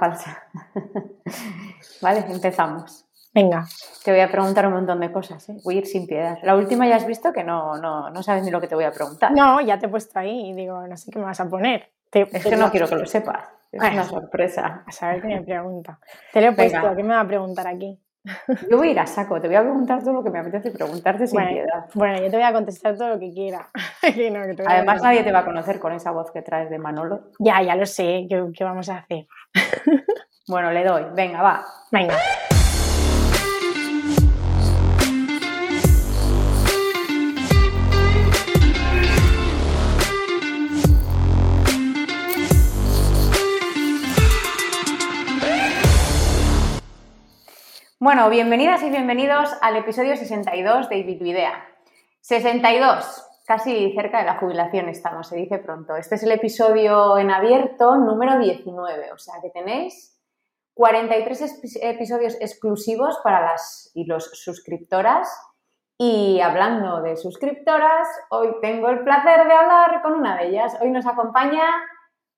falsa. 0.00 0.42
vale, 2.02 2.24
empezamos. 2.28 3.06
Venga. 3.32 3.64
Te 4.04 4.10
voy 4.10 4.20
a 4.20 4.28
preguntar 4.28 4.66
un 4.66 4.72
montón 4.72 4.98
de 4.98 5.12
cosas, 5.12 5.48
¿eh? 5.48 5.56
Voy 5.62 5.76
a 5.76 5.78
ir 5.78 5.86
sin 5.86 6.08
piedad. 6.08 6.38
La 6.42 6.56
última 6.56 6.88
ya 6.88 6.96
has 6.96 7.06
visto 7.06 7.32
que 7.32 7.44
no, 7.44 7.76
no, 7.76 8.10
no 8.10 8.22
sabes 8.24 8.42
ni 8.42 8.50
lo 8.50 8.60
que 8.60 8.66
te 8.66 8.74
voy 8.74 8.84
a 8.84 8.90
preguntar. 8.90 9.30
No, 9.30 9.60
ya 9.60 9.78
te 9.78 9.86
he 9.86 9.88
puesto 9.88 10.18
ahí 10.18 10.50
y 10.50 10.54
digo, 10.54 10.84
no 10.88 10.96
sé 10.96 11.12
qué 11.12 11.20
me 11.20 11.26
vas 11.26 11.38
a 11.38 11.48
poner. 11.48 11.90
es 12.12 12.44
que 12.44 12.56
no 12.56 12.70
quiero 12.72 12.88
que 12.88 12.96
lo 12.96 13.06
sepas. 13.06 13.44
Es 13.70 13.80
una 13.80 14.04
sorpresa. 14.04 14.82
A 14.84 14.90
saber 14.90 15.22
qué 15.22 15.28
me 15.28 15.42
pregunta. 15.42 16.00
Te 16.32 16.40
lo 16.40 16.48
he 16.48 16.52
puesto, 16.52 16.96
¿qué 16.96 17.02
me 17.04 17.14
va 17.14 17.20
a 17.20 17.26
preguntar 17.28 17.68
aquí? 17.68 18.00
Yo 18.70 18.76
voy 18.76 18.88
a 18.88 18.90
ir 18.90 19.00
a 19.00 19.06
saco, 19.06 19.40
te 19.40 19.46
voy 19.46 19.56
a 19.56 19.62
preguntar 19.62 20.00
todo 20.02 20.12
lo 20.12 20.22
que 20.22 20.30
me 20.30 20.40
apetece 20.40 20.70
preguntarte 20.70 21.26
sin 21.26 21.36
bueno, 21.36 21.50
piedad. 21.50 21.86
Bueno, 21.94 22.18
yo 22.18 22.30
te 22.30 22.36
voy 22.36 22.44
a 22.44 22.52
contestar 22.52 22.96
todo 22.96 23.08
lo 23.08 23.18
que 23.18 23.32
quiera. 23.32 23.68
Además, 24.66 25.02
nadie 25.02 25.22
te 25.22 25.32
va 25.32 25.40
a 25.40 25.44
conocer 25.44 25.78
con 25.78 25.92
esa 25.92 26.10
voz 26.10 26.30
que 26.30 26.42
traes 26.42 26.70
de 26.70 26.78
Manolo. 26.78 27.30
Ya, 27.38 27.62
ya 27.62 27.74
lo 27.76 27.86
sé, 27.86 28.26
¿qué, 28.28 28.44
qué 28.54 28.64
vamos 28.64 28.88
a 28.90 28.98
hacer? 28.98 29.26
bueno, 30.48 30.70
le 30.70 30.84
doy, 30.84 31.04
venga, 31.14 31.40
va. 31.42 31.64
Venga. 31.90 32.14
Bueno, 48.02 48.30
bienvenidas 48.30 48.82
y 48.82 48.88
bienvenidos 48.88 49.54
al 49.60 49.76
episodio 49.76 50.16
62 50.16 50.88
de 50.88 50.96
Ibituidea. 50.96 51.52
62, 52.22 53.42
casi 53.46 53.92
cerca 53.92 54.20
de 54.20 54.24
la 54.24 54.38
jubilación 54.38 54.88
estamos, 54.88 55.28
se 55.28 55.36
dice 55.36 55.58
pronto. 55.58 55.96
Este 55.96 56.14
es 56.14 56.22
el 56.22 56.32
episodio 56.32 57.18
en 57.18 57.30
abierto 57.30 57.96
número 57.96 58.38
19, 58.38 59.12
o 59.12 59.18
sea 59.18 59.34
que 59.42 59.50
tenéis 59.50 60.18
43 60.72 61.78
episodios 61.82 62.38
exclusivos 62.40 63.18
para 63.22 63.42
las 63.42 63.90
y 63.92 64.06
los 64.06 64.30
suscriptoras. 64.32 65.28
Y 65.98 66.40
hablando 66.40 67.02
de 67.02 67.16
suscriptoras, 67.16 68.08
hoy 68.30 68.48
tengo 68.62 68.88
el 68.88 69.04
placer 69.04 69.46
de 69.46 69.52
hablar 69.52 70.00
con 70.00 70.14
una 70.14 70.38
de 70.38 70.48
ellas. 70.48 70.74
Hoy 70.80 70.90
nos 70.90 71.04
acompaña 71.04 71.64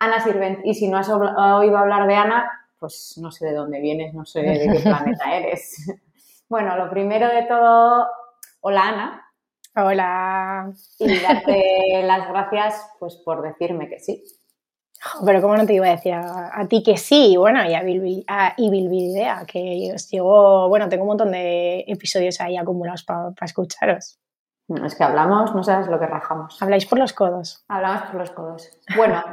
Ana 0.01 0.19
Sirvent. 0.19 0.67
Y 0.67 0.75
si 0.75 0.89
no 0.89 0.99
has 0.99 1.09
oído 1.09 1.79
hablar 1.79 2.09
de 2.09 2.17
Ana, 2.17 2.62
pues 2.83 3.15
no 3.19 3.31
sé 3.31 3.47
de 3.47 3.55
dónde 3.55 3.81
vienes, 3.81 4.13
no 4.13 4.27
sé 4.27 4.43
de 4.43 4.69
qué 4.73 4.81
planeta 4.83 5.37
eres. 5.37 5.77
Bueno, 6.49 6.77
lo 6.77 6.91
primero 6.91 7.29
de 7.29 7.45
todo, 7.45 8.07
hola 8.61 8.83
Ana. 8.83 9.31
Hola. 9.75 10.71
Y 10.99 11.19
darte 11.19 12.03
las 12.05 12.29
gracias 12.29 12.91
pues 12.99 13.17
por 13.25 13.41
decirme 13.41 13.89
que 13.89 13.99
sí. 13.99 14.23
Pero 15.25 15.41
cómo 15.41 15.57
no 15.57 15.65
te 15.65 15.73
iba 15.73 15.87
a 15.87 15.93
decir 15.93 16.13
a, 16.13 16.67
ti 16.69 16.83
que 16.83 16.99
sí, 16.99 17.39
bueno, 17.39 17.65
y 17.65 17.73
a, 17.73 17.83
Bilbil, 17.83 18.27
a 18.29 18.55
Idea, 18.59 19.47
que 19.47 19.93
os 19.95 20.11
llevo, 20.11 20.69
bueno, 20.69 20.91
tengo 20.91 21.05
un 21.05 21.09
montón 21.09 21.33
de 21.33 21.87
episodios 21.89 22.39
ahí 22.43 22.59
acumulados 22.59 23.03
para 23.05 23.33
escucharos. 23.41 24.19
es 24.85 24.95
que 24.95 25.05
hablamos, 25.05 25.55
no 25.55 25.65
sabes 25.65 25.87
lo 25.87 25.99
que 25.99 26.07
rajamos. 26.07 26.61
Habláis 26.61 26.85
por 26.85 26.99
los 26.99 27.15
codos. 27.15 27.65
Hablamos 27.69 28.03
por 28.11 28.21
los 28.21 28.31
codos. 28.31 28.71
Bueno, 28.95 29.25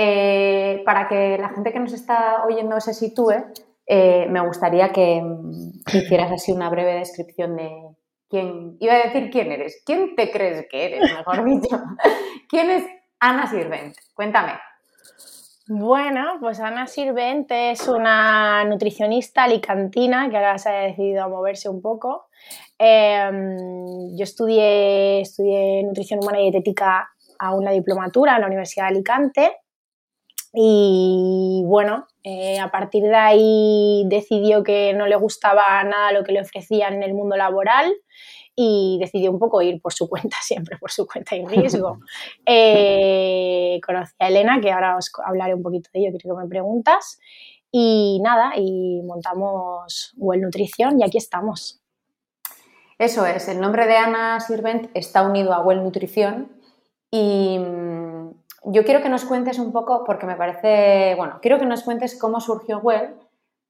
eh, 0.00 0.80
para 0.84 1.08
que 1.08 1.36
la 1.38 1.48
gente 1.48 1.72
que 1.72 1.80
nos 1.80 1.92
está 1.92 2.44
oyendo 2.44 2.80
se 2.80 2.94
sitúe, 2.94 3.34
eh, 3.84 4.28
me 4.30 4.46
gustaría 4.46 4.92
que, 4.92 5.20
hicieras 5.92 6.30
así 6.30 6.52
una 6.52 6.70
breve 6.70 7.00
descripción 7.00 7.56
de 7.56 7.68
quién, 8.30 8.76
iba 8.78 8.94
a 8.94 9.06
decir 9.06 9.28
quién 9.28 9.50
eres, 9.50 9.82
quién 9.84 10.14
te 10.14 10.30
crees 10.30 10.66
que 10.70 10.84
eres, 10.84 11.00
mejor 11.00 11.44
dicho. 11.44 11.82
¿Quién 12.48 12.70
es 12.70 12.84
Ana 13.18 13.48
Sirvent? 13.48 13.96
Cuéntame. 14.14 14.52
Bueno, 15.66 16.36
pues 16.38 16.60
Ana 16.60 16.86
Sirvent 16.86 17.50
es 17.50 17.88
una 17.88 18.64
nutricionista 18.66 19.42
alicantina 19.42 20.30
que 20.30 20.36
ahora 20.36 20.58
se 20.58 20.68
ha 20.68 20.80
decidido 20.82 21.24
a 21.24 21.28
moverse 21.28 21.68
un 21.68 21.82
poco. 21.82 22.28
Em, 22.78 24.16
yo 24.16 24.22
estudié, 24.22 25.22
estudié 25.22 25.82
nutrición 25.82 26.20
humana 26.22 26.38
y 26.38 26.52
dietética 26.52 27.10
a 27.40 27.54
una 27.56 27.72
diplomatura 27.72 28.36
en 28.36 28.42
la 28.42 28.46
Universidad 28.46 28.84
de 28.84 28.94
Alicante 28.94 29.56
y 30.52 31.62
bueno, 31.66 32.06
eh, 32.22 32.58
a 32.58 32.70
partir 32.70 33.04
de 33.04 33.16
ahí 33.16 34.04
decidió 34.06 34.62
que 34.62 34.92
no 34.94 35.06
le 35.06 35.16
gustaba 35.16 35.82
nada 35.84 36.12
lo 36.12 36.24
que 36.24 36.32
le 36.32 36.40
ofrecían 36.40 36.94
en 36.94 37.02
el 37.02 37.14
mundo 37.14 37.36
laboral 37.36 37.92
y 38.60 38.98
decidió 39.00 39.30
un 39.30 39.38
poco 39.38 39.62
ir 39.62 39.80
por 39.80 39.92
su 39.92 40.08
cuenta, 40.10 40.36
siempre 40.40 40.76
por 40.78 40.90
su 40.90 41.06
cuenta 41.06 41.36
y 41.36 41.44
riesgo. 41.44 41.98
Eh, 42.46 43.78
conocí 43.86 44.14
a 44.18 44.28
Elena, 44.28 44.60
que 44.60 44.72
ahora 44.72 44.96
os 44.96 45.12
hablaré 45.24 45.54
un 45.54 45.62
poquito 45.62 45.90
de 45.92 46.00
ello, 46.00 46.18
creo 46.18 46.34
que 46.34 46.42
me 46.42 46.48
preguntas. 46.48 47.20
Y 47.70 48.18
nada, 48.22 48.52
y 48.56 49.02
montamos 49.04 50.14
Well 50.16 50.40
Nutrición 50.40 50.98
y 50.98 51.04
aquí 51.04 51.18
estamos. 51.18 51.80
Eso 52.98 53.26
es, 53.26 53.48
el 53.48 53.60
nombre 53.60 53.86
de 53.86 53.96
Ana 53.96 54.40
Sirvent 54.40 54.90
está 54.94 55.22
unido 55.22 55.52
a 55.52 55.60
Well 55.60 55.84
Nutrición 55.84 56.50
y 57.10 57.58
yo 58.64 58.84
quiero 58.84 59.02
que 59.02 59.08
nos 59.08 59.24
cuentes 59.24 59.58
un 59.58 59.72
poco, 59.72 60.04
porque 60.04 60.26
me 60.26 60.36
parece, 60.36 61.14
bueno, 61.16 61.38
quiero 61.40 61.58
que 61.58 61.66
nos 61.66 61.82
cuentes 61.82 62.18
cómo 62.18 62.40
surgió 62.40 62.78
Well, 62.78 63.14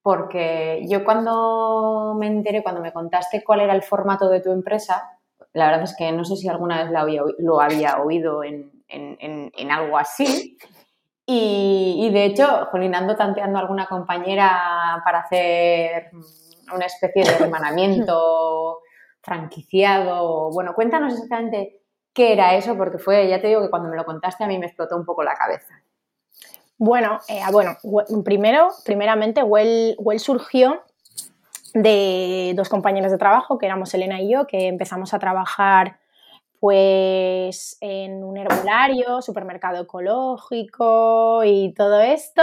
porque 0.02 0.84
yo 0.88 1.04
cuando 1.04 2.16
me 2.18 2.26
enteré, 2.26 2.62
cuando 2.62 2.80
me 2.80 2.92
contaste 2.92 3.44
cuál 3.44 3.60
era 3.60 3.74
el 3.74 3.82
formato 3.82 4.28
de 4.28 4.40
tu 4.40 4.50
empresa, 4.50 5.18
la 5.52 5.66
verdad 5.66 5.82
es 5.82 5.94
que 5.96 6.10
no 6.12 6.24
sé 6.24 6.36
si 6.36 6.48
alguna 6.48 6.82
vez 6.82 6.90
lo 7.38 7.60
había, 7.60 7.98
oído 7.98 8.42
en, 8.42 9.70
algo 9.70 9.98
así. 9.98 10.56
Y, 11.26 12.08
de 12.10 12.24
hecho, 12.24 12.68
jolinando, 12.70 13.14
tanteando 13.16 13.58
a 13.58 13.60
alguna 13.60 13.86
compañera 13.86 15.02
para 15.04 15.20
hacer 15.20 16.10
una 16.74 16.86
especie 16.86 17.24
de 17.24 17.44
hermanamiento 17.44 18.78
franquiciado. 19.20 20.50
Bueno, 20.50 20.74
cuéntanos 20.74 21.12
exactamente 21.12 21.77
qué 22.18 22.32
era 22.32 22.56
eso, 22.56 22.76
porque 22.76 22.98
fue, 22.98 23.28
ya 23.28 23.40
te 23.40 23.46
digo 23.46 23.62
que 23.62 23.70
cuando 23.70 23.88
me 23.88 23.96
lo 23.96 24.04
contaste 24.04 24.42
a 24.42 24.48
mí 24.48 24.58
me 24.58 24.66
explotó 24.66 24.96
un 24.96 25.04
poco 25.04 25.22
la 25.22 25.36
cabeza. 25.36 25.80
Bueno, 26.76 27.20
eh, 27.28 27.40
ah, 27.44 27.50
bueno 27.52 27.76
primero, 28.24 28.70
primeramente, 28.84 29.44
Well, 29.44 29.96
surgió 30.18 30.82
de 31.74 32.54
dos 32.56 32.68
compañeros 32.68 33.12
de 33.12 33.18
trabajo, 33.18 33.56
que 33.56 33.66
éramos 33.66 33.94
Elena 33.94 34.20
y 34.20 34.32
yo, 34.32 34.48
que 34.48 34.66
empezamos 34.66 35.14
a 35.14 35.20
trabajar 35.20 36.00
pues 36.58 37.78
en 37.80 38.24
un 38.24 38.36
herbolario, 38.36 39.22
supermercado 39.22 39.80
ecológico 39.80 41.44
y 41.44 41.72
todo 41.72 42.00
esto, 42.00 42.42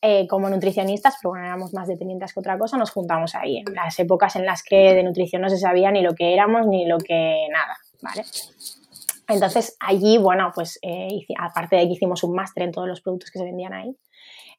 eh, 0.00 0.28
como 0.28 0.48
nutricionistas, 0.48 1.16
pero 1.20 1.30
bueno, 1.30 1.46
éramos 1.46 1.74
más 1.74 1.88
dependientes 1.88 2.32
que 2.32 2.38
otra 2.38 2.56
cosa, 2.56 2.76
nos 2.76 2.92
juntamos 2.92 3.34
ahí, 3.34 3.64
en 3.66 3.74
las 3.74 3.98
épocas 3.98 4.36
en 4.36 4.46
las 4.46 4.62
que 4.62 4.94
de 4.94 5.02
nutrición 5.02 5.42
no 5.42 5.48
se 5.48 5.58
sabía 5.58 5.90
ni 5.90 6.02
lo 6.02 6.14
que 6.14 6.34
éramos 6.34 6.68
ni 6.68 6.86
lo 6.86 6.98
que 6.98 7.48
nada, 7.50 7.76
¿vale? 8.00 8.22
Entonces 9.28 9.76
allí, 9.80 10.18
bueno, 10.18 10.50
pues 10.54 10.78
eh, 10.82 11.24
aparte 11.38 11.76
de 11.76 11.86
que 11.86 11.92
hicimos 11.92 12.22
un 12.24 12.34
máster 12.34 12.64
en 12.64 12.72
todos 12.72 12.88
los 12.88 13.00
productos 13.00 13.30
que 13.30 13.38
se 13.38 13.44
vendían 13.44 13.72
ahí, 13.72 13.96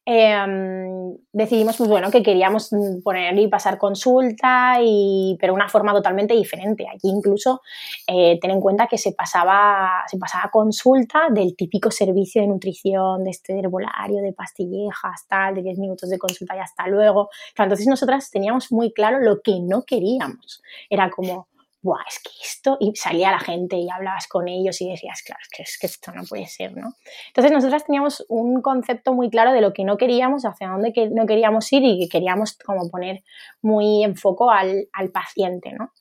em, 0.05 1.15
decidimos 1.31 1.77
pues 1.77 1.89
bueno 1.89 2.11
que 2.11 2.21
queríamos 2.21 2.69
poner 3.03 3.37
y 3.39 3.47
pasar 3.47 3.77
consulta 3.77 4.75
y 4.81 5.37
pero 5.39 5.53
una 5.53 5.69
forma 5.69 5.93
totalmente 5.93 6.33
diferente. 6.33 6.85
Aquí 6.87 7.09
incluso 7.09 7.61
eh, 8.07 8.37
ten 8.41 8.51
en 8.51 8.61
cuenta 8.61 8.87
que 8.87 8.97
se 8.97 9.13
pasaba 9.13 10.03
se 10.07 10.17
pasaba 10.17 10.49
consulta 10.51 11.27
del 11.29 11.55
típico 11.55 11.89
servicio 11.91 12.41
de 12.41 12.47
nutrición 12.47 13.23
de 13.23 13.31
este 13.31 13.57
herbolario 13.59 14.21
de 14.21 14.33
pastillejas 14.33 15.25
tal 15.27 15.55
de 15.55 15.61
10 15.61 15.79
minutos 15.79 16.09
de 16.09 16.17
consulta 16.17 16.55
y 16.55 16.59
hasta 16.59 16.87
luego. 16.87 17.29
Entonces 17.57 17.87
nosotras 17.87 18.29
teníamos 18.29 18.71
muy 18.71 18.91
claro 18.93 19.19
lo 19.19 19.41
que 19.41 19.59
no 19.61 19.83
queríamos. 19.83 20.61
Era 20.89 21.09
como 21.09 21.47
Buah, 21.83 22.01
es 22.07 22.19
que 22.23 22.31
esto, 22.43 22.77
y 22.79 22.95
salía 22.95 23.29
la 23.29 23.39
gente 23.39 23.75
y 23.75 23.89
hablabas 23.89 24.27
con 24.27 24.47
ellos 24.47 24.81
y 24.81 24.89
decías, 24.89 25.21
claro, 25.21 25.41
es 25.43 25.49
que, 25.49 25.63
es 25.63 25.77
que 25.79 25.87
esto 25.87 26.11
no 26.13 26.23
puede 26.23 26.47
ser, 26.47 26.75
¿no? 26.75 26.93
Entonces 27.27 27.51
nosotras 27.51 27.85
teníamos 27.85 28.25
un 28.29 28.61
concepto 28.61 29.13
muy 29.13 29.29
claro 29.29 29.51
de 29.51 29.59
lo 29.59 29.73
que 29.73 29.83
no 29.83 29.97
queríamos, 29.97 30.45
hacia 30.45 30.69
dónde 30.69 30.93
que 30.93 31.09
no 31.09 31.25
queríamos 31.25 31.71
ir 31.73 31.83
y 31.83 31.99
que 31.99 32.09
queríamos 32.09 32.57
como 32.57 32.89
poner 32.89 33.23
muy 33.61 34.03
en 34.03 34.15
foco 34.15 34.49
al, 34.49 34.87
al 34.93 35.11
paciente, 35.11 35.73
¿no? 35.73 35.91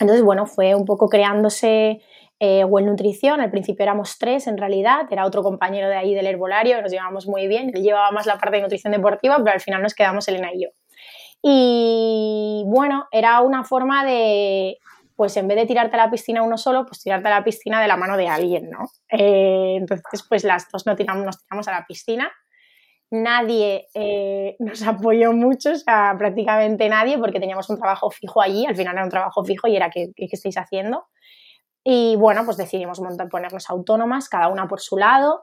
Entonces, 0.00 0.24
bueno, 0.24 0.46
fue 0.46 0.74
un 0.74 0.86
poco 0.86 1.08
creándose 1.08 2.00
eh, 2.40 2.64
Well 2.64 2.86
Nutrición. 2.86 3.40
Al 3.40 3.50
principio 3.50 3.82
éramos 3.82 4.18
tres 4.18 4.46
en 4.46 4.58
realidad, 4.58 5.06
era 5.10 5.26
otro 5.26 5.42
compañero 5.42 5.88
de 5.88 5.96
ahí 5.96 6.14
del 6.14 6.26
herbolario, 6.26 6.80
nos 6.82 6.90
llevábamos 6.90 7.26
muy 7.26 7.46
bien, 7.46 7.70
él 7.74 7.82
llevaba 7.82 8.10
más 8.10 8.26
la 8.26 8.38
parte 8.38 8.56
de 8.56 8.62
nutrición 8.62 8.92
deportiva, 8.92 9.36
pero 9.38 9.52
al 9.52 9.60
final 9.60 9.82
nos 9.82 9.94
quedamos 9.94 10.26
Elena 10.28 10.50
y 10.52 10.64
yo. 10.64 10.68
Y 11.42 12.64
bueno, 12.66 13.06
era 13.12 13.40
una 13.40 13.64
forma 13.64 14.04
de 14.04 14.78
pues 15.16 15.36
en 15.36 15.46
vez 15.46 15.56
de 15.56 15.66
tirarte 15.66 15.96
a 15.96 16.04
la 16.04 16.10
piscina 16.10 16.42
uno 16.42 16.58
solo, 16.58 16.84
pues 16.86 17.02
tirarte 17.02 17.28
a 17.28 17.30
la 17.30 17.44
piscina 17.44 17.80
de 17.80 17.88
la 17.88 17.96
mano 17.96 18.16
de 18.16 18.28
alguien, 18.28 18.68
¿no? 18.70 18.86
Eh, 19.10 19.76
entonces, 19.78 20.24
pues 20.28 20.44
las 20.44 20.68
dos 20.70 20.86
nos 20.86 20.96
tiramos, 20.96 21.44
tiramos 21.44 21.68
a 21.68 21.72
la 21.72 21.84
piscina. 21.86 22.32
Nadie 23.10 23.88
eh, 23.94 24.56
nos 24.58 24.82
apoyó 24.82 25.32
mucho, 25.32 25.72
o 25.72 25.76
sea, 25.76 26.14
prácticamente 26.18 26.88
nadie, 26.88 27.18
porque 27.18 27.38
teníamos 27.38 27.70
un 27.70 27.78
trabajo 27.78 28.10
fijo 28.10 28.42
allí, 28.42 28.66
al 28.66 28.76
final 28.76 28.94
era 28.94 29.04
un 29.04 29.10
trabajo 29.10 29.44
fijo 29.44 29.68
y 29.68 29.76
era 29.76 29.90
¿qué, 29.90 30.12
qué 30.16 30.28
estáis 30.32 30.56
haciendo? 30.56 31.04
Y 31.84 32.16
bueno, 32.16 32.44
pues 32.46 32.56
decidimos 32.56 33.00
ponernos 33.30 33.68
autónomas, 33.68 34.28
cada 34.28 34.48
una 34.48 34.66
por 34.66 34.80
su 34.80 34.96
lado. 34.96 35.42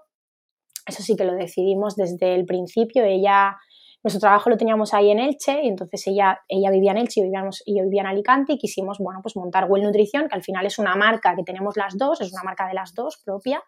Eso 0.87 1.03
sí 1.03 1.15
que 1.15 1.23
lo 1.23 1.33
decidimos 1.33 1.95
desde 1.95 2.33
el 2.33 2.45
principio. 2.45 3.03
Ella 3.03 3.57
nuestro 4.03 4.19
trabajo 4.19 4.49
lo 4.49 4.57
teníamos 4.57 4.93
ahí 4.93 5.11
en 5.11 5.19
Elche 5.19 5.61
y 5.63 5.67
entonces 5.67 6.05
ella, 6.07 6.39
ella 6.47 6.71
vivía 6.71 6.91
en 6.91 6.97
Elche 6.97 7.19
y, 7.19 7.23
vivíamos, 7.23 7.61
y 7.65 7.77
yo 7.77 7.83
vivía 7.83 8.01
en 8.01 8.07
Alicante 8.07 8.53
y 8.53 8.57
quisimos, 8.57 8.97
bueno, 8.99 9.19
pues 9.21 9.35
montar 9.35 9.65
Well 9.69 9.83
Nutrición, 9.83 10.27
que 10.27 10.35
al 10.35 10.43
final 10.43 10.65
es 10.65 10.79
una 10.79 10.95
marca 10.95 11.35
que 11.35 11.43
tenemos 11.43 11.77
las 11.77 11.97
dos, 11.97 12.21
es 12.21 12.33
una 12.33 12.43
marca 12.43 12.67
de 12.67 12.73
las 12.73 12.93
dos 12.95 13.21
propia, 13.23 13.63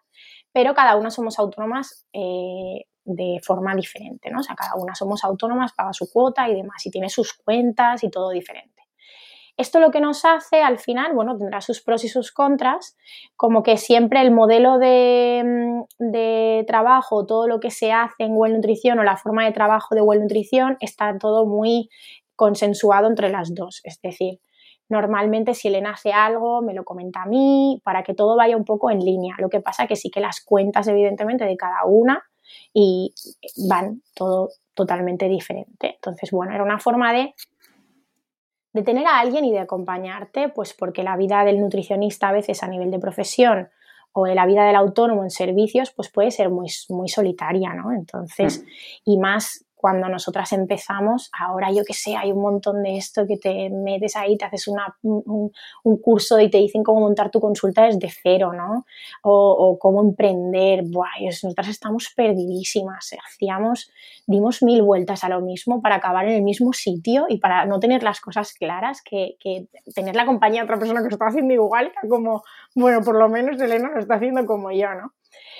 pero 0.52 0.74
cada 0.74 0.96
una 0.96 1.10
somos 1.10 1.38
autónomas 1.38 2.06
eh, 2.12 2.86
de 3.04 3.40
forma 3.44 3.74
diferente, 3.74 4.30
¿no? 4.30 4.40
O 4.40 4.42
sea, 4.42 4.56
cada 4.56 4.74
una 4.76 4.94
somos 4.94 5.22
autónomas, 5.24 5.72
paga 5.72 5.92
su 5.92 6.10
cuota 6.10 6.48
y 6.48 6.54
demás, 6.54 6.84
y 6.86 6.90
tiene 6.90 7.08
sus 7.08 7.34
cuentas 7.34 8.02
y 8.02 8.10
todo 8.10 8.30
diferente. 8.30 8.73
Esto 9.56 9.78
lo 9.78 9.90
que 9.92 10.00
nos 10.00 10.24
hace 10.24 10.62
al 10.62 10.78
final, 10.78 11.12
bueno, 11.14 11.36
tendrá 11.36 11.60
sus 11.60 11.80
pros 11.80 12.04
y 12.04 12.08
sus 12.08 12.32
contras, 12.32 12.96
como 13.36 13.62
que 13.62 13.76
siempre 13.76 14.20
el 14.20 14.32
modelo 14.32 14.78
de, 14.78 15.84
de, 15.98 16.64
trabajo, 16.66 17.24
todo 17.24 17.46
lo 17.46 17.60
que 17.60 17.70
se 17.70 17.92
hace 17.92 18.24
en 18.24 18.32
Well 18.34 18.54
Nutrición 18.54 18.98
o 18.98 19.04
la 19.04 19.16
forma 19.16 19.44
de 19.44 19.52
trabajo 19.52 19.94
de 19.94 20.00
Well 20.00 20.22
Nutrición 20.22 20.76
está 20.80 21.16
todo 21.18 21.46
muy 21.46 21.88
consensuado 22.34 23.06
entre 23.08 23.30
las 23.30 23.54
dos. 23.54 23.80
Es 23.84 24.00
decir, 24.02 24.40
normalmente 24.88 25.54
si 25.54 25.68
Elena 25.68 25.92
hace 25.92 26.12
algo, 26.12 26.60
me 26.60 26.74
lo 26.74 26.84
comenta 26.84 27.22
a 27.22 27.26
mí, 27.26 27.80
para 27.84 28.02
que 28.02 28.14
todo 28.14 28.36
vaya 28.36 28.56
un 28.56 28.64
poco 28.64 28.90
en 28.90 29.00
línea. 29.00 29.36
Lo 29.38 29.48
que 29.48 29.60
pasa 29.60 29.86
que 29.86 29.96
sí 29.96 30.10
que 30.10 30.20
las 30.20 30.40
cuentas, 30.40 30.88
evidentemente, 30.88 31.44
de 31.44 31.56
cada 31.56 31.84
una 31.84 32.24
y 32.72 33.14
van 33.68 34.02
todo 34.14 34.50
totalmente 34.74 35.28
diferente. 35.28 35.94
Entonces, 35.94 36.30
bueno, 36.30 36.54
era 36.54 36.64
una 36.64 36.78
forma 36.78 37.12
de 37.12 37.34
de 38.74 38.82
tener 38.82 39.06
a 39.06 39.20
alguien 39.20 39.44
y 39.44 39.52
de 39.52 39.60
acompañarte, 39.60 40.50
pues 40.50 40.74
porque 40.74 41.04
la 41.04 41.16
vida 41.16 41.44
del 41.44 41.60
nutricionista 41.60 42.28
a 42.28 42.32
veces 42.32 42.62
a 42.62 42.68
nivel 42.68 42.90
de 42.90 42.98
profesión 42.98 43.70
o 44.12 44.26
de 44.26 44.34
la 44.34 44.46
vida 44.46 44.66
del 44.66 44.76
autónomo 44.76 45.22
en 45.22 45.30
servicios, 45.30 45.92
pues 45.92 46.10
puede 46.10 46.30
ser 46.30 46.50
muy, 46.50 46.68
muy 46.88 47.08
solitaria, 47.08 47.72
¿no? 47.72 47.92
Entonces, 47.92 48.62
mm. 48.62 49.10
y 49.10 49.18
más 49.18 49.64
cuando 49.84 50.08
nosotras 50.08 50.50
empezamos, 50.54 51.30
ahora 51.38 51.70
yo 51.70 51.84
que 51.84 51.92
sé, 51.92 52.16
hay 52.16 52.32
un 52.32 52.40
montón 52.40 52.82
de 52.82 52.96
esto 52.96 53.26
que 53.26 53.36
te 53.36 53.68
metes 53.68 54.16
ahí, 54.16 54.38
te 54.38 54.46
haces 54.46 54.66
una, 54.66 54.96
un, 55.02 55.52
curso 56.00 56.40
y 56.40 56.48
te 56.48 56.56
dicen 56.56 56.82
cómo 56.82 57.00
montar 57.00 57.30
tu 57.30 57.38
consulta 57.38 57.84
desde 57.84 58.08
cero, 58.08 58.54
¿no? 58.54 58.86
O, 59.20 59.76
cómo 59.78 60.00
emprender. 60.00 60.84
Buah, 60.86 61.20
nosotras 61.20 61.68
estamos 61.68 62.10
perdidísimas. 62.16 63.14
Hacíamos, 63.26 63.90
dimos 64.26 64.62
mil 64.62 64.80
vueltas 64.80 65.22
a 65.22 65.28
lo 65.28 65.42
mismo 65.42 65.82
para 65.82 65.96
acabar 65.96 66.24
en 66.28 66.36
el 66.36 66.42
mismo 66.42 66.72
sitio 66.72 67.26
y 67.28 67.36
para 67.36 67.66
no 67.66 67.78
tener 67.78 68.02
las 68.02 68.22
cosas 68.22 68.54
claras, 68.54 69.02
que, 69.02 69.36
que 69.38 69.66
tener 69.94 70.16
la 70.16 70.24
compañía 70.24 70.62
de 70.62 70.64
otra 70.64 70.78
persona 70.78 71.02
que 71.02 71.08
lo 71.08 71.14
está 71.16 71.26
haciendo 71.26 71.52
igual, 71.52 71.92
como, 72.08 72.42
bueno, 72.74 73.02
por 73.02 73.16
lo 73.16 73.28
menos 73.28 73.60
Elena 73.60 73.90
lo 73.90 74.00
está 74.00 74.14
haciendo 74.14 74.46
como 74.46 74.70
yo, 74.70 74.94
¿no? 74.94 75.12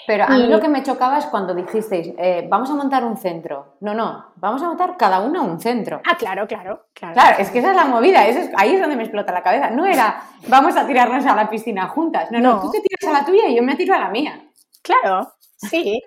Pero 0.06 0.24
a 0.24 0.28
mí 0.28 0.46
lo 0.46 0.60
que 0.60 0.68
me 0.68 0.82
chocaba 0.82 1.18
es 1.18 1.26
cuando 1.26 1.54
dijisteis, 1.54 2.12
eh, 2.18 2.46
vamos 2.48 2.70
a 2.70 2.74
montar 2.74 3.04
un 3.04 3.16
centro. 3.16 3.76
No, 3.80 3.94
no, 3.94 4.32
vamos 4.36 4.62
a 4.62 4.66
montar 4.66 4.96
cada 4.98 5.20
uno 5.20 5.42
un 5.42 5.58
centro. 5.58 6.02
Ah, 6.06 6.16
claro, 6.16 6.46
claro, 6.46 6.88
claro. 6.92 7.14
Claro, 7.14 7.36
es 7.38 7.50
que 7.50 7.60
esa 7.60 7.70
es 7.70 7.76
la 7.76 7.86
movida, 7.86 8.20
ahí 8.20 8.74
es 8.74 8.80
donde 8.80 8.96
me 8.96 9.04
explota 9.04 9.32
la 9.32 9.42
cabeza. 9.42 9.70
No 9.70 9.86
era, 9.86 10.22
vamos 10.48 10.76
a 10.76 10.86
tirarnos 10.86 11.24
a 11.24 11.34
la 11.34 11.48
piscina 11.48 11.88
juntas. 11.88 12.30
No, 12.30 12.38
no, 12.38 12.60
tú 12.60 12.70
te 12.70 12.80
tiras 12.80 13.16
a 13.16 13.20
la 13.20 13.24
tuya 13.24 13.48
y 13.48 13.56
yo 13.56 13.62
me 13.62 13.76
tiro 13.76 13.94
a 13.94 13.98
la 13.98 14.10
mía. 14.10 14.40
Claro, 14.82 15.32
sí. 15.56 16.02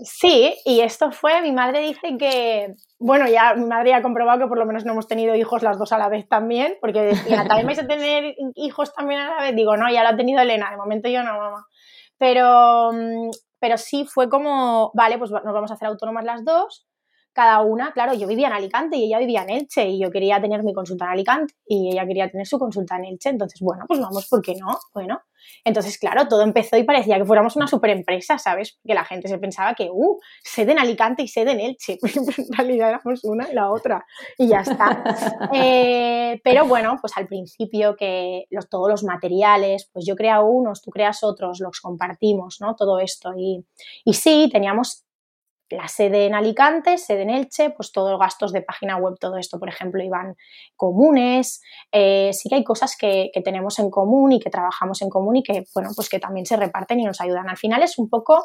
Sí, 0.00 0.54
y 0.64 0.80
esto 0.80 1.10
fue, 1.10 1.42
mi 1.42 1.50
madre 1.50 1.80
dice 1.80 2.16
que, 2.16 2.74
bueno, 3.00 3.26
ya 3.26 3.54
mi 3.54 3.66
madre 3.66 3.90
ya 3.90 3.96
ha 3.96 4.02
comprobado 4.02 4.38
que 4.38 4.46
por 4.46 4.58
lo 4.58 4.64
menos 4.64 4.84
no 4.84 4.92
hemos 4.92 5.08
tenido 5.08 5.34
hijos 5.34 5.64
las 5.64 5.76
dos 5.76 5.90
a 5.90 5.98
la 5.98 6.08
vez 6.08 6.28
también, 6.28 6.76
porque 6.80 7.00
decía, 7.00 7.44
¿también 7.48 7.66
vais 7.66 7.80
a 7.80 7.86
tener 7.88 8.36
hijos 8.54 8.94
también 8.94 9.22
a 9.22 9.34
la 9.34 9.42
vez? 9.42 9.56
Digo, 9.56 9.76
no, 9.76 9.90
ya 9.90 10.04
lo 10.04 10.10
ha 10.10 10.16
tenido 10.16 10.40
Elena, 10.40 10.70
de 10.70 10.76
momento 10.76 11.08
yo 11.08 11.24
no, 11.24 11.36
mamá. 11.36 11.66
Pero, 12.18 12.92
mm, 12.92 13.30
pero 13.60 13.78
sí 13.78 14.04
fue 14.06 14.28
como, 14.28 14.90
vale, 14.94 15.18
pues 15.18 15.30
nos 15.30 15.42
vamos 15.44 15.70
a 15.70 15.74
hacer 15.74 15.88
autónomas 15.88 16.24
las 16.24 16.44
dos, 16.44 16.87
cada 17.38 17.60
una, 17.60 17.92
claro, 17.92 18.14
yo 18.14 18.26
vivía 18.26 18.48
en 18.48 18.52
Alicante 18.52 18.96
y 18.96 19.04
ella 19.04 19.20
vivía 19.20 19.42
en 19.42 19.50
Elche 19.50 19.86
y 19.86 20.00
yo 20.00 20.10
quería 20.10 20.40
tener 20.40 20.64
mi 20.64 20.74
consulta 20.74 21.04
en 21.04 21.12
Alicante 21.12 21.54
y 21.64 21.92
ella 21.92 22.04
quería 22.04 22.28
tener 22.28 22.48
su 22.48 22.58
consulta 22.58 22.96
en 22.96 23.04
Elche, 23.04 23.28
entonces, 23.28 23.60
bueno, 23.60 23.84
pues 23.86 24.00
vamos, 24.00 24.26
¿por 24.28 24.42
qué 24.42 24.56
no? 24.56 24.76
Bueno, 24.92 25.20
entonces, 25.62 25.98
claro, 25.98 26.26
todo 26.26 26.42
empezó 26.42 26.76
y 26.76 26.82
parecía 26.82 27.16
que 27.16 27.24
fuéramos 27.24 27.54
una 27.54 27.68
super 27.68 27.90
empresa, 27.90 28.38
¿sabes? 28.38 28.80
Que 28.84 28.92
la 28.92 29.04
gente 29.04 29.28
se 29.28 29.38
pensaba 29.38 29.74
que, 29.74 29.88
uh, 29.88 30.18
sede 30.42 30.72
en 30.72 30.80
Alicante 30.80 31.22
y 31.22 31.28
sede 31.28 31.52
en 31.52 31.60
Elche, 31.60 32.00
en 32.02 32.52
realidad 32.56 32.88
éramos 32.88 33.22
una 33.22 33.48
y 33.48 33.54
la 33.54 33.70
otra 33.70 34.04
y 34.36 34.48
ya 34.48 34.58
está. 34.58 35.04
Eh, 35.54 36.40
pero 36.42 36.66
bueno, 36.66 36.96
pues 37.00 37.16
al 37.16 37.28
principio 37.28 37.94
que 37.94 38.46
los, 38.50 38.68
todos 38.68 38.88
los 38.90 39.04
materiales, 39.04 39.88
pues 39.92 40.04
yo 40.04 40.16
crea 40.16 40.40
unos, 40.40 40.82
tú 40.82 40.90
creas 40.90 41.22
otros, 41.22 41.60
los 41.60 41.80
compartimos, 41.80 42.56
¿no? 42.60 42.74
Todo 42.74 42.98
esto 42.98 43.32
y, 43.36 43.64
y 44.04 44.14
sí, 44.14 44.48
teníamos 44.52 45.04
la 45.70 45.88
sede 45.88 46.26
en 46.26 46.34
Alicante, 46.34 46.98
sede 46.98 47.22
en 47.22 47.30
Elche, 47.30 47.70
pues 47.70 47.92
todos 47.92 48.10
los 48.10 48.20
gastos 48.20 48.52
de 48.52 48.62
página 48.62 48.96
web, 48.96 49.16
todo 49.20 49.36
esto, 49.36 49.58
por 49.58 49.68
ejemplo, 49.68 50.02
iban 50.02 50.36
comunes. 50.76 51.60
Eh, 51.92 52.30
sí 52.32 52.48
que 52.48 52.56
hay 52.56 52.64
cosas 52.64 52.96
que, 52.98 53.30
tenemos 53.44 53.78
en 53.78 53.90
común 53.90 54.32
y 54.32 54.40
que 54.40 54.50
trabajamos 54.50 55.02
en 55.02 55.10
común 55.10 55.36
y 55.36 55.42
que, 55.42 55.64
bueno, 55.74 55.90
pues 55.94 56.08
que 56.08 56.18
también 56.18 56.46
se 56.46 56.56
reparten 56.56 57.00
y 57.00 57.04
nos 57.04 57.20
ayudan. 57.20 57.48
Al 57.48 57.56
final 57.56 57.82
es 57.82 57.98
un 57.98 58.08
poco, 58.08 58.42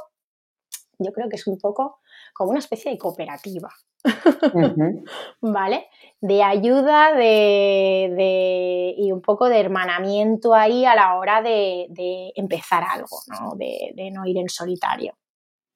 yo 0.99 1.11
creo 1.11 1.29
que 1.29 1.35
es 1.35 1.47
un 1.47 1.57
poco 1.57 1.99
como 2.33 2.51
una 2.51 2.59
especie 2.59 2.91
de 2.91 2.97
cooperativa, 2.97 3.69
¿vale? 5.41 5.87
De 6.19 6.43
ayuda 6.43 7.13
de, 7.13 8.95
y 8.97 9.11
un 9.11 9.21
poco 9.21 9.49
de 9.49 9.59
hermanamiento 9.59 10.53
ahí 10.53 10.85
a 10.85 10.95
la 10.95 11.15
hora 11.15 11.41
de, 11.41 12.31
empezar 12.35 12.83
algo, 12.83 13.17
¿no? 13.27 13.55
De, 13.55 14.11
no 14.11 14.25
ir 14.25 14.37
en 14.37 14.49
solitario. 14.49 15.15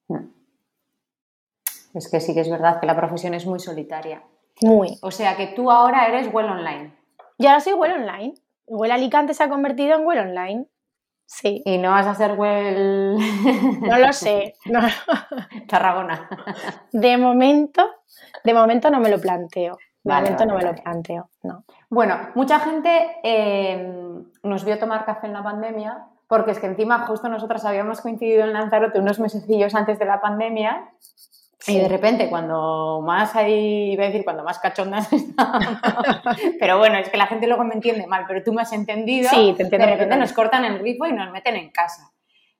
Mm. 0.08 0.37
Es 1.94 2.10
que 2.10 2.20
sí 2.20 2.34
que 2.34 2.40
es 2.40 2.50
verdad 2.50 2.80
que 2.80 2.86
la 2.86 2.96
profesión 2.96 3.34
es 3.34 3.46
muy 3.46 3.60
solitaria. 3.60 4.22
Muy. 4.60 4.98
O 5.02 5.10
sea 5.10 5.36
que 5.36 5.48
tú 5.48 5.70
ahora 5.70 6.06
eres 6.06 6.32
Well 6.32 6.48
Online. 6.48 6.92
Yo 7.38 7.48
ahora 7.48 7.60
soy 7.60 7.74
Well 7.74 7.92
Online. 7.92 8.34
Well 8.66 8.92
Alicante 8.92 9.34
se 9.34 9.44
ha 9.44 9.48
convertido 9.48 9.96
en 9.96 10.06
Well 10.06 10.18
Online. 10.18 10.66
Sí. 11.26 11.62
Y 11.64 11.78
no 11.78 11.90
vas 11.90 12.06
a 12.06 12.14
ser 12.14 12.32
Well. 12.32 13.16
No 13.82 13.98
lo 13.98 14.12
sé. 14.12 14.54
Tarragona. 15.68 16.28
De 16.92 17.16
momento, 17.16 17.86
de 18.44 18.54
momento 18.54 18.90
no 18.90 19.00
me 19.00 19.10
lo 19.10 19.20
planteo. 19.20 19.78
De 20.02 20.14
momento 20.14 20.46
no 20.46 20.56
me 20.56 20.62
lo 20.62 20.74
planteo. 20.74 21.28
No. 21.42 21.64
Bueno, 21.90 22.30
mucha 22.34 22.60
gente 22.60 23.18
eh, 23.22 23.92
nos 24.42 24.64
vio 24.64 24.78
tomar 24.78 25.04
café 25.04 25.26
en 25.26 25.34
la 25.34 25.42
pandemia 25.42 26.06
porque 26.28 26.50
es 26.50 26.58
que 26.58 26.66
encima 26.66 27.06
justo 27.06 27.28
nosotras 27.28 27.64
habíamos 27.64 28.00
coincidido 28.00 28.44
en 28.44 28.52
Lanzarote 28.52 28.98
unos 28.98 29.18
mesecillos 29.18 29.74
antes 29.74 29.98
de 29.98 30.04
la 30.04 30.20
pandemia 30.20 30.90
y 31.68 31.78
de 31.78 31.88
repente, 31.88 32.28
cuando 32.28 33.02
más 33.04 33.36
hay, 33.36 33.92
iba 33.92 34.04
a 34.04 34.06
decir, 34.06 34.24
cuando 34.24 34.44
más 34.44 34.58
cachondas 34.58 35.08
pero 36.60 36.78
bueno, 36.78 36.98
es 36.98 37.08
que 37.08 37.16
la 37.16 37.26
gente 37.26 37.46
luego 37.46 37.64
me 37.64 37.74
entiende 37.74 38.06
mal, 38.06 38.24
pero 38.26 38.42
tú 38.42 38.52
me 38.52 38.62
has 38.62 38.72
entendido, 38.72 39.28
sí, 39.30 39.54
te 39.56 39.64
entiendo 39.64 39.86
de 39.86 39.92
repente 39.92 40.16
nos 40.16 40.32
cortan 40.32 40.64
el 40.64 40.78
grifo 40.78 41.06
y 41.06 41.12
nos 41.12 41.30
meten 41.30 41.56
en 41.56 41.70
casa. 41.70 42.12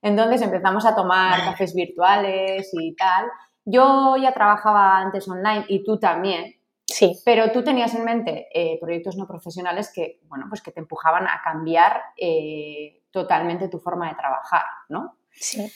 Entonces 0.02 0.42
empezamos 0.42 0.86
a 0.86 0.94
tomar 0.94 1.44
cafés 1.44 1.74
virtuales 1.74 2.70
y 2.72 2.94
tal. 2.94 3.26
Yo 3.64 4.16
ya 4.16 4.32
trabajaba 4.32 4.98
antes 4.98 5.28
online 5.28 5.64
y 5.68 5.82
tú 5.82 5.98
también. 5.98 6.54
Sí. 6.86 7.20
Pero 7.24 7.50
tú 7.52 7.62
tenías 7.62 7.94
en 7.94 8.04
mente 8.04 8.48
eh, 8.54 8.78
proyectos 8.80 9.16
no 9.16 9.26
profesionales 9.26 9.92
que, 9.94 10.20
bueno, 10.24 10.46
pues 10.48 10.62
que 10.62 10.70
te 10.70 10.80
empujaban 10.80 11.26
a 11.26 11.40
cambiar 11.42 12.00
eh, 12.16 13.02
totalmente 13.10 13.68
tu 13.68 13.78
forma 13.78 14.08
de 14.08 14.14
trabajar, 14.14 14.62
¿no? 14.88 15.18
Sí. 15.32 15.70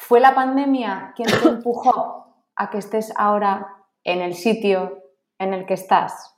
¿Fue 0.00 0.18
la 0.18 0.34
pandemia 0.34 1.12
quien 1.14 1.28
te 1.28 1.48
empujó 1.48 2.42
a 2.56 2.70
que 2.70 2.78
estés 2.78 3.12
ahora 3.16 3.68
en 4.02 4.22
el 4.22 4.34
sitio 4.34 5.02
en 5.38 5.52
el 5.52 5.66
que 5.66 5.74
estás? 5.74 6.34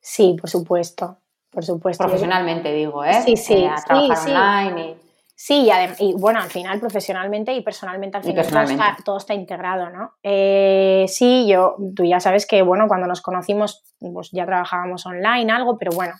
Sí, 0.00 0.34
por 0.40 0.48
supuesto, 0.48 1.18
por 1.50 1.62
supuesto. 1.62 2.04
Profesionalmente 2.04 2.72
digo, 2.72 3.04
¿eh? 3.04 3.22
Sí, 3.22 3.36
sí, 3.36 3.54
eh, 3.54 3.68
a 3.68 3.76
trabajar 3.76 4.16
sí, 4.16 4.30
online 4.30 4.90
y... 4.90 5.06
Sí, 5.38 5.68
y, 5.98 6.14
bueno, 6.14 6.40
al 6.40 6.48
final 6.48 6.80
profesionalmente 6.80 7.52
y 7.52 7.60
personalmente 7.60 8.16
al 8.16 8.24
final 8.24 8.96
Todo, 9.04 9.18
está, 9.18 9.34
integrado, 9.34 9.90
¿no? 9.90 10.14
Eh, 10.22 11.04
sí, 11.08 11.46
yo, 11.46 11.76
tú 11.94 12.04
ya 12.06 12.20
sabes 12.20 12.46
que, 12.46 12.62
bueno, 12.62 12.88
cuando 12.88 13.06
nos 13.06 13.20
conocimos, 13.20 13.84
pues 14.00 14.30
ya 14.32 14.46
trabajábamos 14.46 15.04
online, 15.04 15.52
algo, 15.52 15.76
pero 15.76 15.92
bueno, 15.92 16.14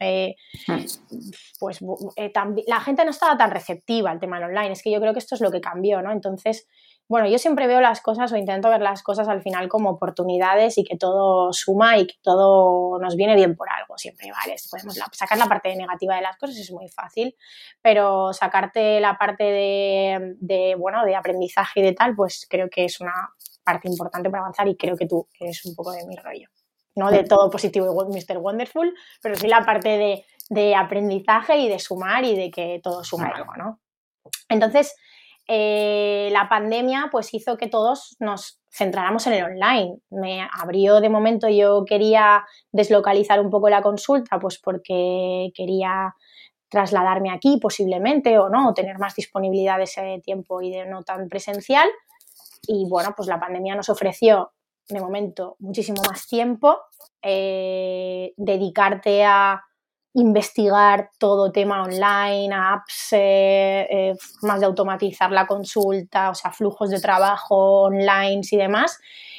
eh, 0.00 0.34
pues 1.58 1.80
eh, 2.16 2.32
la 2.66 2.80
gente 2.80 3.04
no 3.04 3.10
estaba 3.10 3.36
tan 3.36 3.50
receptiva 3.50 4.10
al 4.10 4.20
tema 4.20 4.38
del 4.38 4.50
online. 4.50 4.72
Es 4.72 4.82
que 4.82 4.90
yo 4.90 5.00
creo 5.00 5.12
que 5.12 5.18
esto 5.18 5.34
es 5.34 5.40
lo 5.40 5.50
que 5.50 5.60
cambió, 5.60 6.02
¿no? 6.02 6.12
Entonces, 6.12 6.66
bueno, 7.08 7.28
yo 7.28 7.38
siempre 7.38 7.66
veo 7.66 7.80
las 7.80 8.00
cosas 8.00 8.32
o 8.32 8.36
intento 8.36 8.70
ver 8.70 8.80
las 8.80 9.02
cosas 9.02 9.28
al 9.28 9.42
final 9.42 9.68
como 9.68 9.90
oportunidades 9.90 10.78
y 10.78 10.84
que 10.84 10.96
todo 10.96 11.52
suma 11.52 11.98
y 11.98 12.06
que 12.06 12.14
todo 12.22 12.98
nos 12.98 13.16
viene 13.16 13.34
bien 13.34 13.54
por 13.54 13.68
algo. 13.70 13.98
Siempre, 13.98 14.30
vale, 14.32 14.56
podemos 14.70 14.98
sacar 15.12 15.38
la 15.38 15.46
parte 15.46 15.74
negativa 15.76 16.16
de 16.16 16.22
las 16.22 16.36
cosas 16.38 16.56
es 16.56 16.72
muy 16.72 16.88
fácil, 16.88 17.36
pero 17.82 18.32
sacarte 18.32 19.00
la 19.00 19.18
parte 19.18 19.44
de, 19.44 20.36
de, 20.40 20.74
bueno, 20.76 21.04
de 21.04 21.14
aprendizaje 21.14 21.80
y 21.80 21.82
de 21.82 21.92
tal, 21.92 22.14
pues 22.16 22.46
creo 22.48 22.70
que 22.70 22.84
es 22.86 23.00
una 23.00 23.12
parte 23.62 23.88
importante 23.88 24.30
para 24.30 24.42
avanzar 24.44 24.66
y 24.68 24.76
creo 24.76 24.96
que 24.96 25.06
tú 25.06 25.28
eres 25.38 25.64
un 25.66 25.74
poco 25.74 25.92
de 25.92 26.06
mi 26.06 26.16
rollo 26.16 26.48
no 26.94 27.10
de 27.10 27.24
todo 27.24 27.50
positivo 27.50 27.86
y 27.86 28.12
Mr. 28.12 28.38
Wonderful, 28.38 28.94
pero 29.22 29.34
sí 29.36 29.46
la 29.46 29.64
parte 29.64 30.24
de, 30.50 30.74
aprendizaje 30.74 31.58
y 31.58 31.68
de 31.68 31.78
sumar 31.78 32.24
y 32.24 32.36
de 32.36 32.50
que 32.50 32.80
todo 32.82 33.02
suma 33.04 33.28
algo, 33.34 33.52
¿no? 33.56 33.80
Entonces, 34.48 34.94
eh, 35.48 36.28
la 36.32 36.48
pandemia 36.48 37.08
pues 37.10 37.32
hizo 37.34 37.56
que 37.56 37.68
todos 37.68 38.16
nos 38.20 38.60
centráramos 38.70 39.26
en 39.26 39.32
el 39.34 39.44
online. 39.44 39.96
Me 40.10 40.46
abrió 40.60 41.00
de 41.00 41.08
momento, 41.08 41.48
yo 41.48 41.84
quería 41.86 42.44
deslocalizar 42.70 43.40
un 43.40 43.50
poco 43.50 43.68
la 43.68 43.82
consulta, 43.82 44.38
pues 44.38 44.58
porque 44.58 45.50
quería 45.54 46.14
trasladarme 46.68 47.30
aquí 47.30 47.58
posiblemente 47.60 48.38
o 48.38 48.48
no, 48.48 48.70
o 48.70 48.74
tener 48.74 48.98
más 48.98 49.14
disponibilidad 49.14 49.76
de 49.76 49.84
ese 49.84 50.20
tiempo 50.24 50.62
y 50.62 50.70
de 50.70 50.86
no 50.86 51.02
tan 51.02 51.28
presencial. 51.28 51.88
Y 52.66 52.86
bueno, 52.88 53.12
pues 53.16 53.28
la 53.28 53.40
pandemia 53.40 53.74
nos 53.74 53.88
ofreció 53.88 54.52
de 54.88 55.00
momento 55.00 55.56
muchísimo 55.58 56.02
más 56.08 56.26
tiempo, 56.26 56.78
eh, 57.22 58.32
dedicarte 58.36 59.24
a 59.24 59.62
investigar 60.14 61.10
todo 61.18 61.50
tema 61.52 61.82
online, 61.82 62.54
apps, 62.54 63.12
eh, 63.12 63.86
eh, 63.90 64.14
formas 64.18 64.60
de 64.60 64.66
automatizar 64.66 65.30
la 65.30 65.46
consulta, 65.46 66.30
o 66.30 66.34
sea, 66.34 66.52
flujos 66.52 66.90
de 66.90 67.00
trabajo 67.00 67.84
online 67.84 68.42
y 68.50 68.56
demás. 68.56 68.98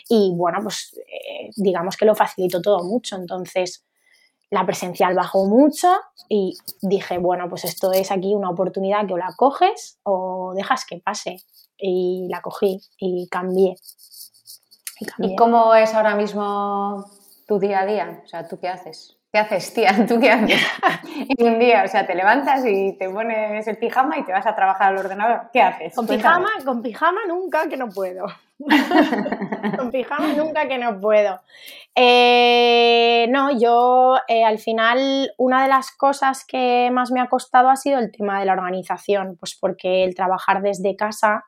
Y 0.09 0.33
bueno, 0.35 0.59
pues 0.63 0.99
digamos 1.55 1.95
que 1.95 2.05
lo 2.05 2.15
facilitó 2.15 2.61
todo 2.61 2.83
mucho. 2.83 3.15
Entonces, 3.15 3.85
la 4.49 4.65
presencial 4.65 5.15
bajó 5.15 5.45
mucho 5.45 5.91
y 6.29 6.55
dije, 6.81 7.17
bueno, 7.17 7.49
pues 7.49 7.65
esto 7.65 7.91
es 7.91 8.11
aquí 8.11 8.33
una 8.35 8.49
oportunidad 8.49 9.07
que 9.07 9.13
o 9.13 9.17
la 9.17 9.33
coges 9.35 9.99
o 10.03 10.53
dejas 10.55 10.85
que 10.85 10.97
pase. 10.99 11.37
Y 11.77 12.27
la 12.29 12.41
cogí 12.41 12.79
y 12.97 13.27
cambié. 13.29 13.75
Y 15.19 15.35
cómo 15.35 15.75
es 15.75 15.93
ahora 15.93 16.15
mismo 16.15 17.05
tu 17.47 17.59
día 17.59 17.81
a 17.81 17.85
día? 17.85 18.21
O 18.23 18.27
sea, 18.27 18.47
¿tú 18.47 18.59
qué 18.59 18.69
haces? 18.69 19.17
¿Qué 19.33 19.39
haces, 19.39 19.73
tía? 19.73 19.91
¿Tú 20.07 20.19
qué 20.19 20.29
haces? 20.29 20.61
en 21.37 21.53
un 21.53 21.59
día, 21.59 21.83
o 21.83 21.87
sea, 21.87 22.05
te 22.05 22.13
levantas 22.13 22.63
y 22.67 22.93
te 22.99 23.09
pones 23.09 23.67
el 23.67 23.77
pijama 23.77 24.19
y 24.19 24.23
te 24.23 24.31
vas 24.31 24.45
a 24.45 24.55
trabajar 24.55 24.89
al 24.93 24.99
ordenador. 24.99 25.49
¿Qué 25.51 25.59
haces? 25.59 25.95
Con 25.95 26.05
pijama, 26.05 26.49
con 26.63 26.83
pijama 26.83 27.21
nunca 27.27 27.67
que 27.67 27.75
no 27.75 27.89
puedo. 27.89 28.27
con 29.77 29.89
pijama 29.89 30.33
nunca 30.33 30.67
que 30.67 30.77
no 30.77 30.99
puedo. 30.99 31.41
Eh, 31.95 33.25
no, 33.31 33.59
yo 33.59 34.17
eh, 34.27 34.45
al 34.45 34.59
final 34.59 35.31
una 35.37 35.63
de 35.63 35.69
las 35.69 35.89
cosas 35.89 36.45
que 36.45 36.89
más 36.91 37.09
me 37.11 37.19
ha 37.19 37.27
costado 37.27 37.69
ha 37.69 37.75
sido 37.75 37.97
el 37.97 38.11
tema 38.11 38.39
de 38.39 38.45
la 38.45 38.53
organización, 38.53 39.35
pues 39.39 39.57
porque 39.59 40.03
el 40.03 40.13
trabajar 40.13 40.61
desde 40.61 40.95
casa 40.95 41.45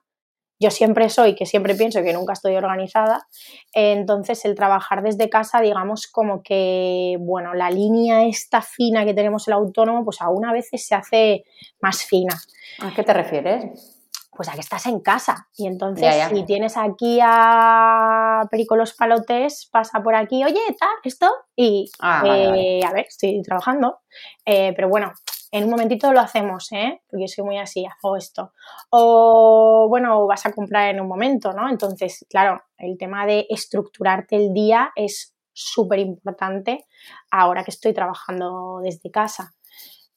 yo 0.59 0.71
siempre 0.71 1.09
soy, 1.09 1.35
que 1.35 1.45
siempre 1.45 1.75
pienso 1.75 2.01
que 2.01 2.13
nunca 2.13 2.33
estoy 2.33 2.55
organizada, 2.55 3.27
entonces 3.73 4.45
el 4.45 4.55
trabajar 4.55 5.03
desde 5.03 5.29
casa, 5.29 5.59
digamos 5.61 6.07
como 6.07 6.41
que, 6.43 7.17
bueno, 7.19 7.53
la 7.53 7.69
línea 7.69 8.25
esta 8.25 8.61
fina 8.61 9.05
que 9.05 9.13
tenemos 9.13 9.47
el 9.47 9.53
autónomo, 9.53 10.03
pues 10.05 10.21
aún 10.21 10.45
a 10.45 10.53
veces 10.53 10.85
se 10.85 10.95
hace 10.95 11.43
más 11.81 12.03
fina. 12.03 12.35
¿A 12.79 12.93
qué 12.93 13.03
te 13.03 13.13
refieres? 13.13 13.91
Pues 14.31 14.49
a 14.49 14.53
que 14.53 14.59
estás 14.59 14.85
en 14.87 14.99
casa 14.99 15.47
y 15.57 15.65
entonces 15.65 16.13
si 16.29 16.43
tienes 16.43 16.75
aquí 16.75 17.19
a 17.21 18.41
Perico 18.51 18.75
los 18.75 18.93
Palotes, 18.93 19.69
pasa 19.71 20.01
por 20.03 20.13
aquí, 20.13 20.43
oye, 20.43 20.59
tal, 20.77 20.89
esto, 21.05 21.31
y 21.55 21.89
ah, 22.01 22.21
eh, 22.25 22.81
a 22.85 22.91
ver, 22.91 23.05
estoy 23.07 23.41
trabajando, 23.41 23.99
eh, 24.45 24.73
pero 24.75 24.89
bueno, 24.89 25.13
en 25.55 25.63
un 25.63 25.69
momentito 25.69 26.11
lo 26.11 26.19
hacemos, 26.19 26.69
¿eh? 26.73 27.01
Porque 27.09 27.29
soy 27.29 27.45
muy 27.45 27.57
así, 27.57 27.85
hago 27.85 28.17
esto. 28.17 28.51
O, 28.89 29.87
bueno, 29.87 30.27
vas 30.27 30.45
a 30.45 30.51
comprar 30.51 30.93
en 30.93 30.99
un 30.99 31.07
momento, 31.07 31.53
¿no? 31.53 31.69
Entonces, 31.69 32.25
claro, 32.29 32.61
el 32.77 32.97
tema 32.97 33.25
de 33.25 33.47
estructurarte 33.49 34.35
el 34.35 34.53
día 34.53 34.91
es 34.97 35.33
súper 35.53 35.99
importante 35.99 36.85
ahora 37.31 37.63
que 37.63 37.71
estoy 37.71 37.93
trabajando 37.93 38.81
desde 38.83 39.09
casa. 39.11 39.53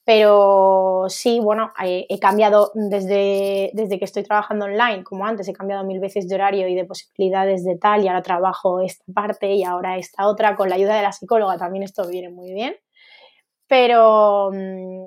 Pero 0.03 1.05
sí, 1.07 1.39
bueno, 1.39 1.71
he, 1.81 2.19
cambiado 2.19 2.71
desde, 2.73 3.71
desde 3.73 3.97
que 3.97 4.05
estoy 4.05 4.23
trabajando 4.23 4.65
online, 4.65 5.05
como 5.05 5.25
antes, 5.25 5.47
he 5.47 5.53
cambiado 5.53 5.85
mil 5.85 6.01
veces 6.01 6.27
de 6.27 6.35
horario 6.35 6.67
y 6.67 6.75
de 6.75 6.83
posibilidades 6.83 7.63
de 7.63 7.77
tal, 7.77 8.03
y 8.03 8.09
ahora 8.09 8.23
trabajo 8.23 8.81
esta 8.81 9.05
parte 9.13 9.53
y 9.53 9.63
ahora 9.63 9.97
esta 9.97 10.27
otra. 10.27 10.57
Con 10.57 10.67
la 10.67 10.75
ayuda 10.75 10.97
de 10.97 11.03
la 11.03 11.13
psicóloga 11.13 11.57
también 11.57 11.83
esto 11.83 12.05
viene 12.09 12.29
muy 12.29 12.51
bien. 12.53 12.75
Pero 13.69 14.49
mm, 14.51 15.05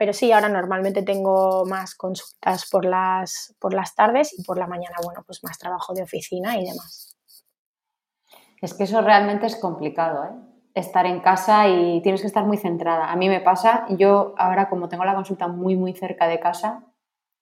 pero 0.00 0.14
sí, 0.14 0.32
ahora 0.32 0.48
normalmente 0.48 1.02
tengo 1.02 1.66
más 1.66 1.94
consultas 1.94 2.66
por 2.70 2.86
las, 2.86 3.54
por 3.60 3.74
las 3.74 3.94
tardes 3.94 4.32
y 4.38 4.42
por 4.42 4.56
la 4.56 4.66
mañana, 4.66 4.96
bueno, 5.04 5.22
pues 5.26 5.44
más 5.44 5.58
trabajo 5.58 5.92
de 5.92 6.02
oficina 6.02 6.56
y 6.56 6.64
demás. 6.64 7.18
Es 8.62 8.72
que 8.72 8.84
eso 8.84 9.02
realmente 9.02 9.44
es 9.44 9.56
complicado, 9.56 10.24
¿eh? 10.24 10.30
Estar 10.72 11.04
en 11.04 11.20
casa 11.20 11.68
y 11.68 12.00
tienes 12.00 12.22
que 12.22 12.28
estar 12.28 12.46
muy 12.46 12.56
centrada. 12.56 13.12
A 13.12 13.16
mí 13.16 13.28
me 13.28 13.42
pasa, 13.42 13.84
yo 13.90 14.32
ahora 14.38 14.70
como 14.70 14.88
tengo 14.88 15.04
la 15.04 15.14
consulta 15.14 15.48
muy, 15.48 15.76
muy 15.76 15.92
cerca 15.92 16.28
de 16.28 16.40
casa, 16.40 16.82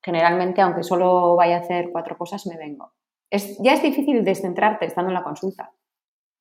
generalmente, 0.03 0.61
aunque 0.61 0.83
solo 0.83 1.37
vaya 1.37 1.59
a 1.59 1.61
hacer 1.61 1.91
cuatro 1.93 2.19
cosas, 2.19 2.45
me 2.49 2.57
vengo. 2.57 2.93
Es, 3.31 3.57
ya 3.63 3.75
es 3.75 3.83
difícil 3.83 4.25
descentrarte 4.25 4.85
estando 4.85 5.11
en 5.11 5.15
la 5.15 5.23
consulta, 5.23 5.71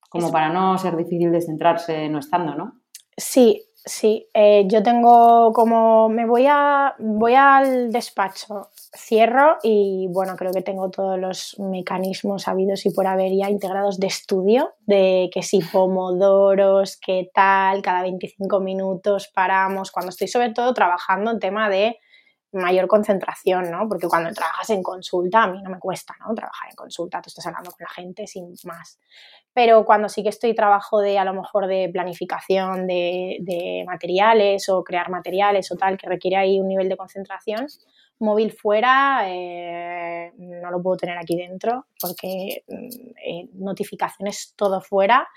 como 0.09 0.31
para 0.31 0.49
no 0.49 0.79
ser 0.79 0.97
difícil 0.97 1.31
descentrarse 1.31 2.09
no 2.09 2.17
estando, 2.17 2.55
¿no? 2.55 2.81
Sí, 3.15 3.66
Sí, 3.87 4.27
eh, 4.33 4.65
yo 4.67 4.83
tengo 4.83 5.53
como, 5.53 6.09
me 6.09 6.25
voy, 6.25 6.45
a, 6.45 6.93
voy 6.99 7.35
al 7.35 7.89
despacho, 7.89 8.67
cierro 8.93 9.57
y 9.63 10.07
bueno, 10.09 10.35
creo 10.35 10.51
que 10.51 10.61
tengo 10.61 10.89
todos 10.89 11.17
los 11.17 11.55
mecanismos 11.57 12.49
habidos 12.49 12.85
y 12.85 12.89
por 12.89 13.07
haber 13.07 13.31
ya 13.33 13.49
integrados 13.49 13.97
de 13.97 14.07
estudio, 14.07 14.73
de 14.85 15.29
que 15.33 15.41
si 15.41 15.59
pomodoros, 15.61 16.97
qué 16.97 17.29
tal, 17.33 17.81
cada 17.81 18.01
25 18.01 18.59
minutos 18.59 19.31
paramos, 19.33 19.91
cuando 19.91 20.09
estoy 20.09 20.27
sobre 20.27 20.51
todo 20.51 20.73
trabajando 20.73 21.31
en 21.31 21.39
tema 21.39 21.69
de 21.69 21.97
mayor 22.51 22.87
concentración, 22.87 23.69
¿no? 23.69 23.87
Porque 23.87 24.07
cuando 24.07 24.31
trabajas 24.31 24.69
en 24.69 24.81
consulta, 24.81 25.43
a 25.43 25.47
mí 25.47 25.61
no 25.61 25.69
me 25.69 25.79
cuesta, 25.79 26.15
¿no? 26.19 26.33
Trabajar 26.33 26.69
en 26.69 26.75
consulta, 26.75 27.21
tú 27.21 27.27
estás 27.27 27.45
hablando 27.47 27.71
con 27.71 27.83
la 27.83 27.89
gente 27.89 28.25
sin 28.27 28.53
más 28.63 28.99
pero 29.57 29.85
cuando 29.85 30.07
sí 30.07 30.21
que 30.21 30.29
estoy 30.29 30.53
trabajo 30.53 30.99
de 31.01 31.17
a 31.17 31.25
lo 31.25 31.33
mejor 31.33 31.65
de 31.65 31.89
planificación 31.91 32.85
de, 32.85 33.83
materiales 33.87 34.69
o 34.69 34.83
crear 34.83 35.09
materiales 35.09 35.71
o 35.71 35.75
tal, 35.75 35.97
que 35.97 36.07
requiere 36.07 36.37
ahí 36.37 36.59
un 36.59 36.67
nivel 36.67 36.87
de 36.87 36.95
concentración, 36.95 37.65
móvil 38.19 38.51
fuera 38.51 39.23
eh, 39.25 40.31
no 40.37 40.69
lo 40.69 40.79
puedo 40.83 40.97
tener 40.97 41.17
aquí 41.17 41.35
dentro 41.35 41.87
porque 41.99 42.65
mm, 42.67 43.09
eh, 43.25 43.49
notificaciones 43.53 44.53
todo 44.55 44.79
fuera 44.79 45.27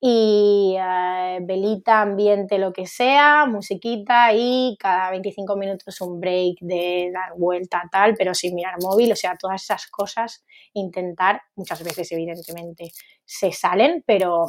y 0.00 0.76
eh, 0.78 1.38
velita, 1.42 2.02
ambiente, 2.02 2.58
lo 2.58 2.72
que 2.72 2.86
sea, 2.86 3.46
musiquita 3.46 4.32
y 4.34 4.76
cada 4.78 5.10
25 5.10 5.56
minutos 5.56 6.00
un 6.00 6.20
break 6.20 6.56
de 6.60 7.10
dar 7.12 7.38
vuelta 7.38 7.82
tal, 7.90 8.14
pero 8.16 8.34
sin 8.34 8.54
mirar 8.54 8.74
móvil, 8.82 9.12
o 9.12 9.16
sea, 9.16 9.36
todas 9.36 9.62
esas 9.62 9.86
cosas 9.86 10.44
intentar, 10.74 11.40
muchas 11.54 11.82
veces 11.82 12.12
evidentemente 12.12 12.90
se 13.24 13.52
salen, 13.52 14.04
pero 14.06 14.46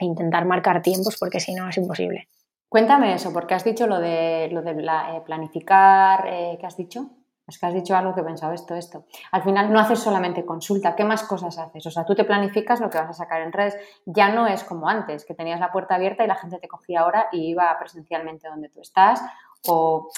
intentar 0.00 0.44
marcar 0.44 0.82
tiempos 0.82 1.16
porque 1.18 1.40
si 1.40 1.54
no 1.54 1.68
es 1.68 1.76
imposible. 1.78 2.28
Cuéntame 2.68 3.14
eso, 3.14 3.32
porque 3.32 3.54
has 3.54 3.64
dicho 3.64 3.86
lo 3.86 4.00
de, 4.00 4.48
lo 4.50 4.62
de 4.62 4.72
eh, 4.72 5.22
planificar, 5.24 6.26
eh, 6.26 6.56
¿qué 6.60 6.66
has 6.66 6.76
dicho? 6.76 7.08
Es 7.46 7.58
que 7.58 7.66
has 7.66 7.74
dicho 7.74 7.94
algo 7.94 8.14
que 8.14 8.22
he 8.22 8.24
pensado 8.24 8.54
esto, 8.54 8.74
esto. 8.74 9.04
Al 9.30 9.42
final 9.42 9.70
no 9.70 9.78
haces 9.78 9.98
solamente 9.98 10.46
consulta, 10.46 10.96
¿qué 10.96 11.04
más 11.04 11.24
cosas 11.24 11.58
haces? 11.58 11.84
O 11.86 11.90
sea, 11.90 12.04
tú 12.04 12.14
te 12.14 12.24
planificas 12.24 12.80
lo 12.80 12.88
que 12.88 12.98
vas 12.98 13.10
a 13.10 13.12
sacar 13.12 13.42
en 13.42 13.52
redes. 13.52 13.76
Ya 14.06 14.30
no 14.30 14.46
es 14.46 14.64
como 14.64 14.88
antes, 14.88 15.26
que 15.26 15.34
tenías 15.34 15.60
la 15.60 15.70
puerta 15.70 15.96
abierta 15.96 16.24
y 16.24 16.26
la 16.26 16.36
gente 16.36 16.58
te 16.58 16.68
cogía 16.68 17.00
ahora 17.00 17.28
y 17.32 17.50
iba 17.50 17.76
presencialmente 17.78 18.48
donde 18.48 18.70
tú 18.70 18.80
estás, 18.80 19.20
o 19.66 20.08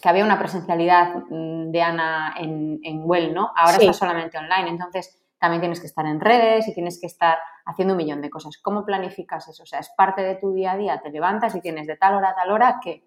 que 0.00 0.08
había 0.08 0.24
una 0.24 0.38
presencialidad 0.38 1.14
mm, 1.30 1.70
de 1.70 1.82
Ana 1.82 2.34
en, 2.36 2.80
en 2.82 3.02
Well, 3.04 3.32
¿no? 3.32 3.52
Ahora 3.54 3.76
está 3.76 3.92
solamente 3.92 4.38
online. 4.38 4.68
Entonces, 4.68 5.22
también 5.38 5.60
tienes 5.60 5.80
que 5.80 5.86
estar 5.86 6.06
en 6.06 6.20
redes 6.20 6.66
y 6.68 6.74
tienes 6.74 7.00
que 7.00 7.06
estar 7.06 7.38
haciendo 7.64 7.94
un 7.94 7.98
millón 7.98 8.22
de 8.22 8.30
cosas. 8.30 8.58
¿Cómo 8.58 8.84
planificas 8.84 9.48
eso? 9.48 9.62
O 9.62 9.66
sea, 9.66 9.80
es 9.80 9.90
parte 9.96 10.22
de 10.22 10.36
tu 10.36 10.52
día 10.52 10.72
a 10.72 10.76
día, 10.76 11.00
te 11.00 11.10
levantas 11.10 11.54
y 11.54 11.60
tienes 11.60 11.86
de 11.86 11.96
tal 11.96 12.14
hora 12.14 12.30
a 12.30 12.34
tal 12.34 12.50
hora 12.50 12.80
que... 12.82 13.04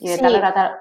Y 0.00 0.08
de 0.08 0.18
tal 0.18 0.34
hora 0.34 0.48
a 0.48 0.54
tal 0.54 0.78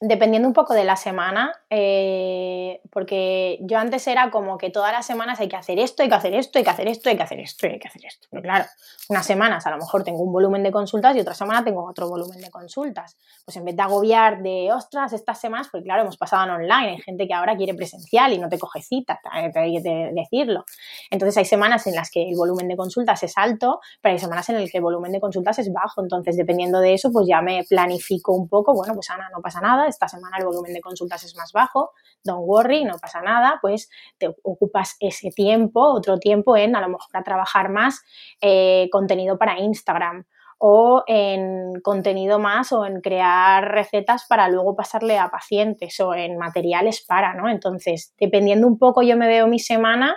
dependiendo 0.00 0.46
un 0.48 0.54
poco 0.54 0.74
de 0.74 0.84
la 0.84 0.96
semana, 0.96 1.52
eh, 1.70 2.80
porque 2.90 3.58
yo 3.62 3.78
antes 3.78 4.06
era 4.06 4.30
como 4.30 4.58
que 4.58 4.70
todas 4.70 4.92
las 4.92 5.06
semanas 5.06 5.40
hay 5.40 5.48
que 5.48 5.56
hacer 5.56 5.78
esto, 5.78 6.02
hay 6.02 6.08
que 6.08 6.14
hacer 6.14 6.34
esto, 6.34 6.58
hay 6.58 6.64
que 6.64 6.70
hacer 6.70 6.88
esto, 6.88 7.08
hay 7.08 7.16
que 7.16 7.22
hacer 7.22 7.40
esto, 7.40 7.66
hay 7.66 7.78
que 7.78 7.88
hacer 7.88 8.04
esto. 8.04 8.28
Pero 8.30 8.42
claro, 8.42 8.64
unas 9.08 9.26
semanas 9.26 9.66
a 9.66 9.70
lo 9.70 9.78
mejor 9.78 10.04
tengo 10.04 10.22
un 10.22 10.32
volumen 10.32 10.62
de 10.62 10.70
consultas 10.70 11.16
y 11.16 11.20
otra 11.20 11.34
semana 11.34 11.64
tengo 11.64 11.84
otro 11.84 12.08
volumen 12.08 12.40
de 12.40 12.50
consultas. 12.50 13.16
Pues 13.44 13.56
en 13.56 13.64
vez 13.64 13.76
de 13.76 13.82
agobiar 13.82 14.42
de, 14.42 14.70
ostras, 14.72 15.12
estas 15.12 15.40
semanas, 15.40 15.68
porque 15.70 15.84
claro, 15.84 16.02
hemos 16.02 16.16
pasado 16.16 16.44
en 16.44 16.50
online, 16.50 16.90
hay 16.90 17.00
gente 17.02 17.26
que 17.26 17.34
ahora 17.34 17.56
quiere 17.56 17.74
presencial 17.74 18.32
y 18.32 18.38
no 18.38 18.48
te 18.48 18.58
coge 18.58 18.82
cita, 18.82 19.20
hay 19.30 19.50
que 19.52 20.12
decirlo. 20.12 20.64
Entonces 21.10 21.36
hay 21.38 21.44
semanas 21.44 21.86
en 21.86 21.94
las 21.94 22.10
que 22.10 22.28
el 22.28 22.36
volumen 22.36 22.68
de 22.68 22.76
consultas 22.76 23.22
es 23.22 23.36
alto, 23.36 23.80
pero 24.00 24.12
hay 24.12 24.18
semanas 24.18 24.48
en 24.48 24.60
las 24.60 24.70
que 24.70 24.78
el 24.78 24.82
volumen 24.82 25.12
de 25.12 25.20
consultas 25.20 25.58
es 25.58 25.72
bajo. 25.72 26.02
Entonces, 26.02 26.36
dependiendo 26.36 26.80
de 26.80 26.94
eso, 26.94 27.10
pues 27.12 27.26
ya 27.26 27.40
me 27.40 27.64
planifico 27.64 28.32
un 28.32 28.48
poco, 28.48 28.74
bueno, 28.74 28.94
pues 28.94 29.10
Ana, 29.10 29.28
no 29.32 29.40
pasa 29.40 29.60
nada, 29.60 29.85
esta 29.86 30.08
semana 30.08 30.36
el 30.38 30.44
volumen 30.44 30.72
de 30.72 30.80
consultas 30.80 31.24
es 31.24 31.36
más 31.36 31.52
bajo, 31.52 31.92
don't 32.24 32.44
worry, 32.46 32.84
no 32.84 32.98
pasa 32.98 33.20
nada, 33.20 33.58
pues 33.60 33.88
te 34.18 34.34
ocupas 34.42 34.96
ese 35.00 35.30
tiempo, 35.30 35.80
otro 35.80 36.18
tiempo 36.18 36.56
en 36.56 36.76
a 36.76 36.80
lo 36.80 36.88
mejor 36.88 37.16
a 37.16 37.22
trabajar 37.22 37.70
más 37.70 38.02
eh, 38.40 38.88
contenido 38.90 39.38
para 39.38 39.58
Instagram 39.58 40.24
o 40.58 41.04
en 41.06 41.80
contenido 41.82 42.38
más 42.38 42.72
o 42.72 42.86
en 42.86 43.00
crear 43.00 43.72
recetas 43.72 44.26
para 44.26 44.48
luego 44.48 44.74
pasarle 44.74 45.18
a 45.18 45.28
pacientes 45.28 46.00
o 46.00 46.14
en 46.14 46.38
materiales 46.38 47.04
para, 47.06 47.34
¿no? 47.34 47.48
Entonces, 47.48 48.14
dependiendo 48.18 48.66
un 48.66 48.78
poco, 48.78 49.02
yo 49.02 49.16
me 49.16 49.28
veo 49.28 49.46
mi 49.46 49.58
semana 49.58 50.16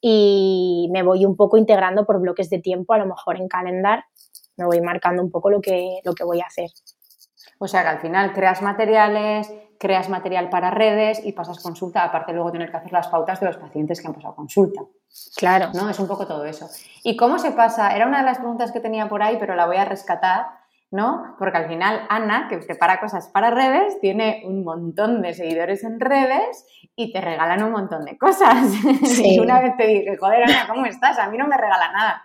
y 0.00 0.88
me 0.92 1.02
voy 1.02 1.24
un 1.26 1.36
poco 1.36 1.58
integrando 1.58 2.06
por 2.06 2.20
bloques 2.20 2.48
de 2.50 2.58
tiempo, 2.58 2.94
a 2.94 2.98
lo 2.98 3.06
mejor 3.06 3.36
en 3.36 3.48
calendar, 3.48 4.04
me 4.56 4.64
voy 4.64 4.80
marcando 4.80 5.22
un 5.22 5.30
poco 5.30 5.50
lo 5.50 5.60
que, 5.60 6.00
lo 6.04 6.14
que 6.14 6.24
voy 6.24 6.40
a 6.40 6.46
hacer. 6.46 6.70
O 7.58 7.68
sea 7.68 7.82
que 7.82 7.88
al 7.88 8.00
final 8.00 8.32
creas 8.32 8.62
materiales, 8.62 9.52
creas 9.78 10.08
material 10.08 10.48
para 10.50 10.70
redes 10.70 11.24
y 11.24 11.32
pasas 11.32 11.62
consulta, 11.62 12.04
aparte 12.04 12.32
luego 12.32 12.52
tener 12.52 12.70
que 12.70 12.76
hacer 12.76 12.92
las 12.92 13.08
pautas 13.08 13.40
de 13.40 13.46
los 13.46 13.56
pacientes 13.56 14.00
que 14.00 14.06
han 14.06 14.14
pasado 14.14 14.34
consulta. 14.34 14.82
Claro. 15.36 15.70
¿No? 15.74 15.88
Es 15.88 15.98
un 15.98 16.08
poco 16.08 16.26
todo 16.26 16.44
eso. 16.44 16.68
¿Y 17.02 17.16
cómo 17.16 17.38
se 17.38 17.52
pasa? 17.52 17.94
Era 17.94 18.06
una 18.06 18.18
de 18.18 18.24
las 18.24 18.38
preguntas 18.38 18.72
que 18.72 18.80
tenía 18.80 19.08
por 19.08 19.22
ahí, 19.22 19.36
pero 19.38 19.54
la 19.54 19.66
voy 19.66 19.76
a 19.76 19.84
rescatar, 19.84 20.46
¿no? 20.90 21.34
Porque 21.38 21.58
al 21.58 21.68
final 21.68 22.02
Ana, 22.08 22.46
que 22.48 22.58
prepara 22.58 23.00
cosas 23.00 23.28
para 23.28 23.50
redes, 23.50 23.98
tiene 24.00 24.42
un 24.44 24.64
montón 24.64 25.22
de 25.22 25.34
seguidores 25.34 25.84
en 25.84 26.00
redes 26.00 26.66
y 26.94 27.12
te 27.12 27.20
regalan 27.20 27.62
un 27.62 27.72
montón 27.72 28.04
de 28.04 28.16
cosas. 28.18 28.72
Y 29.24 29.38
una 29.38 29.60
vez 29.60 29.76
te 29.76 29.86
dije, 29.86 30.16
joder, 30.16 30.44
Ana, 30.44 30.66
¿cómo 30.68 30.86
estás? 30.86 31.18
A 31.18 31.28
mí 31.28 31.38
no 31.38 31.46
me 31.46 31.56
regala 31.56 31.92
nada. 31.92 32.24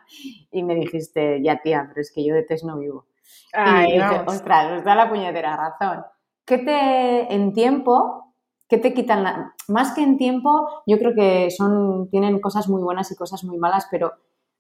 Y 0.52 0.64
me 0.64 0.76
dijiste, 0.76 1.42
ya 1.42 1.62
tía, 1.62 1.86
pero 1.88 2.02
es 2.02 2.12
que 2.14 2.26
yo 2.26 2.36
de 2.36 2.44
test 2.44 2.66
no 2.66 2.78
vivo. 2.78 3.06
Y 3.54 3.92
dije, 3.94 4.24
ostras, 4.26 4.72
os 4.80 4.84
da 4.84 4.96
la 4.96 5.10
puñetera 5.10 5.56
razón. 5.56 6.04
¿Qué 6.46 6.58
te, 6.58 7.34
en 7.34 7.54
tiempo, 7.54 8.36
qué 8.68 8.78
te 8.78 8.94
quitan? 8.94 9.24
La, 9.24 9.54
más 9.68 9.94
que 9.94 10.02
en 10.02 10.18
tiempo, 10.18 10.68
yo 10.86 10.98
creo 10.98 11.14
que 11.16 11.50
son, 11.52 12.10
tienen 12.10 12.40
cosas 12.40 12.68
muy 12.68 12.82
buenas 12.82 13.12
y 13.12 13.16
cosas 13.16 13.44
muy 13.44 13.58
malas, 13.58 13.88
pero 13.90 14.14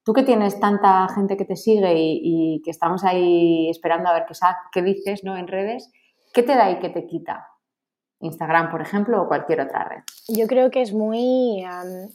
tú 0.03 0.13
que 0.13 0.23
tienes 0.23 0.59
tanta 0.59 1.07
gente 1.13 1.37
que 1.37 1.45
te 1.45 1.55
sigue 1.55 1.93
y, 1.95 2.61
que 2.63 2.71
estamos 2.71 3.03
ahí 3.03 3.69
esperando 3.69 4.09
a 4.09 4.13
ver 4.13 4.25
qué, 4.27 4.33
qué 4.71 4.81
dices 4.81 5.23
¿no? 5.23 5.37
en 5.37 5.47
redes, 5.47 5.91
¿qué 6.33 6.43
te 6.43 6.55
da 6.55 6.69
y 6.71 6.79
qué 6.79 6.89
te 6.89 7.05
quita? 7.05 7.47
Instagram, 8.21 8.69
por 8.69 8.81
ejemplo, 8.81 9.21
o 9.21 9.27
cualquier 9.27 9.61
otra 9.61 9.83
red? 9.83 10.03
Yo 10.27 10.47
creo 10.47 10.69
que 10.69 10.81
es 10.81 10.93
muy, 10.93 11.63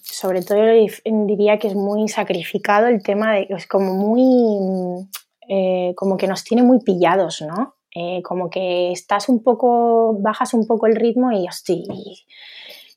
sobre 0.02 0.42
todo 0.42 0.58
diría 1.04 1.58
que 1.58 1.68
es 1.68 1.74
muy 1.74 2.08
sacrificado 2.08 2.86
el 2.86 3.02
tema 3.02 3.34
de, 3.34 3.46
es 3.50 3.66
como 3.66 3.92
muy, 3.94 5.08
eh, 5.48 5.92
como 5.96 6.16
que 6.16 6.26
nos 6.26 6.44
tiene 6.44 6.62
muy 6.62 6.80
pillados, 6.80 7.42
¿no? 7.42 7.76
Eh, 7.94 8.22
como 8.22 8.50
que 8.50 8.92
estás 8.92 9.28
un 9.28 9.42
poco, 9.42 10.16
bajas 10.20 10.52
un 10.54 10.66
poco 10.66 10.86
el 10.86 10.96
ritmo 10.96 11.32
y 11.32 11.46
estoy, 11.46 11.84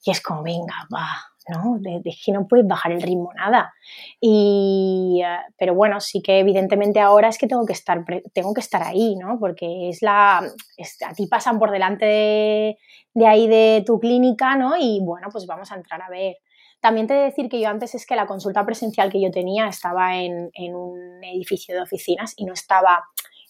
y 0.04 0.12
es 0.12 0.22
como, 0.22 0.44
venga, 0.44 0.88
va, 0.94 1.08
¿no? 1.48 1.78
De, 1.80 2.02
que 2.04 2.32
no 2.32 2.48
puedes 2.48 2.68
bajar 2.68 2.92
el 2.92 3.02
ritmo 3.02 3.32
nada. 3.34 3.74
Y, 4.20 5.22
eh, 5.24 5.38
pero 5.58 5.74
bueno, 5.74 6.00
sí 6.00 6.22
que 6.22 6.40
evidentemente 6.40 7.00
ahora 7.00 7.30
es 7.30 7.38
que 7.38 7.48
tengo 7.48 7.66
que 7.66 7.74
estar, 7.74 8.04
tengo 8.34 8.54
que 8.54 8.62
estar 8.62 8.84
ahí, 8.84 9.16
¿no? 9.16 9.38
Porque 9.40 9.90
es 9.90 10.02
la, 10.02 10.40
a 10.40 11.14
ti 11.16 11.28
pasan 11.28 11.60
por 11.60 11.72
delante 11.72 12.06
de, 12.06 12.78
de, 13.14 13.28
ahí 13.28 13.48
de 13.48 13.84
tu 13.86 14.00
clínica, 14.00 14.56
¿no? 14.56 14.76
Y 14.78 15.00
bueno, 15.02 15.30
pues 15.32 15.46
vamos 15.46 15.72
a 15.72 15.76
entrar 15.76 16.02
a 16.02 16.10
ver. 16.10 16.38
También 16.82 17.08
te 17.08 17.14
he 17.14 17.18
de 17.18 17.24
decir 17.26 17.50
que 17.50 17.60
yo 17.60 17.68
antes 17.68 17.96
es 17.96 18.06
que 18.06 18.16
la 18.16 18.26
consulta 18.26 18.66
presencial 18.66 19.12
que 19.12 19.22
yo 19.22 19.32
tenía 19.32 19.68
estaba 19.68 20.18
en, 20.18 20.50
en 20.54 20.76
un 20.76 21.24
edificio 21.24 21.76
de 21.76 21.82
oficinas 21.82 22.34
y 22.38 22.46
no 22.46 22.54
estaba 22.54 23.04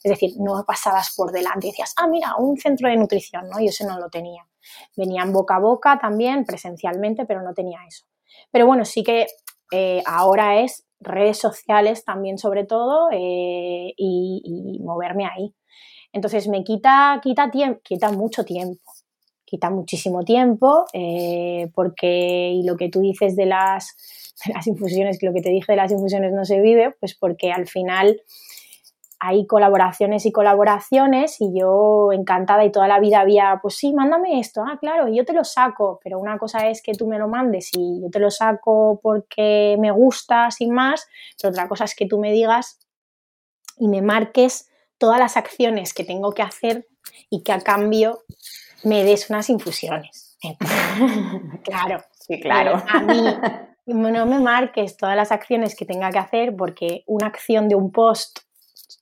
es 0.03 0.11
decir, 0.11 0.31
no 0.39 0.63
pasabas 0.65 1.13
por 1.15 1.31
delante 1.31 1.67
y 1.67 1.71
decías, 1.71 1.93
ah, 1.97 2.07
mira, 2.07 2.35
un 2.37 2.57
centro 2.57 2.89
de 2.89 2.95
nutrición, 2.95 3.49
¿no? 3.49 3.59
Yo 3.59 3.65
ese 3.65 3.85
no 3.85 3.99
lo 3.99 4.09
tenía. 4.09 4.47
Venían 4.95 5.33
boca 5.33 5.57
a 5.57 5.59
boca 5.59 5.99
también, 5.99 6.45
presencialmente, 6.45 7.25
pero 7.25 7.41
no 7.41 7.53
tenía 7.53 7.79
eso. 7.85 8.05
Pero 8.49 8.65
bueno, 8.65 8.85
sí 8.85 9.03
que 9.03 9.27
eh, 9.71 10.01
ahora 10.05 10.61
es 10.61 10.85
redes 11.01 11.37
sociales 11.37 12.03
también 12.05 12.37
sobre 12.37 12.65
todo 12.65 13.09
eh, 13.11 13.93
y, 13.97 14.79
moverme 14.83 15.25
ahí. 15.25 15.53
Entonces 16.13 16.47
me 16.47 16.63
quita, 16.63 17.19
quita, 17.21 17.51
tiempo, 17.51 17.81
quita 17.83 18.11
mucho 18.11 18.43
tiempo, 18.45 18.81
quita 19.49 19.69
muchísimo 19.69 20.23
tiempo 20.23 20.85
eh, 20.93 21.71
porque, 21.73 22.51
y 22.53 22.63
lo 22.63 22.77
que 22.77 22.89
tú 22.89 23.01
dices 23.01 23.35
de 23.35 23.45
las, 23.45 23.95
infusiones, 24.65 25.21
lo 25.23 25.33
que 25.33 25.41
te 25.41 25.49
dije 25.49 25.71
de 25.71 25.77
las 25.77 25.91
infusiones 25.91 26.33
no 26.33 26.45
se 26.45 26.61
vive, 26.61 26.95
pues 26.99 27.15
porque 27.15 27.51
al 27.51 27.67
final 27.67 28.21
hay 29.19 29.45
colaboraciones 29.47 30.25
y 30.25 30.31
colaboraciones 30.31 31.41
y 31.41 31.59
yo 31.59 32.13
encantada 32.13 32.63
y 32.63 32.71
toda 32.71 32.87
la 32.87 32.99
vida 32.99 33.19
había, 33.19 33.59
pues 33.61 33.75
sí, 33.75 33.91
mándame 33.93 34.39
esto, 34.39 34.63
ah, 34.65 34.77
claro, 34.79 35.09
yo 35.13 35.25
te 35.25 35.33
lo 35.33 35.43
saco, 35.43 35.99
pero 36.01 36.19
una 36.19 36.37
cosa 36.37 36.69
es 36.69 36.81
que 36.81 36.93
tú 36.93 37.05
me 37.05 37.19
lo 37.19 37.27
mandes 37.27 37.71
y 37.73 38.01
yo 38.01 38.09
te 38.09 38.19
lo 38.19 38.31
saco 38.31 38.99
porque 39.03 39.75
me 39.79 39.91
gusta, 39.91 40.51
sin 40.51 40.73
más, 40.73 41.05
pero 41.41 41.51
otra 41.51 41.67
cosa 41.67 41.83
es 41.83 41.95
que 41.95 42.05
tú 42.05 42.17
me 42.17 42.31
digas 42.31 42.79
y 43.77 43.89
me 43.89 44.01
marques 44.01 44.69
todas 44.97 45.19
las 45.19 45.35
acciones 45.37 45.93
que 45.93 46.03
tengo 46.03 46.31
que 46.31 46.43
hacer 46.43 46.87
y 47.29 47.43
que 47.43 47.51
a 47.51 47.61
cambio 47.61 48.19
me 48.83 49.03
des 49.03 49.29
unas 49.29 49.49
infusiones. 49.49 50.37
claro, 51.63 52.03
sí, 52.19 52.39
claro. 52.39 52.81
A 52.87 52.99
mí 53.01 53.35
no 53.85 54.25
me 54.25 54.39
marques 54.39 54.97
todas 54.97 55.15
las 55.15 55.31
acciones 55.31 55.75
que 55.75 55.85
tenga 55.85 56.11
que 56.11 56.19
hacer 56.19 56.55
porque 56.55 57.03
una 57.07 57.27
acción 57.27 57.67
de 57.67 57.75
un 57.75 57.91
post 57.91 58.39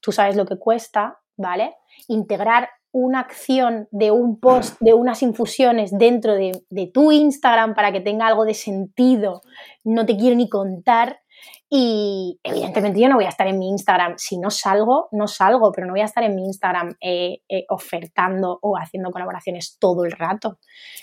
tú 0.00 0.12
sabes 0.12 0.36
lo 0.36 0.46
que 0.46 0.58
cuesta, 0.58 1.18
¿vale? 1.36 1.74
Integrar 2.08 2.70
una 2.90 3.20
acción 3.20 3.88
de 3.90 4.10
un 4.10 4.40
post, 4.40 4.76
de 4.80 4.94
unas 4.94 5.22
infusiones 5.22 5.90
dentro 5.96 6.34
de, 6.34 6.90
tu 6.92 7.12
Instagram 7.12 7.74
para 7.74 7.92
que 7.92 8.00
tenga 8.00 8.26
algo 8.26 8.44
de 8.44 8.54
sentido, 8.54 9.42
no 9.84 10.06
te 10.06 10.16
quiero 10.16 10.36
ni 10.36 10.48
contar. 10.48 11.20
Y 11.70 12.40
evidentemente 12.42 12.98
yo 12.98 13.08
no 13.08 13.16
voy 13.16 13.26
a 13.26 13.28
estar 13.30 13.46
en 13.46 13.58
mi 13.58 13.68
Instagram. 13.68 14.14
Si 14.16 14.38
no 14.38 14.50
salgo, 14.50 15.08
no 15.12 15.26
salgo, 15.28 15.70
pero 15.72 15.86
no 15.86 15.92
voy 15.92 16.00
a 16.00 16.06
estar 16.06 16.24
en 16.24 16.34
mi 16.34 16.44
Instagram 16.44 16.96
eh, 17.00 17.42
eh, 17.48 17.66
ofertando 17.68 18.58
o 18.62 18.76
haciendo 18.78 19.10
colaboraciones 19.10 19.76
todo 19.78 20.04
el 20.04 20.12
rato. 20.12 20.58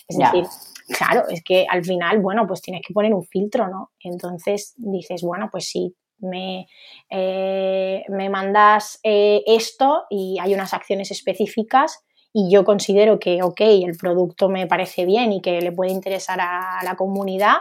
Es 0.08 0.18
decir, 0.18 0.46
claro, 0.90 1.26
es 1.30 1.44
que 1.44 1.68
al 1.70 1.86
final, 1.86 2.20
bueno, 2.20 2.48
pues 2.48 2.62
tienes 2.62 2.82
que 2.86 2.94
poner 2.94 3.14
un 3.14 3.24
filtro, 3.24 3.68
¿no? 3.68 3.92
Entonces 4.00 4.74
dices, 4.78 5.22
bueno, 5.22 5.50
pues 5.52 5.70
sí, 5.70 5.96
me, 6.18 6.66
eh, 7.12 8.04
me 8.10 8.30
mandas 8.30 9.00
esto 9.04 10.06
y 10.10 10.40
hay 10.42 10.56
unas 10.56 10.74
acciones 10.74 11.12
específicas 11.12 12.04
y 12.38 12.52
yo 12.52 12.66
considero 12.66 13.18
que, 13.18 13.44
ok, 13.44 13.62
el 13.62 13.96
producto 13.98 14.50
me 14.50 14.68
parece 14.68 15.06
bien 15.06 15.32
y 15.32 15.42
que 15.42 15.62
le 15.62 15.72
puede 15.72 15.92
interesar 15.92 16.40
a 16.42 16.84
la 16.84 16.96
comunidad, 16.96 17.58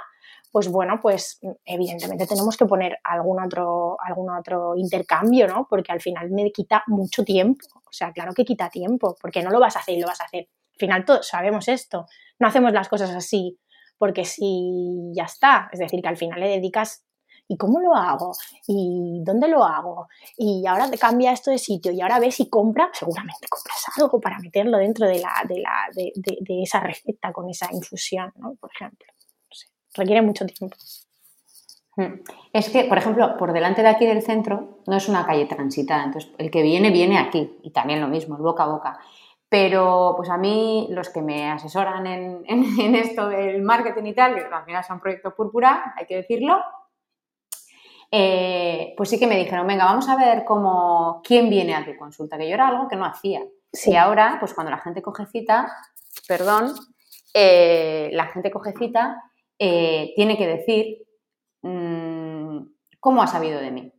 pues 0.55 0.69
bueno, 0.69 1.01
pues 1.03 1.41
evidentemente 1.65 2.29
tenemos 2.29 2.57
que 2.57 2.65
poner 2.65 3.01
algún 3.03 3.43
otro, 3.43 3.97
algún 3.99 4.31
otro 4.31 4.77
intercambio, 4.77 5.49
¿no? 5.49 5.67
Porque 5.69 5.91
al 5.91 6.01
final 6.01 6.31
me 6.31 6.53
quita 6.53 6.85
mucho 6.87 7.25
tiempo. 7.25 7.67
O 7.75 7.93
sea, 7.93 8.13
claro 8.13 8.33
que 8.33 8.45
quita 8.45 8.71
tiempo, 8.71 9.17
porque 9.21 9.43
no 9.43 9.51
lo 9.51 9.59
vas 9.59 9.75
a 9.75 9.81
hacer 9.81 9.97
y 9.97 10.01
lo 10.01 10.07
vas 10.07 10.21
a 10.21 10.27
hacer. 10.27 10.49
Al 10.75 10.79
final 10.79 11.05
todos 11.05 11.27
sabemos 11.27 11.67
esto. 11.67 12.07
No 12.39 12.47
hacemos 12.47 12.73
las 12.73 12.89
cosas 12.89 13.11
así 13.11 13.59
porque 13.99 14.25
si 14.25 15.11
ya 15.13 15.25
está. 15.25 15.69
Es 15.73 15.81
decir, 15.81 16.01
que 16.01 16.09
al 16.09 16.17
final 16.17 16.39
le 16.39 16.47
dedicas 16.47 17.05
¿y 17.49 17.57
cómo 17.57 17.81
lo 17.81 17.93
hago? 17.93 18.31
¿Y 18.69 19.23
dónde 19.25 19.49
lo 19.49 19.65
hago? 19.65 20.07
Y 20.37 20.65
ahora 20.69 20.89
cambia 21.01 21.33
esto 21.33 21.51
de 21.51 21.59
sitio 21.59 21.91
y 21.91 22.01
ahora 22.01 22.21
ves 22.21 22.39
y 22.39 22.49
compra, 22.49 22.91
seguramente 22.93 23.49
compras 23.51 23.85
algo 24.01 24.21
para 24.21 24.39
meterlo 24.39 24.79
dentro 24.79 25.09
de, 25.09 25.19
la, 25.19 25.33
de, 25.49 25.59
la, 25.59 25.89
de, 25.93 26.13
de, 26.15 26.63
esa 26.63 26.79
receta 26.79 27.33
con 27.33 27.51
esa 27.51 27.69
infusión, 27.73 28.33
¿no? 28.37 28.55
Por 28.55 28.71
ejemplo. 28.73 29.14
Requiere 29.95 30.23
mucho 30.23 30.45
tiempo. 30.47 30.77
Hmm. 31.97 32.21
Es 32.53 32.69
que, 32.71 32.85
por 32.85 32.99
ejemplo, 32.99 33.37
por 33.37 33.53
delante 33.53 33.83
de 33.83 33.89
aquí 33.89 34.07
del 34.07 34.23
centro 34.23 34.79
no 34.87 34.97
es 34.97 35.09
una 35.09 35.25
calle 35.25 35.47
transitada, 35.47 36.05
entonces 36.05 36.31
el 36.39 36.51
que 36.51 36.63
viene, 36.63 36.91
viene 36.91 37.19
aquí 37.19 37.59
y 37.63 37.71
también 37.71 38.01
lo 38.01 38.09
mismo, 38.09 38.37
el 38.37 38.43
boca 38.43 38.65
a 38.65 38.69
boca. 38.69 38.99
Pero 39.49 40.15
pues 40.17 40.29
a 40.31 40.37
mí 40.37 40.89
los 40.91 41.11
que 41.11 41.23
me 41.23 41.51
asesoran 41.51 42.07
en, 42.07 42.45
en, 42.49 42.95
esto 42.95 43.29
del 43.29 43.63
marketing 43.63 44.05
y 44.07 44.15
tal, 44.15 44.35
que 44.35 44.43
al 44.43 44.65
final 44.65 44.85
son 44.85 45.01
proyecto 45.01 45.35
púrpura, 45.35 45.95
hay 45.97 46.07
que 46.07 46.17
decirlo, 46.17 46.61
eh, 48.17 48.95
pues 48.97 49.09
sí 49.09 49.19
que 49.19 49.27
me 49.27 49.37
dijeron, 49.37 49.67
venga, 49.67 49.87
vamos 49.87 50.09
a 50.09 50.17
ver 50.17 50.45
cómo, 50.45 51.21
quién 51.25 51.51
viene 51.51 51.75
a 51.75 51.85
tu 51.85 51.97
consulta, 51.97 52.39
que 52.39 52.49
yo 52.49 52.55
era 52.55 52.69
algo 52.69 52.87
que 52.87 52.95
no 52.95 53.05
hacía. 53.05 53.43
Y 53.87 53.97
ahora, 53.97 54.37
pues 54.39 54.55
cuando 54.55 54.71
la 54.71 54.79
gente 54.79 55.03
coge 55.03 55.27
cita, 55.27 55.69
perdón, 56.29 56.73
eh, 57.35 58.11
la 58.13 58.27
gente 58.27 58.53
coge 58.53 58.73
cita, 58.79 59.21
eh, 59.59 60.13
tiene 60.17 60.37
que 60.37 60.47
decir 60.47 61.07
mm, 61.63 62.59
cómo 63.01 63.23
ha 63.23 63.27
sabido 63.27 63.61
de 63.61 63.71
mí. 63.71 63.93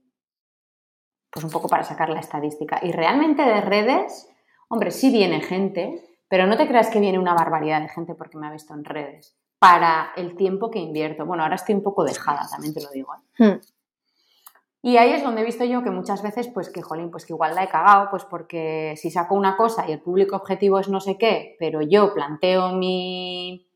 Pues 1.32 1.44
un 1.44 1.52
poco 1.52 1.68
para 1.68 1.84
sacar 1.84 2.10
la 2.10 2.20
estadística. 2.20 2.80
Y 2.82 2.92
realmente 2.92 3.44
de 3.44 3.62
redes, 3.62 4.30
hombre, 4.70 4.92
sí 4.92 5.12
viene 5.12 5.42
gente, 5.42 6.02
pero 6.28 6.48
no 6.48 6.58
te 6.58 6.68
creas 6.68 6.90
que 6.90 7.00
viene 7.00 7.20
una 7.20 7.34
barbaridad 7.34 7.82
de 7.82 7.90
gente 7.90 8.16
porque 8.16 8.38
me 8.38 8.48
ha 8.48 8.52
visto 8.52 8.74
en 8.74 8.86
redes. 8.86 9.38
Para 9.60 10.12
el 10.16 10.36
tiempo 10.36 10.70
que 10.70 10.80
invierto. 10.80 11.26
Bueno, 11.26 11.44
ahora 11.44 11.56
estoy 11.56 11.76
un 11.76 11.84
poco 11.84 12.04
dejada, 12.04 12.48
también 12.50 12.74
te 12.74 12.82
lo 12.82 12.90
digo. 12.92 13.14
Hmm. 13.38 13.60
Y 14.86 14.98
ahí 14.98 15.14
es 15.14 15.24
donde 15.24 15.42
he 15.42 15.46
visto 15.46 15.64
yo 15.66 15.82
que 15.82 15.90
muchas 15.90 16.22
veces, 16.22 16.48
pues 16.48 16.70
que, 16.70 16.84
jolín, 16.84 17.10
pues 17.10 17.26
que 17.26 17.34
igual 17.34 17.56
la 17.56 17.64
he 17.64 17.68
cagado, 17.68 18.08
pues 18.12 18.24
porque 18.24 18.94
si 18.98 19.10
saco 19.10 19.34
una 19.34 19.58
cosa 19.58 19.90
y 19.90 19.92
el 19.92 20.00
público 20.00 20.36
objetivo 20.36 20.78
es 20.78 20.90
no 20.90 21.00
sé 21.00 21.18
qué, 21.18 21.56
pero 21.58 21.82
yo 21.82 22.14
planteo 22.14 22.72
mi, 22.72 23.68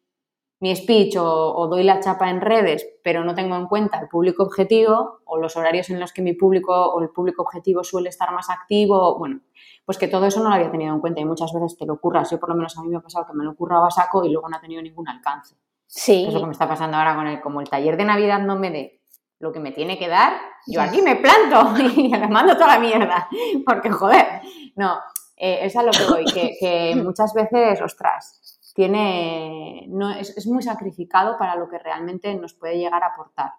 mi 0.61 0.75
speech 0.75 1.15
o, 1.17 1.67
doy 1.67 1.83
la 1.83 1.99
chapa 1.99 2.29
en 2.29 2.41
redes, 2.41 2.85
pero 3.03 3.23
no 3.23 3.33
tengo 3.33 3.55
en 3.55 3.67
cuenta 3.67 3.99
el 3.99 4.09
público 4.09 4.43
objetivo 4.43 5.19
o 5.25 5.37
los 5.37 5.55
horarios 5.55 5.89
en 5.89 5.99
los 5.99 6.11
que 6.11 6.21
mi 6.21 6.33
público 6.33 6.73
o 6.73 7.01
el 7.01 7.09
público 7.09 7.43
objetivo 7.43 7.83
suele 7.83 8.09
estar 8.09 8.31
más 8.33 8.49
activo, 8.49 9.17
bueno, 9.17 9.39
pues 9.85 9.97
que 9.97 10.07
todo 10.07 10.25
eso 10.25 10.43
no 10.43 10.49
lo 10.49 10.55
había 10.55 10.69
tenido 10.69 10.93
en 10.93 10.99
cuenta 10.99 11.21
y 11.21 11.25
muchas 11.25 11.53
veces 11.53 11.77
te 11.77 11.85
lo 11.85 11.93
ocurras. 11.93 12.29
Yo 12.29 12.39
por 12.39 12.49
lo 12.49 12.55
menos 12.55 12.77
a 12.77 12.81
mí 12.81 12.89
me 12.89 12.97
ha 12.97 13.01
pasado 13.01 13.25
que 13.25 13.33
me 13.33 13.45
lo 13.45 13.51
ocurraba 13.51 13.87
a 13.87 13.91
saco 13.91 14.25
y 14.25 14.29
luego 14.29 14.49
no 14.49 14.57
ha 14.57 14.61
tenido 14.61 14.81
ningún 14.81 15.07
alcance. 15.07 15.55
Sí. 15.87 16.25
es 16.27 16.33
lo 16.33 16.41
que 16.41 16.45
me 16.45 16.51
está 16.51 16.67
pasando 16.67 16.97
ahora 16.97 17.15
con 17.15 17.25
el, 17.25 17.41
como 17.41 17.61
el 17.61 17.69
taller 17.69 17.97
de 17.97 18.05
Navidad 18.05 18.39
no 18.39 18.55
me 18.57 18.69
dé 18.69 19.01
lo 19.39 19.53
que 19.53 19.59
me 19.59 19.71
tiene 19.71 19.97
que 19.97 20.09
dar, 20.09 20.33
yo 20.67 20.81
aquí 20.81 21.01
me 21.01 21.15
planto 21.15 21.73
y 21.95 22.09
le 22.09 22.27
mando 22.27 22.53
toda 22.55 22.75
la 22.75 22.79
mierda, 22.79 23.27
porque 23.65 23.89
joder, 23.89 24.41
no, 24.75 24.99
eh, 25.37 25.59
es 25.61 25.75
a 25.77 25.83
lo 25.83 25.91
que 25.91 26.03
voy, 26.09 26.25
que 26.25 26.93
muchas 27.03 27.33
veces, 27.33 27.81
ostras, 27.81 28.58
tiene, 28.79 29.87
no, 29.89 30.09
es, 30.09 30.47
muy 30.47 30.63
sacrificado 30.63 31.37
para 31.37 31.57
lo 31.57 31.67
que 31.67 31.79
realmente 31.79 32.33
nos 32.35 32.53
puede 32.53 32.77
llegar 32.77 33.03
a 33.03 33.07
aportar. 33.07 33.51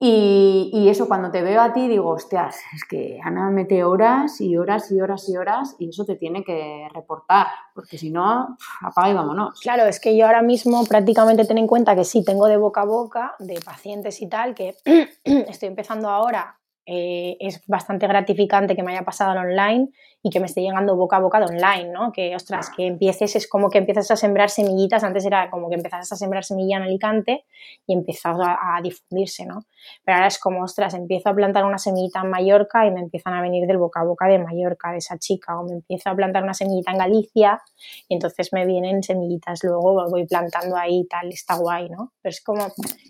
Y, 0.00 0.88
eso, 0.88 1.06
cuando 1.06 1.30
te 1.30 1.40
veo 1.40 1.60
a 1.60 1.72
ti, 1.72 1.86
digo, 1.86 2.08
hostias, 2.08 2.56
es 2.74 2.82
que 2.82 3.20
Ana 3.22 3.48
mete 3.50 3.84
horas 3.84 4.40
y 4.40 4.56
horas 4.56 4.90
y 4.90 5.00
horas 5.00 5.28
y 5.28 5.36
horas 5.36 5.76
y 5.78 5.90
eso 5.90 6.04
te 6.04 6.16
tiene 6.16 6.42
que 6.42 6.88
reportar, 6.92 7.46
porque 7.76 7.96
si 7.96 8.10
no, 8.10 8.56
apaga 8.80 9.10
y 9.10 9.14
vámonos. 9.14 9.60
Claro, 9.60 9.84
es 9.84 10.00
que 10.00 10.16
yo 10.16 10.26
ahora 10.26 10.42
mismo 10.42 10.84
prácticamente 10.84 11.44
ten 11.44 11.58
en 11.58 11.68
cuenta 11.68 11.94
que 11.94 12.02
sí, 12.02 12.24
tengo 12.24 12.48
de 12.48 12.56
boca 12.56 12.80
a 12.80 12.86
boca, 12.86 13.36
de 13.38 13.60
pacientes 13.64 14.20
y 14.20 14.28
tal, 14.28 14.56
que 14.56 14.74
estoy 15.24 15.68
empezando 15.68 16.08
ahora 16.08 16.58
eh, 16.84 17.36
es 17.38 17.62
bastante 17.66 18.08
gratificante 18.08 18.74
que 18.74 18.82
me 18.82 18.92
haya 18.92 19.04
pasado 19.04 19.32
en 19.32 19.38
online 19.38 19.88
y 20.20 20.30
que 20.30 20.40
me 20.40 20.46
esté 20.46 20.62
llegando 20.62 20.96
boca 20.96 21.16
a 21.16 21.20
boca 21.20 21.38
de 21.40 21.46
online, 21.46 21.90
¿no? 21.90 22.12
Que, 22.12 22.34
ostras, 22.36 22.70
que 22.70 22.86
empieces, 22.86 23.34
es 23.34 23.48
como 23.48 23.70
que 23.70 23.78
empiezas 23.78 24.10
a 24.10 24.16
sembrar 24.16 24.50
semillitas, 24.50 25.02
antes 25.02 25.24
era 25.24 25.50
como 25.50 25.68
que 25.68 25.74
empezas 25.74 26.10
a 26.10 26.16
sembrar 26.16 26.44
semilla 26.44 26.76
en 26.76 26.84
Alicante 26.84 27.44
y 27.86 27.92
empiezas 27.92 28.36
a, 28.40 28.80
difundirse, 28.82 29.46
¿no? 29.46 29.64
Pero 30.04 30.16
ahora 30.16 30.28
es 30.28 30.38
como, 30.38 30.62
ostras, 30.62 30.94
empiezo 30.94 31.28
a 31.28 31.34
plantar 31.34 31.64
una 31.64 31.78
semillita 31.78 32.20
en 32.20 32.30
Mallorca 32.30 32.86
y 32.86 32.92
me 32.92 33.00
empiezan 33.00 33.34
a 33.34 33.42
venir 33.42 33.66
del 33.66 33.78
boca 33.78 34.00
a 34.00 34.04
boca 34.04 34.26
de 34.26 34.38
Mallorca, 34.38 34.92
de 34.92 34.98
esa 34.98 35.18
chica, 35.18 35.58
o 35.58 35.64
me 35.64 35.74
empiezo 35.74 36.10
a 36.10 36.14
plantar 36.14 36.44
una 36.44 36.54
semillita 36.54 36.92
en 36.92 36.98
Galicia 36.98 37.60
y 38.08 38.14
entonces 38.14 38.52
me 38.52 38.64
vienen 38.64 39.02
semillitas, 39.02 39.62
luego 39.64 40.08
voy 40.08 40.26
plantando 40.26 40.76
ahí 40.76 41.00
y 41.00 41.06
tal, 41.08 41.28
está 41.28 41.56
guay, 41.56 41.88
¿no? 41.90 42.12
Pero 42.22 42.30
es 42.30 42.42
como, 42.42 42.66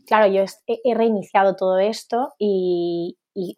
claro, 0.07 0.33
yo 0.33 0.45
he 0.67 0.95
reiniciado 0.95 1.57
todo 1.57 1.79
esto 1.79 2.33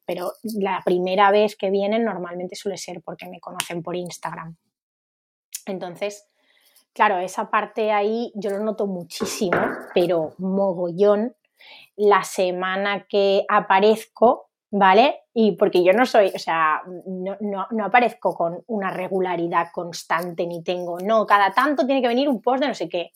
pero 0.07 0.33
la 0.59 0.83
primera 0.85 1.31
vez 1.31 1.57
que 1.57 1.71
vienen 1.71 2.05
normalmente 2.05 2.57
suele 2.57 2.77
ser 2.77 3.03
porque 3.03 3.29
me 3.29 3.41
conocen 3.41 3.83
por 3.83 3.97
Instagram. 3.97 4.57
Entonces, 5.67 6.29
claro, 6.93 7.19
esa 7.19 7.51
parte 7.51 7.93
ahí 7.93 8.33
yo 8.35 8.51
lo 8.51 8.61
noto 8.61 8.87
muchísimo, 8.87 9.59
pero 9.95 10.35
mogollón. 10.39 11.35
La 11.97 12.25
semana 12.25 13.07
que 13.09 13.45
aparezco, 13.49 14.51
¿vale? 14.77 15.21
Y 15.33 15.53
porque 15.53 15.85
yo 15.85 15.93
no 15.93 16.05
soy, 16.05 16.33
o 16.35 16.39
sea, 16.39 16.83
no, 17.07 17.37
no, 17.41 17.85
aparezco 17.85 18.35
con 18.35 18.65
una 18.67 18.91
regularidad 18.91 19.69
constante 19.73 20.47
ni 20.49 20.65
tengo, 20.65 20.99
no, 20.99 21.27
cada 21.27 21.53
tanto 21.53 21.87
tiene 21.87 22.03
que 22.03 22.09
venir 22.09 22.29
un 22.29 22.43
post 22.43 22.61
de 22.61 22.69
no 22.69 22.75
sé 22.75 22.89
qué. 22.89 23.13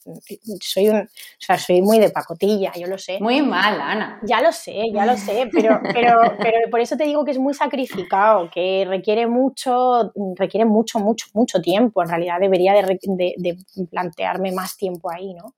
Soy 0.61 0.89
un, 0.89 0.99
o 1.01 1.07
sea, 1.39 1.59
soy 1.59 1.83
muy 1.83 1.99
de 1.99 2.11
pacotilla, 2.11 2.73
yo 2.77 2.87
lo 2.87 2.97
sé. 2.97 3.19
Muy 3.21 3.43
mal, 3.43 3.81
Ana. 3.81 4.21
Ya 4.23 4.41
lo 4.41 4.53
sé, 4.53 4.85
ya 4.93 5.05
lo 5.05 5.17
sé, 5.17 5.49
pero, 5.53 5.81
pero, 5.93 6.21
pero 6.39 6.71
por 6.71 6.79
eso 6.79 6.97
te 6.97 7.05
digo 7.05 7.25
que 7.25 7.33
es 7.33 7.39
muy 7.39 7.55
sacrificado, 7.55 8.49
que 8.51 8.85
requiere 8.89 9.27
mucho, 9.27 10.13
requiere 10.37 10.65
mucho, 10.65 11.01
mucho, 11.01 11.27
mucho 11.35 11.61
tiempo. 11.61 12.03
En 12.03 12.09
realidad 12.09 12.39
debería 12.41 12.73
de, 12.73 13.35
de 13.37 13.57
plantearme 13.91 14.53
más 14.53 14.77
tiempo 14.77 15.11
ahí, 15.11 15.35
¿no? 15.35 15.55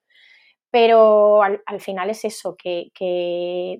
Pero 0.70 1.42
al, 1.42 1.80
final 1.80 2.10
es 2.10 2.24
eso, 2.24 2.56
que, 2.56 2.90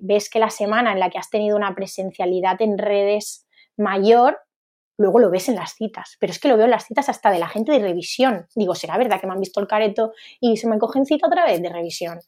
ves 0.01 0.29
que 0.29 0.39
la 0.39 0.49
semana 0.49 0.91
en 0.91 0.99
la 0.99 1.09
que 1.09 1.17
has 1.17 1.29
tenido 1.29 1.55
una 1.55 1.73
presencialidad 1.73 2.61
en 2.61 2.77
redes 2.77 3.47
mayor, 3.77 4.37
luego 4.97 5.19
lo 5.19 5.31
ves 5.31 5.47
en 5.47 5.55
las 5.55 5.73
citas, 5.73 6.17
pero 6.19 6.31
es 6.31 6.39
que 6.39 6.49
lo 6.49 6.57
veo 6.57 6.65
en 6.65 6.71
las 6.71 6.85
citas 6.85 7.07
hasta 7.07 7.31
de 7.31 7.39
la 7.39 7.47
gente 7.47 7.71
de 7.71 7.79
revisión. 7.79 8.47
Digo, 8.55 8.75
¿será 8.75 8.97
verdad 8.97 9.21
que 9.21 9.27
me 9.27 9.33
han 9.33 9.39
visto 9.39 9.61
el 9.61 9.67
careto 9.67 10.11
y 10.39 10.57
se 10.57 10.67
me 10.67 10.77
cogen 10.77 11.05
cita 11.05 11.27
otra 11.27 11.45
vez 11.45 11.61
de 11.61 11.69
revisión? 11.69 12.19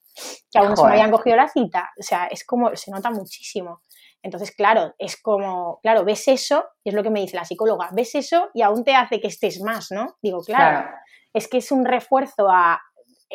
Que 0.51 0.59
aún 0.59 0.69
no 0.69 0.75
se 0.77 0.83
me 0.85 0.91
habían 0.91 1.11
cogido 1.11 1.35
la 1.35 1.49
cita. 1.49 1.91
O 1.99 2.03
sea, 2.03 2.27
es 2.27 2.45
como, 2.45 2.75
se 2.75 2.89
nota 2.89 3.11
muchísimo. 3.11 3.81
Entonces, 4.23 4.51
claro, 4.55 4.95
es 4.97 5.21
como, 5.21 5.79
claro, 5.81 6.05
ves 6.05 6.29
eso, 6.29 6.63
y 6.83 6.89
es 6.89 6.95
lo 6.95 7.03
que 7.03 7.09
me 7.09 7.19
dice 7.19 7.35
la 7.35 7.43
psicóloga, 7.43 7.89
ves 7.91 8.15
eso 8.15 8.49
y 8.53 8.61
aún 8.61 8.85
te 8.85 8.95
hace 8.95 9.19
que 9.19 9.27
estés 9.27 9.61
más, 9.61 9.91
¿no? 9.91 10.15
Digo, 10.21 10.39
claro. 10.39 10.89
es 11.33 11.49
que 11.49 11.57
es 11.57 11.71
un 11.73 11.83
refuerzo 11.83 12.49
a, 12.49 12.81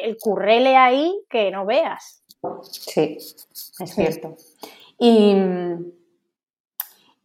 el 0.02 0.16
currele 0.18 0.76
ahí 0.76 1.24
que 1.28 1.50
no 1.50 1.66
veas. 1.66 2.22
Sí, 2.62 3.18
es 3.18 3.94
cierto. 3.94 4.36
Y 4.98 5.32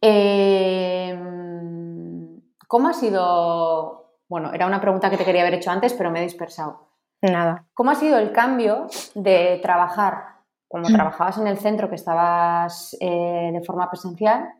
em, 0.00 2.40
¿cómo 2.68 2.88
ha 2.88 2.92
sido? 2.92 4.18
Bueno, 4.28 4.52
era 4.52 4.66
una 4.66 4.80
pregunta 4.80 5.10
que 5.10 5.16
te 5.16 5.24
quería 5.24 5.42
haber 5.42 5.54
hecho 5.54 5.70
antes, 5.70 5.94
pero 5.94 6.10
me 6.10 6.20
he 6.20 6.24
dispersado. 6.24 6.88
Nada. 7.22 7.64
¿Cómo 7.74 7.90
ha 7.90 7.94
sido 7.94 8.18
el 8.18 8.32
cambio 8.32 8.86
de 9.14 9.58
trabajar 9.62 10.34
cuando 10.68 10.90
trabajabas 10.90 11.38
en 11.38 11.46
el 11.46 11.58
centro, 11.58 11.88
que 11.88 11.94
estabas 11.94 12.96
eh, 13.00 13.50
de 13.52 13.62
forma 13.62 13.88
presencial, 13.88 14.52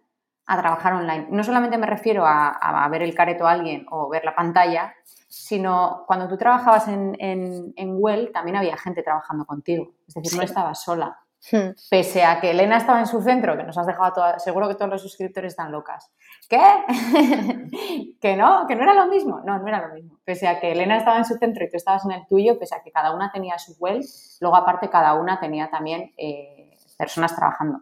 a 0.46 0.60
trabajar 0.60 0.92
online? 0.94 1.26
No 1.30 1.42
solamente 1.44 1.78
me 1.78 1.86
refiero 1.86 2.26
a, 2.26 2.50
a 2.50 2.88
ver 2.88 3.02
el 3.02 3.14
careto 3.14 3.46
a 3.46 3.52
alguien 3.52 3.86
o 3.90 4.08
ver 4.08 4.24
la 4.24 4.34
pantalla, 4.34 4.94
sino 5.34 6.04
cuando 6.06 6.28
tú 6.28 6.36
trabajabas 6.36 6.86
en, 6.86 7.16
en, 7.18 7.96
Well 7.98 8.30
también 8.32 8.56
había 8.56 8.76
gente 8.76 9.02
trabajando 9.02 9.44
contigo, 9.44 9.92
es 10.06 10.14
decir, 10.14 10.38
no 10.38 10.44
estabas 10.44 10.82
sola. 10.82 11.18
Hmm. 11.50 11.74
Pese 11.90 12.24
a 12.24 12.40
que 12.40 12.52
Elena 12.52 12.78
estaba 12.78 13.00
en 13.00 13.06
su 13.06 13.20
centro, 13.20 13.56
que 13.56 13.64
nos 13.64 13.76
has 13.76 13.86
dejado 13.86 14.12
toda, 14.12 14.38
seguro 14.38 14.68
que 14.68 14.76
todos 14.76 14.90
los 14.90 15.02
suscriptores 15.02 15.52
están 15.52 15.72
locas. 15.72 16.10
¿Qué? 16.48 16.56
que 18.20 18.36
no, 18.36 18.64
que 18.66 18.76
no 18.76 18.82
era 18.84 18.94
lo 18.94 19.06
mismo. 19.08 19.40
No, 19.44 19.58
no 19.58 19.68
era 19.68 19.86
lo 19.86 19.92
mismo. 19.92 20.18
Pese 20.24 20.46
a 20.48 20.58
que 20.58 20.72
Elena 20.72 20.96
estaba 20.96 21.18
en 21.18 21.26
su 21.26 21.36
centro 21.36 21.64
y 21.64 21.68
tú 21.68 21.76
estabas 21.76 22.04
en 22.06 22.12
el 22.12 22.26
tuyo, 22.26 22.58
pese 22.58 22.76
a 22.76 22.82
que 22.82 22.92
cada 22.92 23.12
una 23.12 23.30
tenía 23.30 23.58
su 23.58 23.76
well, 23.78 24.02
luego 24.40 24.56
aparte 24.56 24.88
cada 24.88 25.14
una 25.14 25.38
tenía 25.38 25.68
también 25.68 26.12
eh, 26.16 26.78
personas 26.96 27.36
trabajando. 27.36 27.80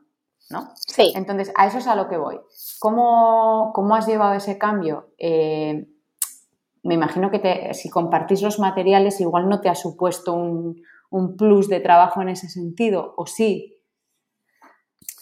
¿No? 0.53 0.73
Sí. 0.77 1.13
Entonces, 1.17 1.53
a 1.57 1.67
eso 1.67 1.79
es 1.79 1.87
a 1.87 1.97
lo 1.97 2.09
que 2.09 2.17
voy. 2.17 2.39
¿Cómo, 2.79 3.73
cómo 3.75 3.97
has 3.97 4.07
llevado 4.07 4.35
ese 4.35 4.59
cambio? 4.59 5.09
Eh, 5.19 5.89
me 6.83 6.95
imagino 6.95 7.31
que 7.31 7.71
si 7.75 7.89
compartís 7.91 8.43
los 8.43 8.59
materiales 8.59 9.21
igual 9.21 9.49
no 9.49 9.61
te 9.61 9.69
ha 9.69 9.75
supuesto 9.75 10.35
un, 10.35 10.83
plus 11.37 11.69
de 11.69 11.81
trabajo 11.81 12.23
en 12.23 12.31
ese 12.31 12.49
sentido, 12.49 13.15
¿o 13.17 13.27
sí? 13.27 13.83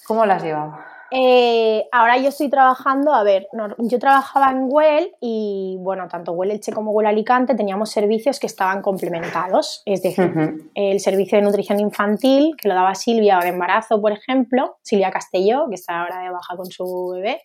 ¿Cómo 0.07 0.25
lo 0.25 0.33
has 0.33 0.43
llevado? 0.43 0.75
Eh, 1.11 1.87
ahora 1.93 2.19
yo 2.19 2.29
estoy 2.29 2.49
trabajando, 2.49 3.13
a 3.13 3.23
ver, 3.23 3.49
yo 3.79 3.99
trabajaba 3.99 4.51
en 4.51 4.67
Well 4.69 5.13
y 5.21 5.77
bueno, 5.81 6.07
tanto 6.09 6.33
Well 6.33 6.51
Elche 6.51 6.73
como 6.73 6.93
Well 6.93 7.07
Alicante 7.07 7.55
teníamos 7.55 7.91
servicios 7.91 8.39
que 8.39 8.47
estaban 8.47 8.81
complementados, 8.83 9.83
es 9.87 10.03
decir, 10.03 10.33
el 10.75 11.01
servicio 11.01 11.39
de 11.39 11.45
nutrición 11.45 11.81
infantil 11.81 12.55
que 12.57 12.69
lo 12.69 12.75
daba 12.75 12.95
Silvia 12.95 13.39
de 13.41 13.49
embarazo, 13.49 14.01
por 14.01 14.13
ejemplo, 14.13 14.77
Silvia 14.83 15.11
Castelló, 15.11 15.67
que 15.69 15.75
está 15.75 16.03
ahora 16.03 16.21
de 16.23 16.31
baja 16.31 16.57
con 16.57 16.67
su 16.67 17.13
bebé, 17.15 17.43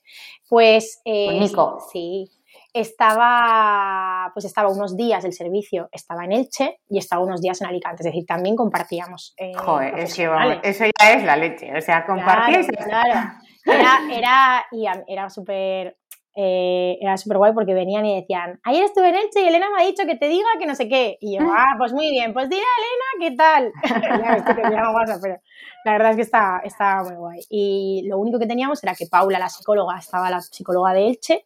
pues... 0.47 1.01
Eh, 1.05 1.39
Nico. 1.39 1.79
Sí, 1.91 2.29
estaba, 2.75 4.31
pues 4.33 4.43
estaba 4.43 4.69
unos 4.69 4.97
días 4.97 5.23
el 5.23 5.31
servicio, 5.31 5.87
estaba 5.93 6.25
en 6.25 6.33
Elche 6.33 6.81
y 6.89 6.97
estaba 6.97 7.23
unos 7.23 7.39
días 7.39 7.61
en 7.61 7.67
Alicante, 7.67 8.01
es 8.01 8.05
decir, 8.05 8.25
también 8.25 8.57
compartíamos. 8.57 9.33
Eh, 9.37 9.53
Joder, 9.55 9.97
es 9.97 10.13
que 10.13 10.29
eso 10.63 10.83
ya 10.83 11.13
es 11.13 11.23
la 11.23 11.37
leche, 11.37 11.75
o 11.75 11.79
sea, 11.79 12.05
compartir. 12.05 12.67
Claro, 12.67 13.31
Era, 13.65 13.99
era, 14.11 14.65
y 14.71 14.85
era 15.07 15.29
súper 15.29 15.97
eh, 16.37 16.97
era 16.99 17.15
súper 17.15 17.37
guay 17.37 17.53
porque 17.53 17.73
venían 17.73 18.05
y 18.05 18.19
decían, 18.19 18.59
ayer 18.63 18.83
estuve 18.83 19.07
en 19.07 19.15
Elche 19.15 19.41
y 19.41 19.47
Elena 19.47 19.69
me 19.69 19.81
ha 19.81 19.85
dicho 19.85 20.05
que 20.05 20.17
te 20.17 20.27
diga 20.27 20.47
que 20.59 20.65
no 20.65 20.75
sé 20.75 20.89
qué. 20.89 21.17
Y 21.21 21.37
yo, 21.37 21.45
ah, 21.49 21.75
pues 21.77 21.93
muy 21.93 22.11
bien, 22.11 22.33
pues 22.33 22.49
dile 22.49 22.61
a 22.61 22.81
Elena 22.81 23.05
qué 23.21 23.35
tal. 23.37 23.71
pero 25.21 25.37
la 25.85 25.91
verdad 25.93 26.09
es 26.11 26.15
que 26.17 26.21
está, 26.23 26.61
está 26.65 27.03
muy 27.03 27.15
guay. 27.15 27.39
Y 27.49 28.05
lo 28.09 28.19
único 28.19 28.37
que 28.37 28.47
teníamos 28.47 28.83
era 28.83 28.95
que 28.95 29.07
Paula, 29.09 29.39
la 29.39 29.47
psicóloga, 29.47 29.97
estaba 29.97 30.29
la 30.29 30.41
psicóloga 30.41 30.91
de 30.91 31.07
Elche 31.07 31.45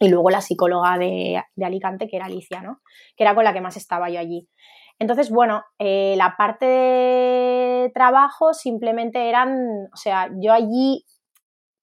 y 0.00 0.08
luego 0.10 0.28
la 0.28 0.42
psicóloga 0.42 0.98
de, 0.98 1.42
Alicante, 1.64 2.06
que 2.06 2.16
era 2.16 2.26
Alicia, 2.26 2.60
¿no? 2.60 2.82
Que 3.16 3.24
era 3.24 3.34
con 3.34 3.44
la 3.44 3.54
que 3.54 3.62
más 3.62 3.78
estaba 3.78 4.10
yo 4.10 4.20
allí. 4.20 4.46
Entonces, 4.98 5.30
bueno, 5.30 5.64
eh, 5.78 6.14
la 6.18 6.36
parte 6.36 6.66
de 6.66 7.90
trabajo 7.94 8.52
simplemente 8.52 9.30
eran, 9.30 9.88
o 9.92 9.96
sea, 9.96 10.28
yo 10.36 10.52
allí, 10.52 11.04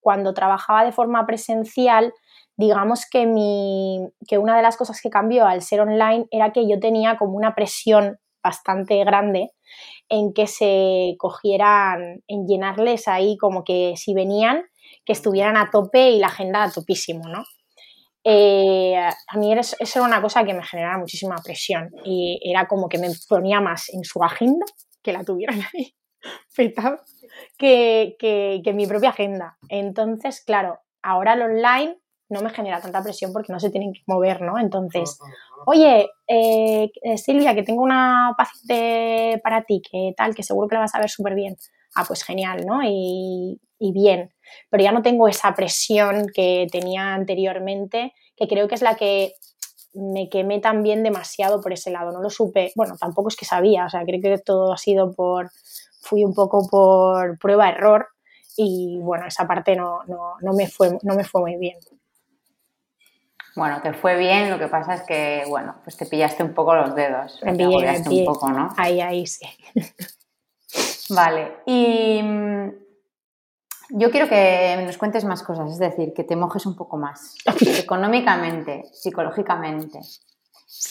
cuando 0.01 0.33
trabajaba 0.33 0.83
de 0.83 0.91
forma 0.91 1.25
presencial, 1.25 2.13
digamos 2.57 3.05
que, 3.09 3.25
mi, 3.25 4.07
que 4.27 4.37
una 4.37 4.55
de 4.55 4.61
las 4.61 4.77
cosas 4.77 4.99
que 5.01 5.09
cambió 5.09 5.45
al 5.45 5.61
ser 5.61 5.81
online 5.81 6.25
era 6.31 6.51
que 6.51 6.67
yo 6.67 6.79
tenía 6.79 7.17
como 7.17 7.37
una 7.37 7.55
presión 7.55 8.17
bastante 8.43 8.97
grande 9.03 9.51
en 10.09 10.33
que 10.33 10.47
se 10.47 11.15
cogieran, 11.17 12.21
en 12.27 12.47
llenarles 12.47 13.07
ahí 13.07 13.37
como 13.37 13.63
que 13.63 13.93
si 13.95 14.13
venían, 14.13 14.63
que 15.05 15.13
estuvieran 15.13 15.55
a 15.57 15.69
tope 15.71 16.09
y 16.09 16.19
la 16.19 16.27
agenda 16.27 16.63
a 16.63 16.71
topísimo, 16.71 17.27
¿no? 17.29 17.43
eh, 18.23 18.95
a 18.97 19.37
mí 19.37 19.53
eso 19.53 19.75
era 19.79 20.03
una 20.03 20.21
cosa 20.21 20.43
que 20.43 20.53
me 20.53 20.63
generaba 20.63 20.99
muchísima 20.99 21.35
presión 21.43 21.89
y 22.05 22.39
era 22.43 22.67
como 22.67 22.87
que 22.87 22.99
me 22.99 23.09
ponía 23.27 23.61
más 23.61 23.89
en 23.89 24.03
su 24.03 24.23
agenda 24.23 24.65
que 25.01 25.13
la 25.13 25.23
tuvieran 25.23 25.61
ahí 25.73 25.95
que, 27.57 28.15
que, 28.19 28.61
que 28.63 28.73
mi 28.73 28.87
propia 28.87 29.09
agenda. 29.09 29.57
Entonces, 29.69 30.41
claro, 30.45 30.79
ahora 31.01 31.33
el 31.33 31.41
online 31.41 31.97
no 32.31 32.41
me 32.41 32.49
genera 32.49 32.81
tanta 32.81 33.03
presión 33.03 33.33
porque 33.33 33.51
no 33.51 33.59
se 33.59 33.69
tienen 33.69 33.93
que 33.93 34.01
mover, 34.07 34.41
¿no? 34.41 34.57
Entonces, 34.57 35.19
oye, 35.65 36.09
eh, 36.27 36.89
Silvia, 37.17 37.53
que 37.53 37.63
tengo 37.63 37.83
una 37.83 38.33
paciente 38.37 39.39
para 39.43 39.63
ti, 39.63 39.81
que 39.81 40.13
tal, 40.15 40.33
que 40.33 40.41
seguro 40.41 40.67
que 40.67 40.75
la 40.75 40.81
vas 40.81 40.95
a 40.95 40.99
ver 40.99 41.09
súper 41.09 41.35
bien. 41.35 41.57
Ah, 41.93 42.05
pues 42.07 42.23
genial, 42.23 42.65
¿no? 42.65 42.81
Y, 42.83 43.59
y, 43.77 43.91
bien. 43.91 44.33
Pero 44.69 44.81
ya 44.81 44.93
no 44.93 45.01
tengo 45.01 45.27
esa 45.27 45.53
presión 45.53 46.27
que 46.33 46.67
tenía 46.71 47.13
anteriormente, 47.13 48.13
que 48.37 48.47
creo 48.47 48.69
que 48.69 48.75
es 48.75 48.81
la 48.81 48.95
que 48.95 49.33
me 49.93 50.29
quemé 50.29 50.59
también 50.59 51.03
demasiado 51.03 51.59
por 51.59 51.73
ese 51.73 51.91
lado. 51.91 52.13
No 52.13 52.21
lo 52.21 52.29
supe, 52.29 52.71
bueno, 52.77 52.95
tampoco 52.97 53.27
es 53.27 53.35
que 53.35 53.43
sabía, 53.43 53.85
o 53.85 53.89
sea, 53.89 54.05
creo 54.05 54.21
que 54.21 54.37
todo 54.37 54.71
ha 54.71 54.77
sido 54.77 55.13
por, 55.13 55.51
fui 56.01 56.23
un 56.23 56.33
poco 56.33 56.67
por 56.67 57.37
prueba-error 57.39 58.07
y 58.57 58.99
bueno, 59.01 59.25
esa 59.27 59.47
parte 59.47 59.75
no, 59.75 60.03
no, 60.07 60.35
no, 60.41 60.53
me 60.53 60.67
fue, 60.67 60.97
no 61.03 61.15
me 61.15 61.23
fue 61.23 61.41
muy 61.41 61.55
bien. 61.57 61.77
Bueno, 63.55 63.81
te 63.81 63.93
fue 63.93 64.17
bien, 64.17 64.49
lo 64.49 64.57
que 64.57 64.67
pasa 64.67 64.93
es 64.93 65.01
que, 65.03 65.43
bueno, 65.47 65.75
pues 65.83 65.97
te 65.97 66.05
pillaste 66.05 66.43
un 66.43 66.53
poco 66.53 66.73
los 66.73 66.95
dedos. 66.95 67.41
Me 67.43 67.53
pillé, 67.53 68.21
un 68.21 68.25
poco, 68.25 68.49
¿no? 68.49 68.73
Ahí, 68.77 69.01
ahí 69.01 69.27
sí. 69.27 69.45
Vale, 71.09 71.57
y 71.65 72.21
mm, 72.23 72.71
yo 73.89 74.09
quiero 74.09 74.29
que 74.29 74.81
nos 74.85 74.97
cuentes 74.97 75.25
más 75.25 75.43
cosas, 75.43 75.69
es 75.71 75.79
decir, 75.79 76.13
que 76.13 76.23
te 76.23 76.37
mojes 76.37 76.65
un 76.65 76.77
poco 76.77 76.95
más. 76.95 77.35
Económicamente, 77.77 78.85
psicológicamente. 78.93 79.99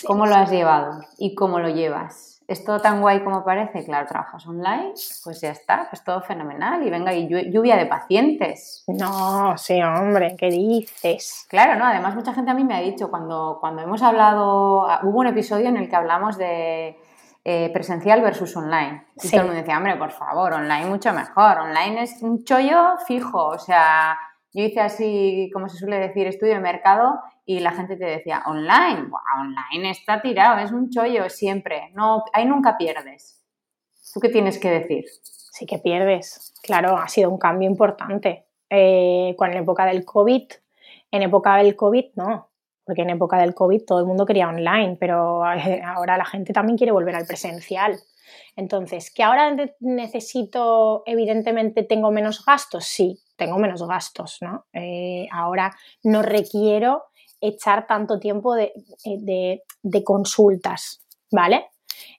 ¿Cómo 0.04 0.26
lo 0.26 0.34
has 0.34 0.50
llevado 0.50 1.00
y 1.16 1.34
cómo 1.34 1.58
lo 1.58 1.70
llevas? 1.70 2.29
¿Es 2.50 2.64
todo 2.64 2.80
tan 2.80 3.00
guay 3.00 3.22
como 3.22 3.44
parece? 3.44 3.84
Claro, 3.84 4.08
trabajas 4.08 4.44
online, 4.44 4.94
pues 5.22 5.40
ya 5.40 5.50
está, 5.50 5.86
pues 5.88 6.02
todo 6.02 6.20
fenomenal. 6.20 6.84
Y 6.84 6.90
venga, 6.90 7.14
y 7.14 7.28
lluvia 7.28 7.76
de 7.76 7.86
pacientes. 7.86 8.82
No, 8.88 9.56
sí, 9.56 9.80
hombre, 9.80 10.34
¿qué 10.36 10.50
dices? 10.50 11.46
Claro, 11.48 11.78
no, 11.78 11.84
además 11.84 12.16
mucha 12.16 12.34
gente 12.34 12.50
a 12.50 12.54
mí 12.54 12.64
me 12.64 12.74
ha 12.74 12.80
dicho, 12.80 13.08
cuando, 13.08 13.58
cuando 13.60 13.82
hemos 13.82 14.02
hablado, 14.02 14.84
ah, 14.90 14.98
hubo 15.04 15.20
un 15.20 15.28
episodio 15.28 15.68
en 15.68 15.76
el 15.76 15.88
que 15.88 15.94
hablamos 15.94 16.38
de 16.38 16.98
eh, 17.44 17.70
presencial 17.72 18.20
versus 18.20 18.56
online. 18.56 19.04
Y 19.14 19.30
todo 19.30 19.42
el 19.42 19.46
mundo 19.46 19.60
decía, 19.60 19.78
hombre, 19.78 19.94
por 19.94 20.10
favor, 20.10 20.52
online 20.52 20.86
mucho 20.86 21.12
mejor. 21.12 21.56
Online 21.56 22.02
es 22.02 22.20
un 22.20 22.42
chollo 22.42 22.96
fijo, 23.06 23.46
o 23.46 23.58
sea, 23.60 24.18
yo 24.52 24.64
hice 24.64 24.80
así, 24.80 25.50
como 25.52 25.68
se 25.68 25.78
suele 25.78 26.00
decir, 26.00 26.26
estudio 26.26 26.54
de 26.54 26.60
mercado 26.60 27.20
y 27.50 27.58
la 27.58 27.72
gente 27.72 27.96
te 27.96 28.04
decía, 28.04 28.44
online, 28.46 29.10
online 29.40 29.90
está 29.90 30.22
tirado, 30.22 30.60
es 30.60 30.70
un 30.70 30.88
chollo 30.88 31.28
siempre, 31.28 31.90
no, 31.94 32.22
ahí 32.32 32.46
nunca 32.46 32.78
pierdes. 32.78 33.42
¿Tú 34.14 34.20
qué 34.20 34.28
tienes 34.28 34.60
que 34.60 34.70
decir? 34.70 35.04
Sí 35.22 35.66
que 35.66 35.78
pierdes, 35.78 36.54
claro, 36.62 36.96
ha 36.96 37.08
sido 37.08 37.28
un 37.28 37.38
cambio 37.38 37.68
importante. 37.68 38.46
Eh, 38.68 39.34
con 39.36 39.50
la 39.50 39.58
época 39.58 39.84
del 39.84 40.04
COVID, 40.04 40.44
en 41.10 41.22
época 41.22 41.56
del 41.56 41.74
COVID 41.74 42.04
no, 42.14 42.50
porque 42.84 43.02
en 43.02 43.10
época 43.10 43.36
del 43.38 43.52
COVID 43.52 43.84
todo 43.84 43.98
el 43.98 44.06
mundo 44.06 44.24
quería 44.24 44.48
online, 44.48 44.96
pero 45.00 45.42
eh, 45.52 45.82
ahora 45.84 46.16
la 46.16 46.24
gente 46.24 46.52
también 46.52 46.78
quiere 46.78 46.92
volver 46.92 47.16
al 47.16 47.26
presencial. 47.26 47.98
Entonces, 48.54 49.12
¿que 49.12 49.24
ahora 49.24 49.56
necesito, 49.80 51.02
evidentemente 51.04 51.82
tengo 51.82 52.12
menos 52.12 52.44
gastos? 52.44 52.84
Sí, 52.84 53.18
tengo 53.34 53.58
menos 53.58 53.82
gastos, 53.88 54.38
¿no? 54.40 54.66
Eh, 54.72 55.26
ahora 55.32 55.74
no 56.04 56.22
requiero 56.22 57.09
echar 57.40 57.86
tanto 57.86 58.18
tiempo 58.18 58.56
eh, 58.56 58.72
de, 59.04 60.04
consultas, 60.04 61.04
¿vale? 61.30 61.66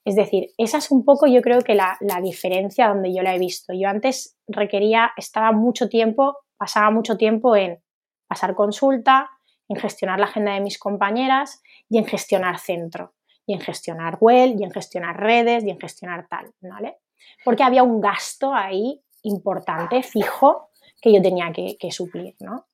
Es 0.05 0.15
decir, 0.15 0.49
esa 0.57 0.77
es 0.77 0.91
un 0.91 1.05
poco 1.05 1.27
yo 1.27 1.41
creo 1.41 1.61
que 1.61 1.75
la, 1.75 1.97
diferencia 2.21 2.87
donde 2.87 3.13
yo 3.13 3.21
la 3.23 3.35
he 3.35 3.39
visto. 3.39 3.73
Yo 3.73 3.89
antes 3.89 4.37
requería, 4.47 5.11
estaba 5.17 5.51
mucho 5.51 5.89
tiempo, 5.89 6.37
pasaba 6.57 6.91
mucho 6.91 7.17
tiempo 7.17 7.55
en 7.55 7.81
pasar 8.27 8.55
consulta, 8.55 9.29
en 9.67 9.77
gestionar 9.77 10.19
la 10.19 10.25
agenda 10.25 10.53
de 10.53 10.61
mis 10.61 10.77
compañeras 10.77 11.61
y 11.89 11.97
en 11.97 12.05
gestionar 12.05 12.59
centro, 12.59 13.13
y 13.45 13.53
en 13.53 13.61
gestionar 13.61 14.17
web, 14.19 14.55
y 14.57 14.63
en 14.63 14.71
gestionar 14.71 15.19
redes, 15.19 15.63
y 15.63 15.69
en 15.69 15.79
gestionar 15.79 16.27
tal, 16.27 16.53
¿vale? 16.61 16.97
Porque 17.43 17.63
había 17.63 17.83
un 17.83 18.01
gasto 18.01 18.53
ahí 18.53 19.01
importante, 19.23 20.03
fijo, 20.03 20.69
que 21.01 21.13
yo 21.13 21.21
tenía 21.21 21.51
que, 21.51 21.91
suplir, 21.91 22.35
¿no? 22.39 22.67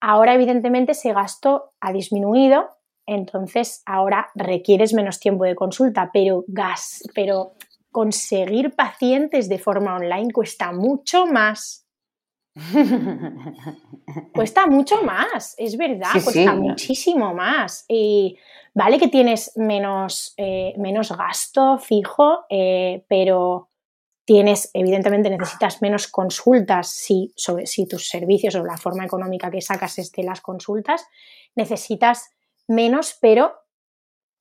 Ahora, 0.00 0.34
evidentemente, 0.34 0.92
ese 0.92 1.12
gasto 1.12 1.72
ha 1.80 1.92
disminuido, 1.92 2.70
entonces 3.06 3.82
ahora 3.86 4.30
requieres 4.34 4.94
menos 4.94 5.18
tiempo 5.20 5.44
de 5.44 5.54
consulta, 5.54 6.10
pero 6.12 6.44
gas, 6.46 7.02
pero 7.14 7.52
conseguir 7.90 8.74
pacientes 8.74 9.48
de 9.48 9.58
forma 9.58 9.96
online 9.96 10.32
cuesta 10.32 10.72
mucho 10.72 11.26
más. 11.26 11.86
cuesta 14.34 14.66
mucho 14.66 15.02
más, 15.02 15.54
es 15.58 15.76
verdad, 15.76 16.12
cuesta 16.12 16.54
muchísimo 16.54 17.34
más. 17.34 17.84
Y 17.88 18.36
vale 18.74 18.98
que 18.98 19.08
tienes 19.08 19.52
menos, 19.56 20.34
eh, 20.36 20.74
menos 20.76 21.16
gasto 21.16 21.78
fijo, 21.78 22.44
eh, 22.48 23.04
pero 23.08 23.69
tienes, 24.30 24.70
evidentemente 24.74 25.28
necesitas 25.28 25.82
menos 25.82 26.06
consultas 26.06 26.88
si, 26.88 27.32
sobre, 27.34 27.66
si 27.66 27.88
tus 27.88 28.08
servicios 28.08 28.54
o 28.54 28.64
la 28.64 28.76
forma 28.76 29.04
económica 29.04 29.50
que 29.50 29.60
sacas 29.60 29.98
es 29.98 30.12
de 30.12 30.22
las 30.22 30.40
consultas, 30.40 31.04
necesitas 31.56 32.30
menos, 32.68 33.18
pero 33.20 33.52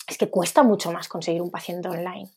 es 0.07 0.19
que 0.19 0.29
cuesta 0.29 0.61
mucho 0.61 0.91
más 0.91 1.07
conseguir 1.07 1.41
un 1.41 1.49
paciente 1.49 1.89
online. 1.89 2.29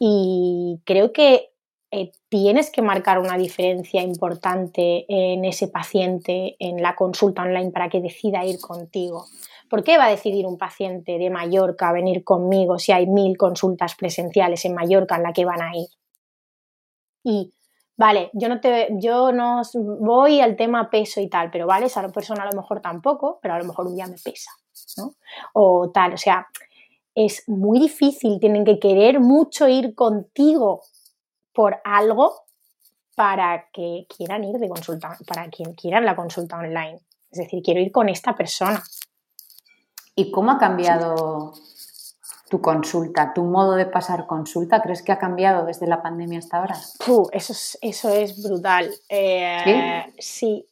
Y 0.00 0.80
creo 0.84 1.12
que 1.12 1.52
eh, 1.92 2.10
tienes 2.28 2.72
que 2.72 2.82
marcar 2.82 3.20
una 3.20 3.38
diferencia 3.38 4.02
importante 4.02 5.04
en 5.08 5.44
ese 5.44 5.68
paciente 5.68 6.56
en 6.58 6.82
la 6.82 6.96
consulta 6.96 7.42
online 7.42 7.70
para 7.70 7.88
que 7.88 8.00
decida 8.00 8.44
ir 8.44 8.58
contigo. 8.58 9.26
¿Por 9.68 9.84
qué 9.84 9.98
va 9.98 10.06
a 10.06 10.10
decidir 10.10 10.46
un 10.46 10.58
paciente 10.58 11.16
de 11.16 11.30
Mallorca 11.30 11.92
venir 11.92 12.24
conmigo 12.24 12.80
si 12.80 12.90
hay 12.90 13.06
mil 13.06 13.36
consultas 13.36 13.94
presenciales 13.94 14.64
en 14.64 14.74
Mallorca 14.74 15.14
en 15.14 15.22
la 15.22 15.32
que 15.32 15.44
van 15.44 15.62
a 15.62 15.76
ir? 15.76 15.99
Y 17.22 17.52
vale, 17.96 18.30
yo 18.32 18.48
no 18.48 18.60
te 18.60 18.88
yo 18.92 19.32
no 19.32 19.62
voy 19.74 20.40
al 20.40 20.56
tema 20.56 20.90
peso 20.90 21.20
y 21.20 21.28
tal, 21.28 21.50
pero 21.50 21.66
vale, 21.66 21.86
esa 21.86 22.06
persona 22.08 22.42
a 22.42 22.50
lo 22.50 22.60
mejor 22.60 22.80
tampoco, 22.80 23.38
pero 23.42 23.54
a 23.54 23.58
lo 23.58 23.64
mejor 23.64 23.86
un 23.86 23.94
día 23.94 24.06
me 24.06 24.16
pesa, 24.22 24.50
¿no? 24.96 25.14
O 25.52 25.90
tal, 25.90 26.14
o 26.14 26.16
sea, 26.16 26.46
es 27.14 27.48
muy 27.48 27.78
difícil, 27.78 28.40
tienen 28.40 28.64
que 28.64 28.78
querer 28.78 29.20
mucho 29.20 29.68
ir 29.68 29.94
contigo 29.94 30.82
por 31.52 31.80
algo 31.84 32.44
para 33.14 33.68
que 33.72 34.06
quieran 34.08 34.44
ir 34.44 34.56
de 34.56 34.68
consulta, 34.68 35.16
para 35.26 35.48
quien 35.50 35.74
quieran 35.74 36.06
la 36.06 36.16
consulta 36.16 36.56
online. 36.56 37.00
Es 37.30 37.38
decir, 37.38 37.62
quiero 37.62 37.80
ir 37.80 37.92
con 37.92 38.08
esta 38.08 38.34
persona. 38.34 38.82
¿Y 40.14 40.30
cómo 40.30 40.52
ha 40.52 40.58
cambiado 40.58 41.52
tu 42.50 42.60
consulta, 42.60 43.32
tu 43.32 43.44
modo 43.44 43.76
de 43.76 43.86
pasar 43.86 44.26
consulta, 44.26 44.82
¿crees 44.82 45.02
que 45.02 45.12
ha 45.12 45.18
cambiado 45.18 45.64
desde 45.64 45.86
la 45.86 46.02
pandemia 46.02 46.40
hasta 46.40 46.58
ahora? 46.58 46.74
eso, 47.32 47.52
es, 47.52 47.78
eso 47.80 48.10
es 48.10 48.42
brutal. 48.42 48.90
Eh, 49.08 50.04
sí, 50.18 50.66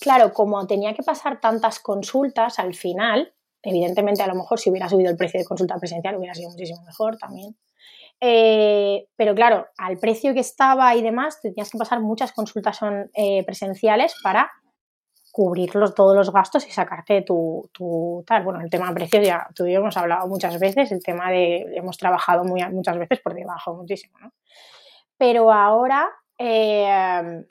claro, 0.00 0.32
como 0.32 0.66
tenía 0.66 0.92
que 0.94 1.04
pasar 1.04 1.40
tantas 1.40 1.78
consultas 1.78 2.58
al 2.58 2.74
final, 2.74 3.32
evidentemente 3.62 4.20
a 4.20 4.26
lo 4.26 4.34
mejor 4.34 4.58
si 4.58 4.70
hubiera 4.70 4.88
subido 4.88 5.10
el 5.10 5.16
precio 5.16 5.38
de 5.38 5.46
consulta 5.46 5.76
presencial 5.78 6.16
hubiera 6.16 6.34
sido 6.34 6.50
muchísimo 6.50 6.82
mejor 6.82 7.16
también. 7.16 7.56
Eh, 8.20 9.06
pero 9.14 9.34
claro, 9.36 9.68
al 9.78 9.98
precio 9.98 10.34
que 10.34 10.40
estaba 10.40 10.94
y 10.96 11.02
demás, 11.02 11.40
tenías 11.40 11.70
que 11.70 11.78
pasar 11.78 12.00
muchas 12.00 12.32
consultas 12.32 12.76
son, 12.76 13.10
eh, 13.14 13.44
presenciales 13.44 14.14
para 14.24 14.50
cubrir 15.32 15.72
todos 15.96 16.14
los 16.14 16.30
gastos 16.30 16.68
y 16.68 16.70
sacarte 16.70 17.22
tu, 17.22 17.68
tal. 18.26 18.44
Bueno, 18.44 18.60
el 18.60 18.70
tema 18.70 18.88
de 18.88 18.94
precios 18.94 19.26
ya 19.26 19.48
tú 19.54 19.66
y 19.66 19.74
hemos 19.74 19.96
hablado 19.96 20.28
muchas 20.28 20.60
veces, 20.60 20.92
el 20.92 21.02
tema 21.02 21.30
de 21.30 21.64
hemos 21.74 21.96
trabajado 21.96 22.44
muy, 22.44 22.62
muchas 22.70 22.98
veces 22.98 23.18
por 23.20 23.34
debajo, 23.34 23.74
muchísimo, 23.74 24.18
¿no? 24.20 24.32
Pero 25.16 25.50
ahora 25.50 26.08
eh, 26.38 27.44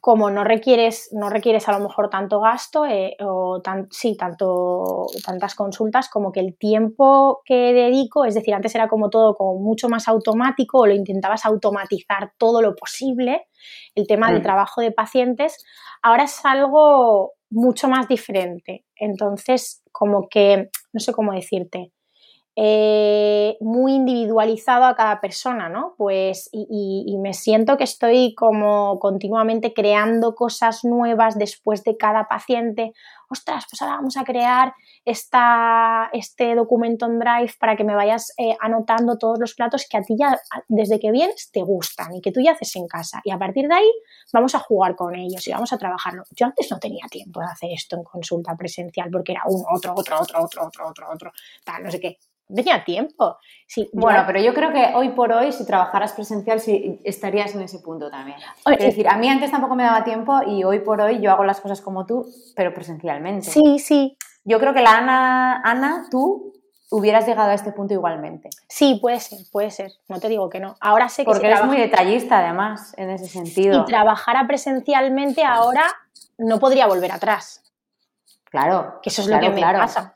como 0.00 0.30
no 0.30 0.44
requieres, 0.44 1.10
no 1.12 1.28
requieres 1.30 1.68
a 1.68 1.72
lo 1.72 1.80
mejor 1.80 2.10
tanto 2.10 2.40
gasto 2.40 2.86
eh, 2.86 3.16
o 3.20 3.60
tan, 3.62 3.88
sí, 3.90 4.16
tanto, 4.16 5.06
tantas 5.24 5.54
consultas, 5.54 6.08
como 6.08 6.32
que 6.32 6.40
el 6.40 6.56
tiempo 6.56 7.42
que 7.44 7.72
dedico, 7.72 8.24
es 8.24 8.34
decir, 8.34 8.54
antes 8.54 8.74
era 8.74 8.88
como 8.88 9.10
todo 9.10 9.34
como 9.34 9.58
mucho 9.60 9.88
más 9.88 10.08
automático 10.08 10.78
o 10.78 10.86
lo 10.86 10.94
intentabas 10.94 11.44
automatizar 11.44 12.32
todo 12.38 12.62
lo 12.62 12.74
posible, 12.74 13.46
el 13.94 14.06
tema 14.06 14.30
del 14.30 14.40
mm. 14.40 14.44
trabajo 14.44 14.80
de 14.80 14.92
pacientes, 14.92 15.64
ahora 16.02 16.24
es 16.24 16.44
algo 16.44 17.32
mucho 17.50 17.88
más 17.88 18.08
diferente. 18.08 18.84
Entonces, 18.96 19.82
como 19.92 20.28
que, 20.28 20.70
no 20.92 21.00
sé 21.00 21.12
cómo 21.12 21.32
decirte, 21.32 21.92
eh, 22.60 23.56
muy 23.60 23.92
individualizado 23.94 24.86
a 24.86 24.96
cada 24.96 25.20
persona, 25.20 25.68
¿no? 25.68 25.94
Pues 25.96 26.50
y, 26.52 27.16
me 27.22 27.32
siento 27.32 27.76
que 27.76 27.84
estoy 27.84 28.34
como 28.34 28.98
continuamente 28.98 29.72
creando 29.72 30.34
cosas 30.34 30.84
nuevas 30.84 31.38
después 31.38 31.84
de 31.84 31.96
cada 31.96 32.26
paciente 32.26 32.94
ostras, 33.30 33.64
pues 33.70 33.80
ahora 33.82 33.96
vamos 33.96 34.16
a 34.16 34.24
crear 34.24 34.72
esta, 35.04 36.08
este 36.12 36.54
documento 36.54 37.06
en 37.06 37.18
Drive 37.18 37.52
para 37.58 37.76
que 37.76 37.84
me 37.84 37.94
vayas 37.94 38.32
eh, 38.38 38.56
anotando 38.60 39.18
todos 39.18 39.38
los 39.38 39.54
platos 39.54 39.86
que 39.88 39.96
a 39.96 40.02
ti 40.02 40.14
ya, 40.18 40.38
desde 40.68 40.98
que 40.98 41.10
vienes, 41.12 41.50
te 41.52 41.62
gustan 41.62 42.14
y 42.14 42.20
que 42.20 42.32
tú 42.32 42.40
ya 42.40 42.52
haces 42.52 42.74
en 42.76 42.86
casa. 42.86 43.20
Y 43.24 43.30
a 43.30 43.38
partir 43.38 43.68
de 43.68 43.74
ahí 43.74 43.92
vamos 44.32 44.54
a 44.54 44.58
jugar 44.58 44.96
con 44.96 45.14
ellos 45.14 45.46
y 45.46 45.52
vamos 45.52 45.72
a 45.72 45.78
trabajarlo. 45.78 46.24
Yo 46.30 46.46
antes 46.46 46.70
no 46.70 46.78
tenía 46.78 47.06
tiempo 47.10 47.40
de 47.40 47.46
hacer 47.46 47.70
esto 47.72 47.96
en 47.96 48.04
consulta 48.04 48.56
presencial 48.56 49.10
porque 49.10 49.32
era 49.32 49.42
uno, 49.46 49.64
otro, 49.70 49.94
otro, 49.96 50.20
otro, 50.20 50.42
otro, 50.42 50.66
otro, 50.66 50.88
otro, 50.88 51.10
otro, 51.10 51.32
tal, 51.64 51.82
no 51.82 51.90
sé 51.90 52.00
qué 52.00 52.18
tenía 52.54 52.84
tiempo. 52.84 53.38
Sí, 53.66 53.88
bueno, 53.92 54.24
pero 54.26 54.40
yo 54.40 54.54
creo 54.54 54.72
que 54.72 54.92
hoy 54.94 55.10
por 55.10 55.32
hoy, 55.32 55.52
si 55.52 55.66
trabajaras 55.66 56.12
presencial, 56.12 56.60
sí 56.60 56.98
estarías 57.04 57.54
en 57.54 57.62
ese 57.62 57.80
punto 57.80 58.10
también. 58.10 58.38
Es 58.66 58.78
decir, 58.78 59.08
a 59.08 59.16
mí 59.18 59.28
antes 59.28 59.50
tampoco 59.50 59.74
me 59.74 59.82
daba 59.82 60.04
tiempo 60.04 60.40
y 60.46 60.64
hoy 60.64 60.80
por 60.80 61.00
hoy 61.00 61.20
yo 61.20 61.30
hago 61.30 61.44
las 61.44 61.60
cosas 61.60 61.80
como 61.80 62.06
tú, 62.06 62.26
pero 62.56 62.72
Sí, 63.42 63.78
sí. 63.78 64.16
Yo 64.44 64.58
creo 64.58 64.72
que 64.72 64.80
la 64.80 64.98
Ana, 64.98 65.60
Ana, 65.62 66.06
tú 66.10 66.52
hubieras 66.90 67.26
llegado 67.26 67.50
a 67.50 67.54
este 67.54 67.72
punto 67.72 67.94
igualmente. 67.94 68.48
Sí, 68.68 68.98
puede 69.00 69.20
ser, 69.20 69.40
puede 69.52 69.70
ser. 69.70 69.92
No 70.08 70.20
te 70.20 70.28
digo 70.28 70.48
que 70.48 70.60
no. 70.60 70.76
Ahora 70.80 71.08
sé 71.08 71.22
que 71.22 71.30
Porque 71.30 71.46
eres 71.46 71.64
muy 71.64 71.76
detallista, 71.76 72.38
además, 72.38 72.94
en 72.96 73.10
ese 73.10 73.26
sentido. 73.26 73.80
Si 73.80 73.90
trabajara 73.90 74.46
presencialmente 74.46 75.44
ahora, 75.44 75.84
no 76.38 76.58
podría 76.58 76.86
volver 76.86 77.12
atrás. 77.12 77.62
Claro. 78.44 79.00
Que 79.02 79.10
eso 79.10 79.22
es 79.22 79.28
lo 79.28 79.38
que 79.38 79.50
me 79.50 79.60
pasa. 79.60 80.14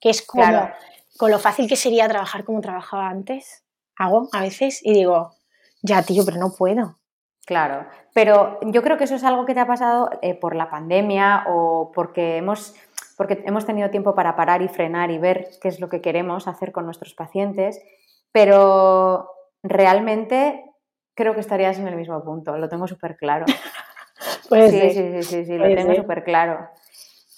Que 0.00 0.10
es 0.10 0.22
como 0.22 0.70
con 1.18 1.30
lo 1.30 1.38
fácil 1.38 1.68
que 1.68 1.76
sería 1.76 2.08
trabajar 2.08 2.44
como 2.44 2.62
trabajaba 2.62 3.08
antes, 3.10 3.62
hago 3.94 4.30
a 4.32 4.40
veces 4.40 4.80
y 4.82 4.94
digo, 4.94 5.34
ya 5.82 6.02
tío, 6.02 6.24
pero 6.24 6.38
no 6.38 6.54
puedo. 6.56 6.96
Claro, 7.50 7.84
pero 8.14 8.60
yo 8.62 8.80
creo 8.80 8.96
que 8.96 9.02
eso 9.02 9.16
es 9.16 9.24
algo 9.24 9.44
que 9.44 9.54
te 9.54 9.58
ha 9.58 9.66
pasado 9.66 10.08
eh, 10.22 10.36
por 10.36 10.54
la 10.54 10.70
pandemia 10.70 11.46
o 11.48 11.90
porque 11.92 12.36
hemos, 12.36 12.76
porque 13.16 13.42
hemos 13.44 13.66
tenido 13.66 13.90
tiempo 13.90 14.14
para 14.14 14.36
parar 14.36 14.62
y 14.62 14.68
frenar 14.68 15.10
y 15.10 15.18
ver 15.18 15.48
qué 15.60 15.66
es 15.66 15.80
lo 15.80 15.88
que 15.88 16.00
queremos 16.00 16.46
hacer 16.46 16.70
con 16.70 16.84
nuestros 16.84 17.12
pacientes, 17.14 17.82
pero 18.30 19.28
realmente 19.64 20.64
creo 21.16 21.34
que 21.34 21.40
estarías 21.40 21.76
en 21.80 21.88
el 21.88 21.96
mismo 21.96 22.22
punto, 22.22 22.56
lo 22.56 22.68
tengo 22.68 22.86
súper 22.86 23.16
claro. 23.16 23.46
sí, 24.48 24.70
sí, 24.70 24.90
sí, 24.92 25.22
sí, 25.24 25.44
sí, 25.44 25.58
lo 25.58 25.74
tengo 25.74 25.96
súper 25.96 26.22
claro. 26.22 26.68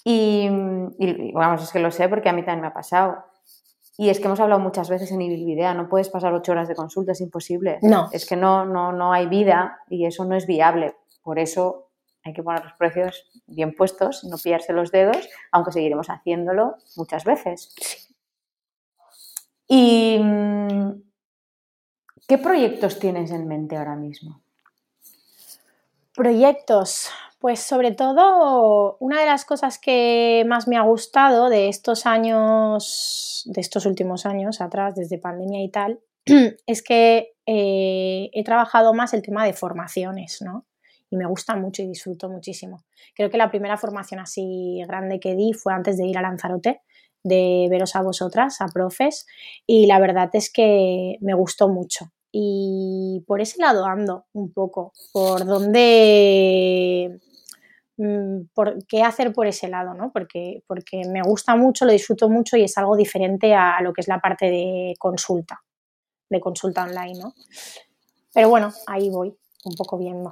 Y, 0.03 0.47
y, 0.99 1.31
vamos, 1.33 1.63
es 1.63 1.71
que 1.71 1.79
lo 1.79 1.89
sé 1.89 2.07
porque 2.07 2.29
a 2.29 2.33
mí 2.33 2.43
también 2.43 2.61
me 2.61 2.67
ha 2.67 2.73
pasado. 2.75 3.25
Y 3.97 4.09
es 4.09 4.19
que 4.19 4.25
hemos 4.25 4.39
hablado 4.39 4.59
muchas 4.59 4.89
veces 4.89 5.11
en 5.11 5.21
Ibilvidea, 5.21 5.73
no 5.73 5.87
puedes 5.87 6.09
pasar 6.09 6.33
ocho 6.33 6.51
horas 6.51 6.67
de 6.67 6.75
consulta, 6.75 7.11
es 7.11 7.21
imposible. 7.21 7.77
No. 7.81 8.09
Es 8.11 8.25
que 8.25 8.35
no, 8.35 8.65
no, 8.65 8.91
no 8.91 9.13
hay 9.13 9.27
vida 9.27 9.79
y 9.87 10.05
eso 10.05 10.25
no 10.25 10.35
es 10.35 10.47
viable. 10.47 10.95
Por 11.21 11.37
eso 11.37 11.91
hay 12.23 12.33
que 12.33 12.41
poner 12.41 12.63
los 12.63 12.73
precios 12.73 13.29
bien 13.45 13.75
puestos, 13.75 14.23
no 14.23 14.37
pillarse 14.37 14.73
los 14.73 14.91
dedos, 14.91 15.29
aunque 15.51 15.71
seguiremos 15.71 16.07
haciéndolo 16.07 16.77
muchas 16.95 17.23
veces. 17.23 18.09
¿Y 19.67 20.17
mm, 20.19 20.91
qué 22.27 22.37
proyectos 22.37 22.99
tienes 22.99 23.31
en 23.31 23.47
mente 23.47 23.77
ahora 23.77 23.95
mismo? 23.95 24.41
Proyectos. 26.15 27.09
Pues 27.43 27.59
sobre 27.59 27.91
todo, 27.91 28.95
una 29.01 29.19
de 29.19 29.25
las 29.25 29.43
cosas 29.43 29.77
que 29.77 30.45
más 30.47 30.65
me 30.69 30.77
ha 30.77 30.81
gustado 30.83 31.49
de 31.49 31.67
estos 31.67 32.05
años, 32.05 33.43
de 33.47 33.59
estos 33.59 33.85
últimos 33.85 34.25
años 34.25 34.61
atrás, 34.61 34.95
desde 34.95 35.17
pandemia 35.17 35.61
y 35.61 35.67
tal, 35.67 35.99
es 36.67 36.81
que 36.81 37.33
eh, 37.45 38.29
he 38.31 38.43
trabajado 38.45 38.93
más 38.93 39.13
el 39.13 39.21
tema 39.21 39.43
de 39.43 39.51
formaciones, 39.51 40.41
¿no? 40.41 40.65
Y 41.09 41.17
me 41.17 41.25
gusta 41.25 41.57
mucho 41.57 41.81
y 41.81 41.87
disfruto 41.89 42.29
muchísimo. 42.29 42.85
Creo 43.13 43.29
que 43.29 43.35
la 43.35 43.51
primera 43.51 43.75
formación 43.75 44.21
así 44.21 44.81
grande 44.87 45.19
que 45.19 45.35
di 45.35 45.51
fue 45.51 45.73
antes 45.73 45.97
de 45.97 46.05
ir 46.07 46.17
a 46.17 46.21
Lanzarote, 46.21 46.79
de 47.23 47.67
veros 47.69 47.97
a 47.97 48.03
vosotras, 48.03 48.61
a 48.61 48.67
profes, 48.67 49.27
y 49.67 49.87
la 49.87 49.99
verdad 49.99 50.29
es 50.31 50.49
que 50.49 51.17
me 51.19 51.33
gustó 51.33 51.67
mucho 51.67 52.09
y 52.31 53.21
por 53.27 53.41
ese 53.41 53.61
lado 53.61 53.85
ando 53.85 54.25
un 54.31 54.51
poco, 54.51 54.93
por 55.11 55.45
dónde 55.45 57.19
Mm, 57.21 57.32
por 58.53 58.85
qué 58.87 59.03
hacer 59.03 59.33
por 59.33 59.47
ese 59.47 59.67
lado, 59.67 59.93
¿no? 59.93 60.11
Porque, 60.11 60.63
porque 60.67 61.03
me 61.07 61.21
gusta 61.21 61.55
mucho, 61.55 61.85
lo 61.85 61.91
disfruto 61.91 62.29
mucho 62.29 62.57
y 62.57 62.63
es 62.63 62.77
algo 62.77 62.95
diferente 62.95 63.53
a, 63.53 63.81
lo 63.81 63.93
que 63.93 64.01
es 64.01 64.07
la 64.07 64.19
parte 64.19 64.47
de 64.49 64.93
consulta, 64.97 65.61
de 66.29 66.39
consulta 66.39 66.83
online, 66.83 67.19
¿no? 67.19 67.33
Pero 68.33 68.49
bueno, 68.49 68.71
ahí 68.87 69.09
voy, 69.09 69.35
un 69.65 69.75
poco 69.75 69.97
viendo. 69.97 70.31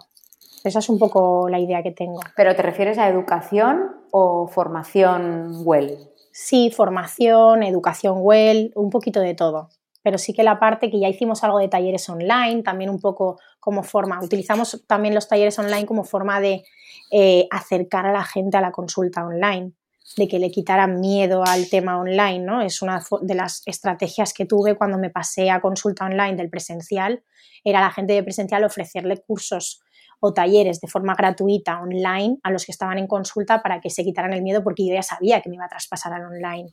Esa 0.63 0.79
es 0.79 0.89
un 0.89 0.99
poco 0.99 1.49
la 1.49 1.59
idea 1.59 1.83
que 1.83 1.91
tengo. 1.91 2.19
¿Pero 2.35 2.55
te 2.55 2.61
refieres 2.61 2.97
a 2.97 3.07
educación 3.07 3.95
o 4.11 4.47
formación 4.47 5.61
well? 5.65 5.97
Sí, 6.31 6.71
formación, 6.71 7.63
educación 7.63 8.17
well, 8.19 8.71
un 8.75 8.89
poquito 8.89 9.19
de 9.19 9.33
todo 9.33 9.69
pero 10.03 10.17
sí 10.17 10.33
que 10.33 10.43
la 10.43 10.59
parte 10.59 10.89
que 10.89 10.99
ya 10.99 11.07
hicimos 11.07 11.43
algo 11.43 11.59
de 11.59 11.67
talleres 11.67 12.07
online, 12.09 12.63
también 12.63 12.89
un 12.89 12.99
poco 12.99 13.39
como 13.59 13.83
forma, 13.83 14.19
utilizamos 14.23 14.83
también 14.87 15.13
los 15.13 15.27
talleres 15.27 15.57
online 15.59 15.85
como 15.85 16.03
forma 16.03 16.39
de 16.39 16.63
eh, 17.11 17.47
acercar 17.51 18.05
a 18.05 18.11
la 18.11 18.23
gente 18.23 18.57
a 18.57 18.61
la 18.61 18.71
consulta 18.71 19.25
online, 19.25 19.73
de 20.17 20.27
que 20.27 20.39
le 20.39 20.51
quitaran 20.51 20.99
miedo 20.99 21.43
al 21.45 21.69
tema 21.69 21.99
online, 21.99 22.39
¿no? 22.39 22.61
Es 22.61 22.81
una 22.81 23.01
de 23.21 23.35
las 23.35 23.61
estrategias 23.65 24.33
que 24.33 24.45
tuve 24.45 24.75
cuando 24.75 24.97
me 24.97 25.09
pasé 25.09 25.49
a 25.51 25.61
consulta 25.61 26.05
online 26.05 26.35
del 26.35 26.49
presencial, 26.49 27.23
era 27.63 27.79
a 27.79 27.83
la 27.83 27.91
gente 27.91 28.13
de 28.13 28.23
presencial 28.23 28.63
ofrecerle 28.63 29.17
cursos 29.17 29.81
o 30.19 30.33
talleres 30.33 30.81
de 30.81 30.87
forma 30.87 31.15
gratuita 31.15 31.81
online 31.81 32.37
a 32.43 32.51
los 32.51 32.65
que 32.65 32.71
estaban 32.71 32.97
en 32.97 33.07
consulta 33.07 33.61
para 33.61 33.79
que 33.79 33.89
se 33.89 34.03
quitaran 34.03 34.33
el 34.33 34.41
miedo 34.41 34.63
porque 34.63 34.85
yo 34.85 34.93
ya 34.93 35.03
sabía 35.03 35.41
que 35.41 35.49
me 35.49 35.55
iba 35.55 35.65
a 35.65 35.69
traspasar 35.69 36.13
al 36.13 36.25
online 36.25 36.71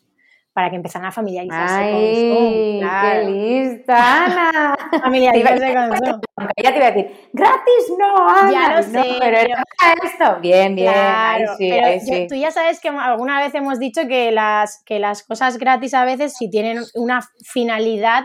para 0.58 0.70
que 0.70 0.74
empezaran 0.74 1.06
a 1.06 1.12
familiarizarse 1.12 1.76
Ay, 1.76 1.92
con 1.92 2.80
Zoom. 2.80 3.00
¡Qué 3.00 3.24
lista, 3.30 4.24
Ana! 4.24 4.74
familiarizarse 5.04 5.72
con 5.72 5.96
Zoom. 5.96 6.20
Ya 6.60 6.72
te 6.72 6.78
iba 6.78 6.86
a 6.88 6.90
decir, 6.90 7.28
gratis 7.32 7.92
no, 7.96 8.28
Ana. 8.28 8.50
Ya 8.50 8.76
lo 8.76 8.82
sé. 8.82 9.18
Pero, 9.20 9.38
esto. 9.38 10.40
Bien, 10.40 10.74
bien. 10.74 10.92
Claro, 10.92 11.54
sí, 11.56 11.70
sí. 12.04 12.26
tú 12.28 12.34
ya 12.34 12.50
sabes 12.50 12.80
que 12.80 12.88
alguna 12.88 13.40
vez 13.40 13.54
hemos 13.54 13.78
dicho 13.78 14.08
que 14.08 14.32
las, 14.32 14.82
que 14.84 14.98
las 14.98 15.22
cosas 15.22 15.58
gratis 15.58 15.94
a 15.94 16.04
veces 16.04 16.34
si 16.36 16.50
tienen 16.50 16.82
una 16.94 17.20
finalidad, 17.44 18.24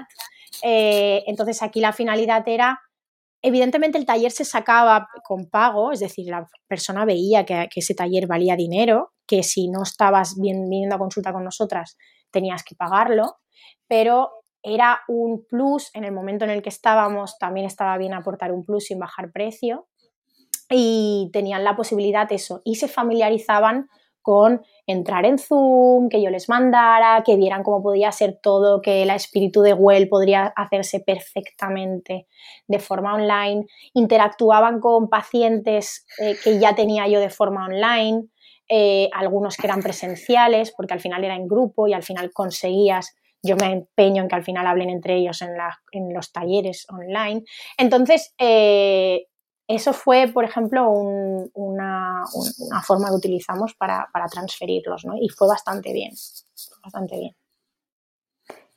eh, 0.63 1.21
entonces 1.27 1.61
aquí 1.61 1.81
la 1.81 1.93
finalidad 1.93 2.41
era 2.47 2.81
evidentemente 3.43 3.99
el 3.99 4.07
taller 4.07 4.31
se 4.31 4.43
sacaba 4.43 5.07
con 5.23 5.51
pago, 5.51 5.91
es 5.91 5.99
decir, 5.99 6.31
la 6.31 6.47
persona 6.67 7.05
veía 7.05 7.45
que, 7.45 7.69
que, 7.71 7.81
ese 7.81 7.93
taller 7.93 8.25
valía 8.25 8.55
dinero, 8.55 9.11
que 9.27 9.43
si 9.43 9.67
no 9.67 9.83
estabas 9.83 10.33
bien, 10.41 10.67
viniendo 10.67 10.95
a 10.95 10.97
consulta 10.97 11.31
con 11.31 11.43
nosotras 11.43 11.95
tenías 12.33 12.63
que 12.63 12.75
pagarlo, 12.75 13.37
pero 13.87 14.31
era 14.61 15.01
un 15.07 15.45
plus 15.45 15.89
en 15.93 16.03
el 16.03 16.11
momento 16.11 16.43
en 16.43 16.51
el 16.51 16.61
que 16.61 16.69
estábamos, 16.69 17.37
también 17.37 17.65
estaba 17.65 17.97
bien 17.97 18.13
aportar 18.13 18.51
un 18.51 18.65
plus 18.65 18.85
sin 18.85 18.99
bajar 18.99 19.31
precio 19.31 19.87
y 20.69 21.29
tenían 21.31 21.63
la 21.63 21.75
posibilidad 21.75 22.31
eso 22.31 22.61
y 22.65 22.75
se 22.75 22.87
familiarizaban 22.87 23.87
con 24.23 24.61
entrar 24.87 25.25
en 25.25 25.37
Zoom, 25.37 26.07
que 26.07 26.21
yo 26.21 26.29
les 26.29 26.47
mandara, 26.47 27.23
que 27.25 27.35
vieran 27.35 27.61
cómo 27.61 27.83
podía 27.83 28.09
ser 28.13 28.39
todo, 28.41 28.81
que 28.81 29.03
el 29.03 29.09
espíritu 29.09 29.61
de 29.61 29.73
Well 29.73 30.07
podría 30.07 30.45
hacerse 30.55 31.01
perfectamente 31.01 32.27
de 32.67 32.79
forma 32.79 33.13
online, 33.13 33.65
interactuaban 33.93 34.79
con 34.79 35.09
pacientes 35.09 36.05
eh, 36.19 36.37
que 36.41 36.57
ya 36.57 36.73
tenía 36.73 37.05
yo 37.07 37.19
de 37.19 37.29
forma 37.29 37.65
online, 37.65 38.29
eh, 38.75 39.07
algunos 39.13 39.55
que 39.55 39.67
eran 39.67 39.83
presenciales, 39.83 40.73
porque 40.75 40.95
al 40.95 40.99
final 40.99 41.23
era 41.23 41.35
en 41.35 41.47
grupo 41.47 41.87
y 41.87 41.93
al 41.93 42.01
final 42.01 42.31
conseguías, 42.33 43.15
yo 43.43 43.55
me 43.55 43.71
empeño 43.71 44.23
en 44.23 44.27
que 44.27 44.33
al 44.33 44.43
final 44.43 44.65
hablen 44.65 44.89
entre 44.89 45.15
ellos 45.17 45.43
en, 45.43 46.11
los 46.11 46.31
talleres 46.31 46.87
online. 46.89 47.43
Entonces, 47.77 48.33
eh, 48.39 49.27
eso 49.67 49.93
fue, 49.93 50.27
por 50.27 50.43
ejemplo, 50.43 50.89
una, 50.89 52.23
forma 52.83 53.09
que 53.09 53.15
utilizamos 53.15 53.75
para, 53.75 54.09
para 54.11 54.25
transferirlos, 54.25 55.05
¿no? 55.05 55.17
Y 55.21 55.29
fue 55.29 55.47
bastante 55.47 55.93
bien, 55.93 56.13
bastante 56.83 57.19
bien. 57.19 57.35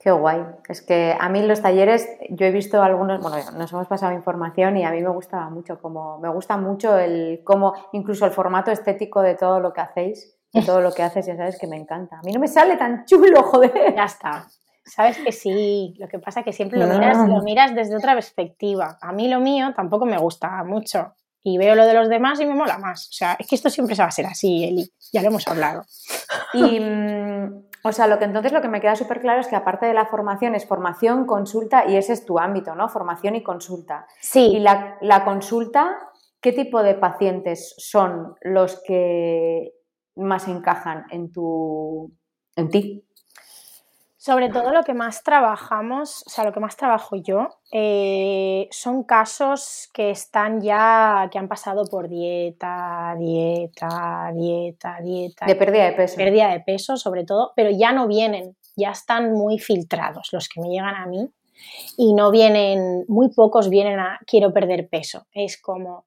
Qué 0.07 0.13
guay. 0.13 0.41
Es 0.69 0.83
que 0.83 1.17
a 1.19 1.29
mí 1.29 1.43
los 1.43 1.63
talleres, 1.63 2.09
yo 2.31 2.47
he 2.47 2.53
visto 2.53 2.81
algunos, 2.81 3.21
bueno, 3.21 3.39
nos 3.59 3.73
hemos 3.73 3.89
pasado 3.89 4.13
información 4.13 4.77
y 4.77 4.85
a 4.85 4.93
mí 4.93 5.03
me 5.03 5.09
gustaba 5.09 5.51
mucho, 5.51 5.81
como 5.81 6.21
me 6.21 6.29
gusta 6.29 6.57
mucho 6.57 6.97
el 6.97 7.41
cómo, 7.43 7.75
incluso 7.91 8.25
el 8.25 8.31
formato 8.31 8.71
estético 8.71 9.21
de 9.21 9.35
todo 9.35 9.59
lo 9.59 9.73
que 9.73 9.81
hacéis, 9.81 10.39
de 10.53 10.63
todo 10.63 10.81
lo 10.81 10.93
que 10.93 11.03
haces, 11.03 11.27
ya 11.27 11.37
sabes 11.37 11.59
que 11.59 11.67
me 11.67 11.75
encanta. 11.75 12.21
A 12.21 12.23
mí 12.23 12.31
no 12.31 12.39
me 12.39 12.47
sale 12.47 12.77
tan 12.77 13.05
chulo, 13.05 13.43
joder. 13.43 13.97
Ya 13.97 14.05
está. 14.05 14.47
Sabes 14.85 15.19
que 15.19 15.33
sí, 15.33 15.97
lo 15.99 16.07
que 16.07 16.21
pasa 16.21 16.39
es 16.39 16.45
que 16.45 16.53
siempre 16.53 16.79
lo 16.79 16.87
miras, 16.87 17.29
lo 17.29 17.43
miras 17.43 17.75
desde 17.75 17.97
otra 17.97 18.15
perspectiva. 18.15 18.99
A 19.01 19.11
mí 19.11 19.27
lo 19.27 19.41
mío 19.41 19.73
tampoco 19.75 20.07
me 20.07 20.19
gusta 20.19 20.63
mucho 20.63 21.15
y 21.43 21.59
veo 21.59 21.77
lo 21.77 21.87
de 21.87 21.95
los 21.95 22.09
demás 22.09 22.41
y 22.41 22.47
me 22.47 22.55
mola 22.55 22.77
más. 22.79 23.09
O 23.09 23.13
sea, 23.13 23.37
es 23.39 23.47
que 23.47 23.55
esto 23.55 23.71
siempre 23.71 23.95
se 23.95 24.03
va 24.03 24.09
a 24.09 24.13
ser 24.13 24.27
así, 24.27 24.65
Eli. 24.65 24.89
Ya 25.13 25.23
lo 25.23 25.29
hemos 25.29 25.47
hablado. 25.47 25.85
Y 26.53 26.81
mm, 26.81 27.66
o 27.87 27.93
sea, 27.93 28.09
lo 28.09 28.19
que 28.19 28.25
entonces 28.25 28.53
lo 28.53 28.61
que 28.61 28.69
me 28.69 28.81
queda 28.81 28.97
súper 28.97 29.21
claro 29.21 29.41
es 29.41 29.47
que 29.47 29.55
aparte 29.55 29.87
de 29.87 29.95
la 29.95 30.07
formación 30.07 30.57
es 30.57 30.67
formación, 30.67 31.25
consulta 31.25 31.89
y 31.89 31.97
ese 31.97 32.15
es 32.15 32.25
tu 32.25 32.39
ámbito, 32.39 32.75
¿no? 32.75 32.89
Formación 32.89 33.37
y 33.37 33.45
consulta. 33.45 34.09
Sí. 34.21 34.57
Y 34.57 34.59
la, 34.59 35.25
consulta, 35.25 35.97
¿qué 36.41 36.53
tipo 36.53 36.83
de 36.83 36.95
pacientes 36.95 37.75
son 37.79 38.35
los 38.41 38.83
que 38.83 39.73
más 40.17 40.49
encajan 40.49 41.07
en 41.11 41.31
tu 41.31 42.13
en 42.57 42.71
ti? 42.71 43.06
Sobre 44.27 44.49
todo 44.49 44.73
lo 44.73 44.83
que 44.83 44.93
más 44.93 45.23
trabajamos, 45.23 46.25
o 46.27 46.31
sea, 46.31 46.43
lo 46.43 46.53
que 46.53 46.59
más 46.59 46.77
trabajo 46.77 47.15
yo, 47.15 47.47
eh, 47.71 48.67
son 48.73 49.05
casos 49.05 49.89
que 49.95 50.11
están 50.11 50.61
ya, 50.61 51.29
que 51.31 51.39
han 51.39 51.47
pasado 51.47 51.85
por 51.89 52.09
dieta, 52.09 53.15
dieta, 53.17 54.33
dieta, 54.35 54.99
dieta. 55.01 55.47
De 55.47 55.55
pérdida 55.55 55.85
de 55.85 55.93
peso. 55.93 56.17
Pérdida 56.17 56.49
de 56.49 56.59
peso, 56.59 56.97
sobre 56.97 57.23
todo, 57.23 57.53
pero 57.55 57.71
ya 57.71 57.93
no 57.93 58.09
vienen, 58.09 58.57
ya 58.75 58.91
están 58.91 59.31
muy 59.31 59.61
filtrados 59.61 60.31
los 60.33 60.49
que 60.49 60.61
me 60.61 60.71
llegan 60.71 60.97
a 60.97 61.07
mí 61.07 61.31
y 61.97 62.13
no 62.13 62.33
vienen, 62.33 63.05
muy 63.07 63.29
pocos 63.33 63.71
vienen 63.71 64.01
a 64.01 64.19
quiero 64.27 64.53
perder 64.53 64.89
peso. 64.89 65.29
Es 65.31 65.57
como, 65.57 66.07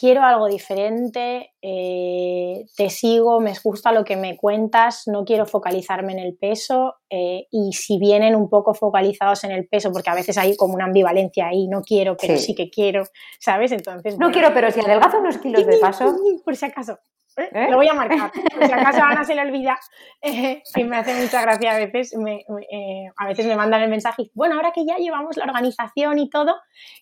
quiero 0.00 0.22
algo 0.22 0.46
diferente, 0.46 1.52
eh, 1.60 2.64
te 2.74 2.88
sigo, 2.88 3.38
me 3.38 3.52
gusta 3.62 3.92
lo 3.92 4.02
que 4.02 4.16
me 4.16 4.38
cuentas, 4.38 5.02
no 5.06 5.26
quiero 5.26 5.44
focalizarme 5.44 6.12
en 6.12 6.20
el 6.20 6.38
peso 6.38 6.94
eh, 7.10 7.46
y 7.50 7.74
si 7.74 7.98
vienen 7.98 8.34
un 8.34 8.48
poco 8.48 8.72
focalizados 8.72 9.44
en 9.44 9.50
el 9.50 9.68
peso, 9.68 9.92
porque 9.92 10.08
a 10.08 10.14
veces 10.14 10.38
hay 10.38 10.56
como 10.56 10.72
una 10.72 10.86
ambivalencia 10.86 11.48
ahí, 11.48 11.68
no 11.68 11.82
quiero, 11.82 12.16
pero 12.16 12.38
sí, 12.38 12.54
que 12.54 12.70
quiero, 12.70 13.04
¿sabes? 13.38 13.72
Entonces... 13.72 14.18
No 14.18 14.30
quiero, 14.30 14.54
pero 14.54 14.70
si 14.70 14.80
adelgazo 14.80 15.18
unos 15.18 15.36
kilos 15.36 15.66
de 15.66 15.76
paso... 15.76 16.16
Por 16.42 16.56
si 16.56 16.64
acaso. 16.64 16.98
¿Eh? 17.44 17.70
Lo 17.70 17.76
voy 17.76 17.88
a 17.88 17.94
marcar. 17.94 18.30
Por 18.54 18.66
si 18.66 18.72
acaso 18.72 19.02
a 19.02 19.10
Ana 19.10 19.24
se 19.24 19.34
le 19.34 19.42
olvida, 19.42 19.78
eh, 20.20 20.62
que 20.74 20.84
me 20.84 20.96
hace 20.96 21.14
mucha 21.14 21.42
gracia 21.42 21.72
a 21.72 21.78
veces, 21.78 22.14
eh, 22.14 23.06
a 23.16 23.26
veces 23.26 23.46
me 23.46 23.56
mandan 23.56 23.82
el 23.82 23.90
mensaje, 23.90 24.30
bueno, 24.34 24.56
ahora 24.56 24.72
que 24.72 24.84
ya 24.84 24.96
llevamos 24.96 25.36
la 25.36 25.44
organización 25.44 26.18
y 26.18 26.30
todo, 26.30 26.56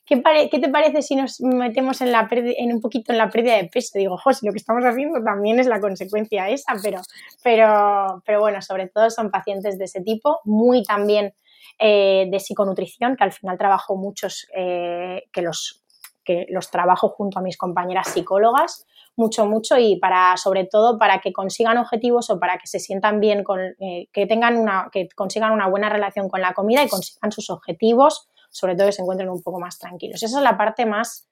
¿qué, 0.04 0.22
¿qué 0.50 0.58
te 0.58 0.68
parece 0.68 1.02
si 1.02 1.16
nos 1.16 1.40
metemos 1.40 2.00
en, 2.00 2.12
la 2.12 2.28
en 2.30 2.72
un 2.72 2.80
poquito 2.80 3.12
en 3.12 3.18
la 3.18 3.30
pérdida 3.30 3.56
de 3.56 3.64
peso? 3.64 3.98
Digo, 3.98 4.16
José, 4.18 4.46
lo 4.46 4.52
que 4.52 4.58
estamos 4.58 4.84
haciendo 4.84 5.22
también 5.22 5.58
es 5.58 5.66
la 5.66 5.80
consecuencia 5.80 6.48
esa, 6.48 6.74
pero, 6.82 7.00
pero, 7.42 8.22
pero 8.24 8.40
bueno, 8.40 8.62
sobre 8.62 8.88
todo 8.88 9.10
son 9.10 9.30
pacientes 9.30 9.78
de 9.78 9.84
ese 9.84 10.00
tipo, 10.00 10.40
muy 10.44 10.82
también 10.82 11.34
de 11.80 12.40
psiconutrición, 12.40 13.14
que 13.14 13.22
al 13.22 13.30
final 13.30 13.56
trabajo 13.56 13.94
muchos, 13.94 14.48
que 14.52 15.42
los 15.42 15.84
que 16.28 16.44
los 16.50 16.70
trabajo 16.70 17.08
junto 17.08 17.38
a 17.38 17.42
mis 17.42 17.56
compañeras 17.56 18.08
psicólogas, 18.08 18.86
mucho, 19.18 19.46
mucho 19.46 19.76
y 19.76 19.96
para, 19.96 20.36
sobre 20.36 20.64
todo, 20.64 20.96
para 20.96 21.20
que 21.20 21.32
consigan 21.32 21.76
objetivos 21.76 22.30
o 22.30 22.38
para 22.38 22.56
que 22.56 22.68
se 22.68 22.78
sientan 22.78 23.18
bien, 23.20 23.42
con, 23.42 23.60
eh, 23.60 24.08
que 24.12 24.26
tengan 24.26 24.56
una, 24.56 24.88
que 24.92 25.08
consigan 25.14 25.52
una 25.52 25.68
buena 25.68 25.88
relación 25.88 26.28
con 26.28 26.40
la 26.40 26.54
comida 26.54 26.84
y 26.84 26.88
consigan 26.88 27.32
sus 27.32 27.50
objetivos, 27.50 28.28
sobre 28.50 28.76
todo 28.76 28.86
que 28.86 28.92
se 28.92 29.02
encuentren 29.02 29.28
un 29.28 29.42
poco 29.42 29.58
más 29.58 29.78
tranquilos. 29.78 30.22
Esa 30.22 30.38
es 30.38 30.44
la 30.44 30.56
parte 30.56 30.86
más 30.86 31.28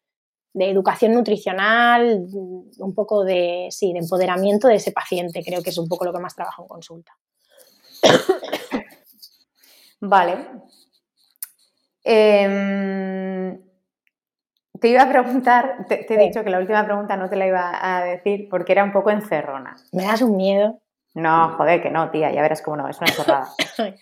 de 0.53 0.69
educación 0.69 1.13
nutricional, 1.13 2.27
un 2.33 2.95
poco 2.95 3.25
de, 3.25 3.69
sí, 3.71 3.93
de 3.93 4.01
empoderamiento 4.01 4.69
de 4.69 4.77
ese 4.77 4.91
paciente, 4.91 5.45
creo 5.45 5.63
que 5.63 5.71
es 5.71 5.79
un 5.79 5.87
poco 5.87 6.05
lo 6.05 6.13
que 6.13 6.21
más 6.21 6.35
trabajo 6.35 6.63
en 6.63 6.69
consulta. 6.69 7.13
Vale. 10.01 10.49
Em, 12.03 13.66
te 14.81 14.89
iba 14.89 15.03
a 15.03 15.09
preguntar, 15.09 15.87
te, 15.89 16.07
he 16.13 16.19
dicho 16.19 16.43
que 16.43 16.51
la 16.51 16.59
última 16.59 16.85
pregunta 16.85 17.17
no 17.17 17.29
te 17.29 17.37
la 17.37 17.47
iba 17.47 17.79
a 17.81 18.05
decir 18.05 18.49
porque 18.49 18.73
era 18.73 18.85
un 18.85 18.93
poco 18.93 19.11
encerrona. 19.11 19.77
¿Me 19.93 20.05
das 20.05 20.23
un 20.23 20.37
miedo? 20.37 20.81
No, 21.15 21.51
joder, 21.57 21.83
que 21.83 21.91
no, 21.91 22.11
tía, 22.11 22.31
ya 22.33 22.43
verás 22.43 22.63
cómo 22.63 22.77
no, 22.77 22.89
es 22.89 22.99
una 22.99 23.11
chorrada. 23.11 23.49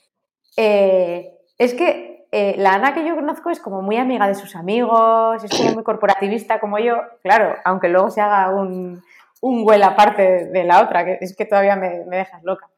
Eh, 0.57 1.37
es 1.59 1.75
que 1.75 2.29
eh, 2.31 2.55
la 2.59 2.75
Ana 2.75 2.95
que 2.95 3.05
yo 3.05 3.17
conozco 3.17 3.51
es 3.51 3.59
como 3.59 3.83
muy 3.83 3.97
amiga 3.97 4.29
de 4.29 4.37
sus 4.37 4.55
amigos, 4.55 5.43
es 5.43 5.51
como 5.51 5.73
muy 5.73 5.83
corporativista 5.83 6.61
como 6.61 6.79
yo, 6.79 6.95
claro, 7.25 7.57
aunque 7.65 7.89
luego 7.89 8.09
se 8.11 8.21
haga 8.21 8.51
un, 8.51 9.03
un 9.41 9.67
huel 9.67 9.83
aparte 9.83 10.47
de 10.47 10.63
la 10.63 10.81
otra, 10.81 11.05
que 11.05 11.19
es 11.21 11.35
que 11.35 11.45
todavía 11.45 11.75
me 11.75 12.05
dejas 12.05 12.45
loca. 12.45 12.69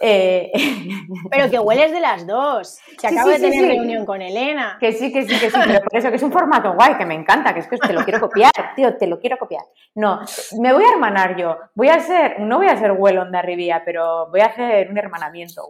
Eh, 0.00 0.52
pero 1.30 1.50
que 1.50 1.58
hueles 1.58 1.92
de 1.92 2.00
las 2.00 2.26
dos. 2.26 2.78
Se 2.98 3.06
acaba 3.06 3.32
de 3.32 3.40
tener 3.40 3.66
reunión 3.66 4.04
con 4.04 4.20
Elena. 4.20 4.76
Que 4.80 4.92
sí, 4.92 5.12
que 5.12 5.22
sí, 5.22 5.38
que 5.38 5.50
sí, 5.50 5.58
pero 5.64 5.80
por 5.80 5.98
eso 5.98 6.10
que 6.10 6.16
es 6.16 6.22
un 6.22 6.32
formato 6.32 6.74
guay, 6.74 6.96
que 6.96 7.06
me 7.06 7.14
encanta, 7.14 7.54
que 7.54 7.60
es 7.60 7.68
que 7.68 7.78
te 7.78 7.92
lo 7.92 8.04
quiero 8.04 8.20
copiar, 8.20 8.52
tío, 8.74 8.96
te 8.96 9.06
lo 9.06 9.18
quiero 9.18 9.38
copiar. 9.38 9.62
No, 9.94 10.20
me 10.60 10.72
voy 10.72 10.84
a 10.84 10.90
hermanar 10.90 11.36
yo. 11.36 11.56
Voy 11.74 11.88
a 11.88 12.00
ser, 12.00 12.40
no 12.40 12.58
voy 12.58 12.68
a 12.68 12.76
ser 12.76 12.92
Well 12.92 13.18
on 13.18 13.34
Arribía, 13.34 13.82
pero 13.84 14.28
voy 14.30 14.40
a 14.40 14.46
hacer 14.46 14.90
un 14.90 14.98
hermanamiento. 14.98 15.62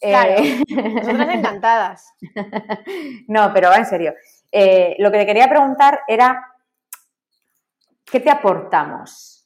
Claro, 0.00 0.32
eh, 0.38 0.62
nosotras 0.68 1.34
encantadas. 1.34 2.14
no, 3.28 3.52
pero 3.52 3.68
va 3.68 3.76
en 3.76 3.86
serio. 3.86 4.14
Eh, 4.50 4.96
lo 4.98 5.10
que 5.10 5.18
te 5.18 5.26
quería 5.26 5.48
preguntar 5.48 6.00
era, 6.08 6.54
¿qué 8.04 8.20
te 8.20 8.30
aportamos? 8.30 9.39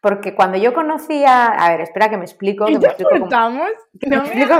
Porque 0.00 0.34
cuando 0.34 0.56
yo 0.56 0.72
conocía, 0.72 1.46
a 1.48 1.70
ver, 1.70 1.82
espera 1.82 2.08
que 2.08 2.16
me 2.16 2.24
explico. 2.24 2.64
Que 2.64 2.78
me 2.78 2.86
explico 2.86 3.10
como, 3.10 3.64
no 4.08 4.16
explico, 4.16 4.54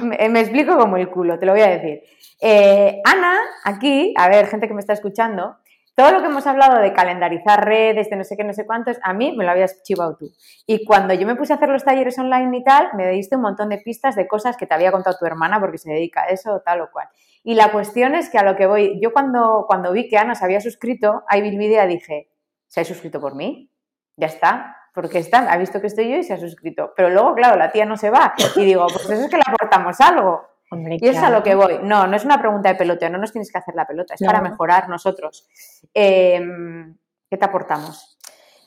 me, 0.00 0.40
explico, 0.40 0.78
como 0.78 0.96
el 0.96 1.10
culo, 1.10 1.38
te 1.38 1.46
lo 1.46 1.52
voy 1.52 1.60
a 1.60 1.68
decir. 1.68 2.02
Eh, 2.40 3.00
Ana, 3.04 3.38
aquí, 3.64 4.14
a 4.16 4.28
ver, 4.28 4.46
gente 4.46 4.68
que 4.68 4.74
me 4.74 4.80
está 4.80 4.94
escuchando, 4.94 5.56
todo 5.94 6.10
lo 6.10 6.20
que 6.20 6.26
hemos 6.26 6.46
hablado 6.46 6.80
de 6.80 6.94
calendarizar 6.94 7.66
redes, 7.66 8.08
de 8.08 8.16
no 8.16 8.24
sé 8.24 8.34
qué, 8.36 8.44
no 8.44 8.54
sé 8.54 8.64
cuántos, 8.64 8.96
a 9.02 9.12
mí 9.12 9.36
me 9.36 9.44
lo 9.44 9.50
habías 9.50 9.82
chivado 9.82 10.16
tú. 10.16 10.30
Y 10.66 10.86
cuando 10.86 11.12
yo 11.12 11.26
me 11.26 11.36
puse 11.36 11.52
a 11.52 11.56
hacer 11.56 11.68
los 11.68 11.84
talleres 11.84 12.18
online 12.18 12.56
y 12.56 12.64
tal, 12.64 12.88
me 12.94 13.08
diste 13.10 13.36
un 13.36 13.42
montón 13.42 13.68
de 13.68 13.78
pistas 13.78 14.16
de 14.16 14.26
cosas 14.26 14.56
que 14.56 14.66
te 14.66 14.72
había 14.74 14.90
contado 14.90 15.16
tu 15.18 15.26
hermana 15.26 15.60
porque 15.60 15.76
se 15.76 15.92
dedica 15.92 16.22
a 16.22 16.28
eso, 16.28 16.62
tal 16.64 16.80
o 16.80 16.90
cual. 16.90 17.08
Y 17.44 17.56
la 17.56 17.72
cuestión 17.72 18.14
es 18.14 18.30
que 18.30 18.38
a 18.38 18.42
lo 18.42 18.56
que 18.56 18.66
voy, 18.66 18.98
yo 19.02 19.12
cuando, 19.12 19.66
cuando 19.66 19.92
vi 19.92 20.08
que 20.08 20.16
Ana 20.16 20.34
se 20.34 20.46
había 20.46 20.62
suscrito, 20.62 21.24
el 21.30 21.58
vídeo 21.58 21.86
dije, 21.86 22.30
¿se 22.68 22.80
ha 22.80 22.84
suscrito 22.84 23.20
por 23.20 23.34
mí? 23.34 23.71
Ya 24.16 24.26
está, 24.26 24.76
porque 24.94 25.18
está, 25.18 25.50
ha 25.50 25.56
visto 25.56 25.80
que 25.80 25.86
estoy 25.86 26.10
yo 26.10 26.16
y 26.16 26.22
se 26.22 26.34
ha 26.34 26.38
suscrito. 26.38 26.92
Pero 26.96 27.10
luego, 27.10 27.34
claro, 27.34 27.56
la 27.56 27.72
tía 27.72 27.84
no 27.84 27.96
se 27.96 28.10
va. 28.10 28.34
Y 28.56 28.64
digo, 28.64 28.86
pues 28.86 29.08
eso 29.08 29.24
es 29.24 29.30
que 29.30 29.36
le 29.36 29.42
aportamos 29.46 30.00
algo. 30.00 30.42
y 30.70 31.08
es 31.08 31.18
a 31.18 31.30
lo 31.30 31.42
que 31.42 31.54
voy. 31.54 31.78
No, 31.82 32.06
no 32.06 32.16
es 32.16 32.24
una 32.24 32.38
pregunta 32.38 32.68
de 32.68 32.74
peloteo, 32.74 33.10
no 33.10 33.18
nos 33.18 33.32
tienes 33.32 33.50
que 33.50 33.58
hacer 33.58 33.74
la 33.74 33.86
pelota, 33.86 34.14
es 34.14 34.22
para 34.24 34.40
mejorar 34.40 34.88
nosotros. 34.88 35.48
Em, 35.94 36.96
¿Qué 37.28 37.36
te 37.36 37.44
aportamos? 37.44 38.18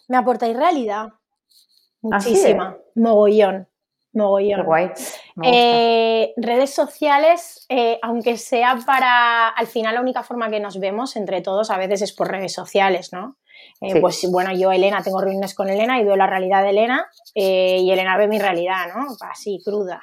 Me 0.07 0.17
aportáis 0.17 0.55
realidad. 0.55 1.07
¿Ah, 1.09 1.17
Muchísima. 2.01 2.77
Mogollón. 2.95 3.67
Mogollón. 4.13 4.61
Qué 4.61 4.65
guay. 4.65 4.91
Eh, 5.43 6.33
redes 6.37 6.73
sociales, 6.73 7.65
eh, 7.69 7.99
aunque 8.01 8.37
sea 8.37 8.77
para. 8.85 9.49
Al 9.49 9.67
final, 9.67 9.95
la 9.95 10.01
única 10.01 10.23
forma 10.23 10.49
que 10.49 10.59
nos 10.59 10.79
vemos 10.79 11.15
entre 11.15 11.41
todos 11.41 11.69
a 11.69 11.77
veces 11.77 12.01
es 12.01 12.13
por 12.13 12.29
redes 12.29 12.53
sociales, 12.53 13.11
¿no? 13.11 13.37
Eh, 13.87 14.01
pues 14.01 14.27
bueno, 14.31 14.51
yo, 14.53 14.71
Elena, 14.71 15.03
tengo 15.03 15.21
reuniones 15.21 15.53
con 15.53 15.69
Elena 15.69 15.99
y 15.99 16.03
veo 16.03 16.15
la 16.15 16.27
realidad 16.27 16.63
de 16.63 16.69
Elena 16.69 17.07
eh, 17.35 17.79
y 17.81 17.91
Elena 17.91 18.17
ve 18.17 18.27
mi 18.27 18.39
realidad, 18.39 18.87
¿no? 18.95 19.05
Así, 19.29 19.59
cruda. 19.63 20.01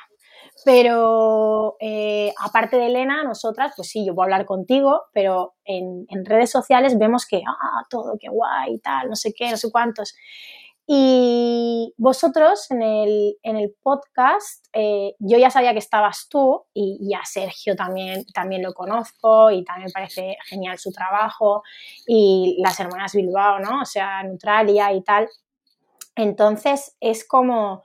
Pero 0.64 1.76
eh, 1.80 2.32
aparte 2.38 2.76
de 2.76 2.86
Elena, 2.86 3.24
nosotras, 3.24 3.72
pues 3.74 3.88
sí, 3.88 4.06
yo 4.06 4.14
puedo 4.14 4.24
hablar 4.24 4.46
contigo, 4.46 5.02
pero 5.12 5.54
en, 5.64 6.06
en 6.08 6.24
redes 6.24 6.50
sociales 6.50 6.98
vemos 6.98 7.26
que, 7.26 7.42
ah, 7.46 7.82
todo, 7.90 8.16
qué 8.20 8.28
guay, 8.28 8.78
tal, 8.78 9.08
no 9.08 9.16
sé 9.16 9.32
qué, 9.36 9.50
no 9.50 9.56
sé 9.56 9.70
cuántos. 9.72 10.14
Y 10.86 11.94
vosotros 11.96 12.70
en 12.70 12.82
el, 12.82 13.38
en 13.42 13.56
el 13.56 13.72
podcast, 13.82 14.66
eh, 14.72 15.14
yo 15.20 15.38
ya 15.38 15.50
sabía 15.50 15.72
que 15.72 15.78
estabas 15.78 16.28
tú 16.28 16.64
y, 16.74 17.14
a 17.14 17.24
Sergio 17.24 17.76
también, 17.76 18.24
también 18.34 18.62
lo 18.62 18.74
conozco 18.74 19.50
y 19.50 19.64
también 19.64 19.86
me 19.86 19.92
parece 19.92 20.36
genial 20.46 20.78
su 20.78 20.90
trabajo 20.90 21.62
y 22.06 22.58
las 22.62 22.80
hermanas 22.80 23.14
Bilbao, 23.14 23.60
¿no? 23.60 23.82
O 23.82 23.84
sea, 23.84 24.22
Neutralia 24.24 24.92
y 24.92 25.02
tal. 25.02 25.28
Entonces 26.16 26.96
es 27.00 27.26
como, 27.26 27.84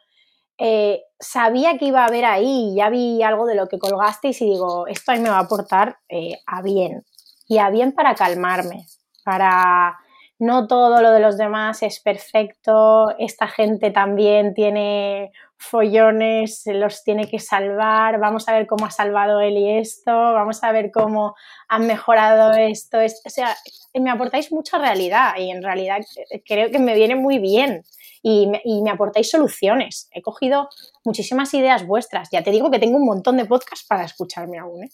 eh, 0.58 1.04
sabía 1.20 1.78
que 1.78 1.86
iba 1.86 2.02
a 2.02 2.08
haber 2.08 2.26
ahí, 2.26 2.74
ya 2.76 2.90
vi 2.90 3.22
algo 3.22 3.46
de 3.46 3.56
lo 3.56 3.68
que 3.68 3.78
colgasteis 3.78 4.42
y 4.42 4.50
digo, 4.50 4.88
esto 4.88 5.12
a 5.12 5.16
mí 5.16 5.22
me 5.22 5.30
va 5.30 5.38
a 5.38 5.42
aportar 5.42 6.00
eh, 6.10 6.40
a 6.48 6.62
bien. 6.64 7.06
Y 7.48 7.60
a 7.60 7.70
bien 7.70 7.94
para 7.94 8.16
calmarme, 8.16 8.86
para 9.24 9.98
no 10.40 10.68
todo 10.68 11.02
lo 11.02 11.12
de 11.12 11.20
los 11.20 11.38
demás 11.38 11.82
es 11.84 12.00
perfecto, 12.00 13.16
esta 13.18 13.48
gente 13.48 13.92
también 13.92 14.54
tiene 14.54 15.32
follones, 15.58 16.64
los 16.68 17.04
tiene 17.04 17.28
que 17.28 17.40
salvar, 17.40 18.20
vamos 18.20 18.48
a 18.48 18.54
ver 18.54 18.68
cómo 18.68 18.86
ha 18.86 18.92
salvado 18.92 19.42
él 19.42 19.58
y 19.58 19.78
esto, 19.80 20.12
vamos 20.12 20.64
a 20.64 20.72
ver 20.72 20.92
cómo 20.92 21.36
han 21.68 21.88
mejorado 21.88 22.54
esto, 22.54 23.00
o 23.00 23.30
sea, 23.30 23.56
me 24.00 24.12
aportáis 24.12 24.52
mucha 24.52 24.78
realidad 24.78 25.34
y 25.38 25.50
en 25.50 25.64
realidad 25.64 26.02
creo 26.46 26.70
que 26.70 26.80
me 26.80 26.94
viene 26.94 27.16
muy 27.16 27.40
bien 27.40 27.84
y 28.22 28.48
me, 28.82 28.92
aportáis 28.92 29.30
soluciones. 29.30 30.10
He 30.12 30.22
cogido 30.22 30.70
muchísimas 31.06 31.54
ideas 31.54 31.86
vuestras. 31.86 32.30
Ya 32.32 32.44
te 32.44 32.52
digo 32.52 32.70
que 32.70 32.80
tengo 32.80 32.98
un 32.98 33.06
montón 33.06 33.38
de 33.38 33.46
podcasts 33.46 33.86
para 33.88 34.04
escucharme 34.04 34.58
aún, 34.60 34.84
¿eh? 34.84 34.90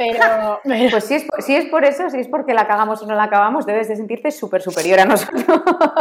Pero, 0.00 0.60
Pues 0.90 1.04
si 1.04 1.14
es, 1.14 1.26
si 1.40 1.54
es 1.56 1.66
por 1.66 1.84
eso, 1.84 2.08
si 2.08 2.18
es 2.18 2.28
porque 2.28 2.54
la 2.54 2.66
cagamos 2.66 3.02
o 3.02 3.06
no 3.06 3.14
la 3.14 3.24
acabamos, 3.24 3.66
debes 3.66 3.88
de 3.88 3.96
sentirte 3.96 4.30
súper 4.30 4.62
superior 4.62 4.98
a 4.98 5.04
nosotros. 5.04 5.44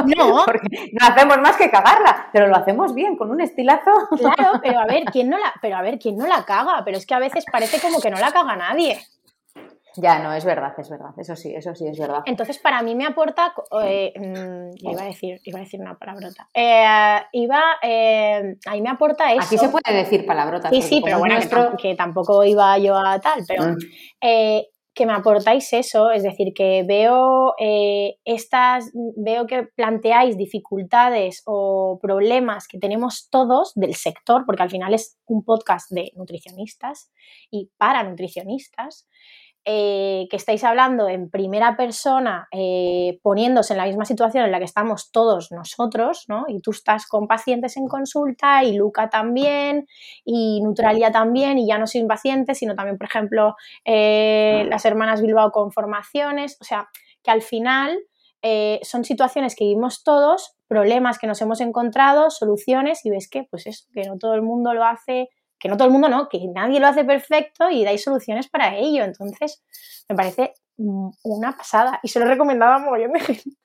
No. 0.05 0.43
porque 0.45 0.89
no 0.93 1.05
hacemos 1.05 1.37
más 1.39 1.57
que 1.57 1.69
cagarla, 1.69 2.29
pero 2.31 2.47
lo 2.47 2.55
hacemos 2.55 2.95
bien, 2.95 3.17
con 3.17 3.29
un 3.29 3.41
estilazo. 3.41 3.91
Claro, 4.17 4.61
pero 4.63 4.79
a 4.79 4.85
ver, 4.85 5.03
¿quién 5.11 5.29
no 5.29 5.37
la, 5.37 5.53
pero 5.61 5.75
a 5.75 5.81
ver, 5.81 5.99
¿quién 5.99 6.17
no 6.17 6.27
la 6.27 6.45
caga? 6.45 6.81
Pero 6.85 6.97
es 6.97 7.05
que 7.05 7.13
a 7.13 7.19
veces 7.19 7.43
parece 7.51 7.81
como 7.81 7.99
que 7.99 8.09
no 8.09 8.17
la 8.17 8.31
caga 8.31 8.55
nadie. 8.55 8.99
Ya, 10.01 10.19
no, 10.19 10.33
es 10.33 10.45
verdad, 10.45 10.73
es 10.77 10.89
verdad, 10.89 11.09
eso 11.17 11.35
sí, 11.35 11.53
eso 11.53 11.75
sí 11.75 11.87
es 11.87 11.99
verdad. 11.99 12.21
Entonces, 12.25 12.59
para 12.59 12.81
mí 12.81 12.95
me 12.95 13.05
aporta, 13.05 13.53
eh, 13.83 14.13
mm, 14.15 14.89
iba 14.89 15.01
a 15.01 15.05
decir, 15.05 15.39
iba 15.43 15.59
a 15.59 15.61
decir 15.61 15.79
una 15.79 15.97
palabrota, 15.97 16.47
eh, 16.53 17.21
iba, 17.33 17.61
eh, 17.81 18.55
ahí 18.67 18.81
me 18.81 18.89
aporta 18.89 19.31
eso. 19.31 19.41
Aquí 19.45 19.57
se 19.57 19.69
puede 19.69 19.93
decir 19.93 20.25
palabrotas. 20.25 20.71
Sí, 20.71 20.81
sí, 20.81 21.01
pero 21.03 21.19
bueno, 21.19 21.35
que, 21.77 21.95
tampoco 21.95 22.43
iba 22.43 22.77
yo 22.77 22.95
a 22.97 23.19
tal, 23.19 23.43
pero 23.47 23.63
mm 23.71 23.77
que 24.99 25.05
me 25.05 25.13
aportáis 25.13 25.71
eso, 25.71 26.11
es 26.11 26.23
decir, 26.23 26.53
que 26.53 26.83
veo 26.85 27.53
eh, 27.57 28.17
estas, 28.25 28.91
veo 29.15 29.47
que 29.47 29.63
planteáis 29.63 30.35
dificultades 30.35 31.41
o 31.45 31.99
problemas 32.01 32.67
que 32.67 32.79
tenemos 32.79 33.29
todos 33.29 33.71
del 33.75 33.95
sector, 33.95 34.43
porque 34.45 34.63
al 34.63 34.69
final 34.69 34.93
es 34.93 35.17
un 35.25 35.45
podcast 35.45 35.89
de 35.89 36.11
nutricionistas 36.17 37.13
y 37.49 37.71
para 37.77 38.03
nutricionistas, 38.03 39.07
eh, 39.65 40.27
que 40.29 40.37
estáis 40.37 40.63
hablando 40.63 41.09
en 41.09 41.29
primera 41.29 41.75
persona, 41.75 42.47
eh, 42.51 43.19
poniéndose 43.21 43.73
en 43.73 43.77
la 43.77 43.85
misma 43.85 44.05
situación 44.05 44.45
en 44.45 44.51
la 44.51 44.59
que 44.59 44.65
estamos 44.65 45.11
todos 45.11 45.51
nosotros, 45.51 46.25
¿no? 46.27 46.45
Y 46.47 46.61
tú 46.61 46.71
estás 46.71 47.05
con 47.05 47.27
pacientes 47.27 47.75
en 47.77 47.87
consulta 47.87 48.63
y 48.63 48.73
Luca 48.73 49.09
también 49.09 49.85
y 50.23 50.61
Neutralia 50.61 51.11
también 51.11 51.57
y 51.57 51.67
ya 51.67 51.77
no 51.77 51.87
sin 51.87 52.07
pacientes, 52.07 52.57
sino 52.57 52.73
también, 52.73 52.97
por 52.97 53.07
ejemplo, 53.07 53.55
eh, 53.85 54.65
las 54.69 54.85
hermanas 54.85 55.21
Bilbao 55.21 55.51
con 55.51 55.71
formaciones, 55.71 56.57
o 56.61 56.63
sea, 56.63 56.87
que 57.21 57.31
al 57.31 57.41
final 57.41 57.99
son 58.83 59.03
situaciones 59.03 59.53
que 59.53 59.65
vivimos 59.65 60.01
todos, 60.01 60.55
problemas 60.69 61.19
que 61.19 61.27
nos 61.27 61.41
hemos 61.41 61.59
encontrado, 61.59 62.29
soluciones 62.29 63.05
y 63.05 63.09
ves 63.09 63.29
que, 63.29 63.43
pues 63.43 63.67
eso, 63.67 63.87
que 63.93 64.03
no 64.03 64.17
todo 64.17 64.33
el 64.33 64.41
mundo 64.41 64.73
lo 64.73 64.85
hace 64.85 65.27
que 65.59 65.69
no 65.69 65.77
todo 65.77 65.87
el 65.87 65.91
mundo 65.91 66.09
no, 66.09 66.29
que 66.29 66.39
nadie 66.47 66.79
lo 66.79 66.87
hace 66.87 67.03
perfecto 67.03 67.69
y 67.69 67.83
dais 67.83 68.03
soluciones 68.03 68.47
para 68.47 68.75
ello. 68.75 69.03
Entonces, 69.03 69.61
me 70.07 70.15
parece 70.15 70.53
una 70.77 71.57
pasada 71.57 71.99
y 72.01 72.07
se 72.07 72.19
lo 72.19 72.25
he 72.25 72.29
recomendado 72.29 72.73
a 72.73 72.79
mogollón 72.79 73.13
de 73.13 73.19
gente. 73.19 73.49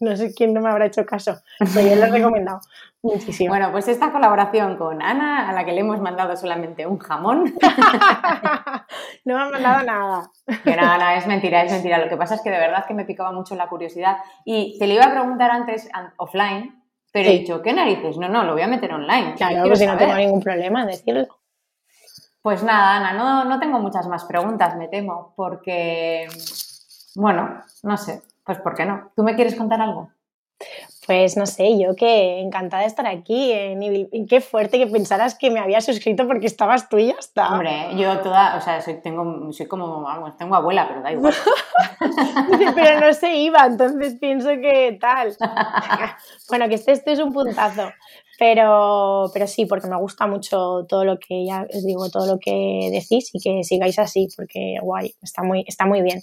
No 0.00 0.16
sé 0.16 0.32
quién 0.34 0.54
no 0.54 0.60
me 0.60 0.70
habrá 0.70 0.86
hecho 0.86 1.04
caso, 1.04 1.38
pero 1.58 1.86
yo 1.86 1.96
lo 1.96 2.04
he 2.04 2.10
recomendado 2.10 2.60
muchísimo. 3.02 3.50
Bueno, 3.50 3.70
pues 3.72 3.88
esta 3.88 4.10
colaboración 4.10 4.76
con 4.76 5.02
Ana, 5.02 5.50
a 5.50 5.52
la 5.52 5.66
que 5.66 5.72
le 5.72 5.80
hemos 5.80 6.00
mandado 6.00 6.34
solamente 6.36 6.86
un 6.86 6.98
jamón. 6.98 7.54
no 9.24 9.34
me 9.34 9.42
ha 9.42 9.50
mandado 9.50 9.82
nada. 9.84 10.30
Que 10.64 10.76
nada, 10.76 10.96
nada, 10.96 11.16
es 11.16 11.26
mentira, 11.26 11.62
es 11.62 11.72
mentira. 11.72 11.98
Lo 11.98 12.08
que 12.08 12.16
pasa 12.16 12.36
es 12.36 12.42
que 12.42 12.50
de 12.50 12.58
verdad 12.58 12.86
que 12.86 12.94
me 12.94 13.04
picaba 13.04 13.32
mucho 13.32 13.54
la 13.54 13.68
curiosidad. 13.68 14.18
Y 14.46 14.78
te 14.78 14.86
lo 14.86 14.94
iba 14.94 15.04
a 15.04 15.10
preguntar 15.10 15.50
antes 15.50 15.88
offline, 16.16 16.82
pero 17.16 17.30
he 17.30 17.38
dicho, 17.38 17.62
¿qué 17.62 17.72
narices? 17.72 18.18
No, 18.18 18.28
no, 18.28 18.44
lo 18.44 18.52
voy 18.52 18.60
a 18.60 18.66
meter 18.66 18.92
online. 18.92 19.36
Claro, 19.36 19.64
pues 19.68 19.78
si 19.78 19.86
no 19.86 19.96
tengo 19.96 20.14
ningún 20.16 20.42
problema 20.42 20.82
en 20.82 20.88
decirlo. 20.88 21.26
Pues 22.42 22.62
nada, 22.62 22.96
Ana, 22.96 23.14
no, 23.14 23.46
no 23.46 23.58
tengo 23.58 23.78
muchas 23.78 24.06
más 24.06 24.26
preguntas, 24.26 24.76
me 24.76 24.88
temo, 24.88 25.32
porque, 25.34 26.28
bueno, 27.14 27.62
no 27.84 27.96
sé, 27.96 28.20
pues 28.44 28.58
¿por 28.58 28.74
qué 28.74 28.84
no? 28.84 29.12
¿Tú 29.16 29.22
me 29.22 29.34
quieres 29.34 29.54
contar 29.54 29.80
algo? 29.80 30.10
Pues 31.06 31.36
no 31.36 31.46
sé, 31.46 31.78
yo 31.78 31.94
que 31.94 32.40
encantada 32.40 32.82
de 32.82 32.88
estar 32.88 33.06
aquí. 33.06 33.52
y 33.52 34.26
qué 34.26 34.40
fuerte 34.40 34.78
que 34.78 34.88
pensaras 34.88 35.36
que 35.36 35.50
me 35.50 35.60
había 35.60 35.80
suscrito 35.80 36.26
porque 36.26 36.46
estabas 36.46 36.88
tú 36.88 36.98
y 36.98 37.06
ya 37.06 37.14
está. 37.18 37.52
Hombre, 37.52 37.96
yo 37.96 38.18
toda, 38.20 38.56
o 38.56 38.60
sea, 38.60 38.80
soy, 38.80 39.00
tengo, 39.00 39.52
soy 39.52 39.66
como, 39.66 40.02
vamos, 40.02 40.36
tengo 40.36 40.56
abuela, 40.56 40.88
pero 40.88 41.02
da 41.02 41.12
igual. 41.12 41.32
pero 42.74 43.00
no 43.00 43.12
se 43.12 43.36
iba, 43.36 43.66
entonces 43.66 44.16
pienso 44.20 44.48
que 44.48 44.98
tal. 45.00 45.36
bueno, 46.48 46.68
que 46.68 46.74
este, 46.74 46.92
este 46.92 47.12
es 47.12 47.20
un 47.20 47.32
puntazo. 47.32 47.88
Pero, 48.38 49.30
pero 49.32 49.46
sí, 49.46 49.64
porque 49.64 49.86
me 49.86 49.96
gusta 49.96 50.26
mucho 50.26 50.84
todo 50.88 51.04
lo 51.04 51.18
que 51.18 51.46
ya 51.46 51.66
os 51.72 51.84
digo, 51.84 52.10
todo 52.10 52.26
lo 52.26 52.38
que 52.38 52.90
decís 52.90 53.30
y 53.32 53.40
que 53.40 53.62
sigáis 53.62 53.98
así, 53.98 54.28
porque 54.36 54.76
guay, 54.82 55.14
está 55.22 55.42
muy, 55.42 55.64
está 55.66 55.86
muy 55.86 56.02
bien. 56.02 56.20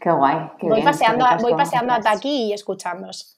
Qué 0.00 0.10
guay. 0.10 0.50
voy 0.62 0.82
paseando, 0.82 1.26
voy 1.42 1.54
paseando 1.54 1.92
hasta 1.92 2.12
aquí 2.12 2.46
y 2.46 2.52
escuchándos. 2.52 3.36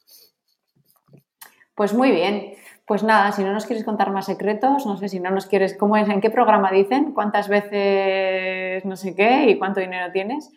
Pues 1.75 1.93
muy 1.93 2.13
bien. 2.13 2.55
Pues 2.87 3.03
nada, 3.03 3.33
si 3.33 3.43
no 3.43 3.53
nos 3.53 3.67
quieres 3.67 3.85
contar 3.85 4.11
más 4.11 4.27
secretos, 4.27 4.87
no 4.87 4.97
sé 4.97 5.09
si 5.09 5.19
no 5.21 5.31
nos 5.31 5.47
quieres, 5.47 5.77
¿cómo 5.77 5.97
es? 5.97 6.09
¿En 6.09 6.21
qué 6.21 6.31
programa 6.31 6.71
dicen? 6.71 7.13
¿Cuántas 7.13 7.49
veces 7.49 8.85
no 8.85 8.97
sé 8.97 9.15
qué 9.15 9.51
y 9.51 9.59
cuánto 9.59 9.81
dinero 9.81 10.13
tienes? 10.13 10.51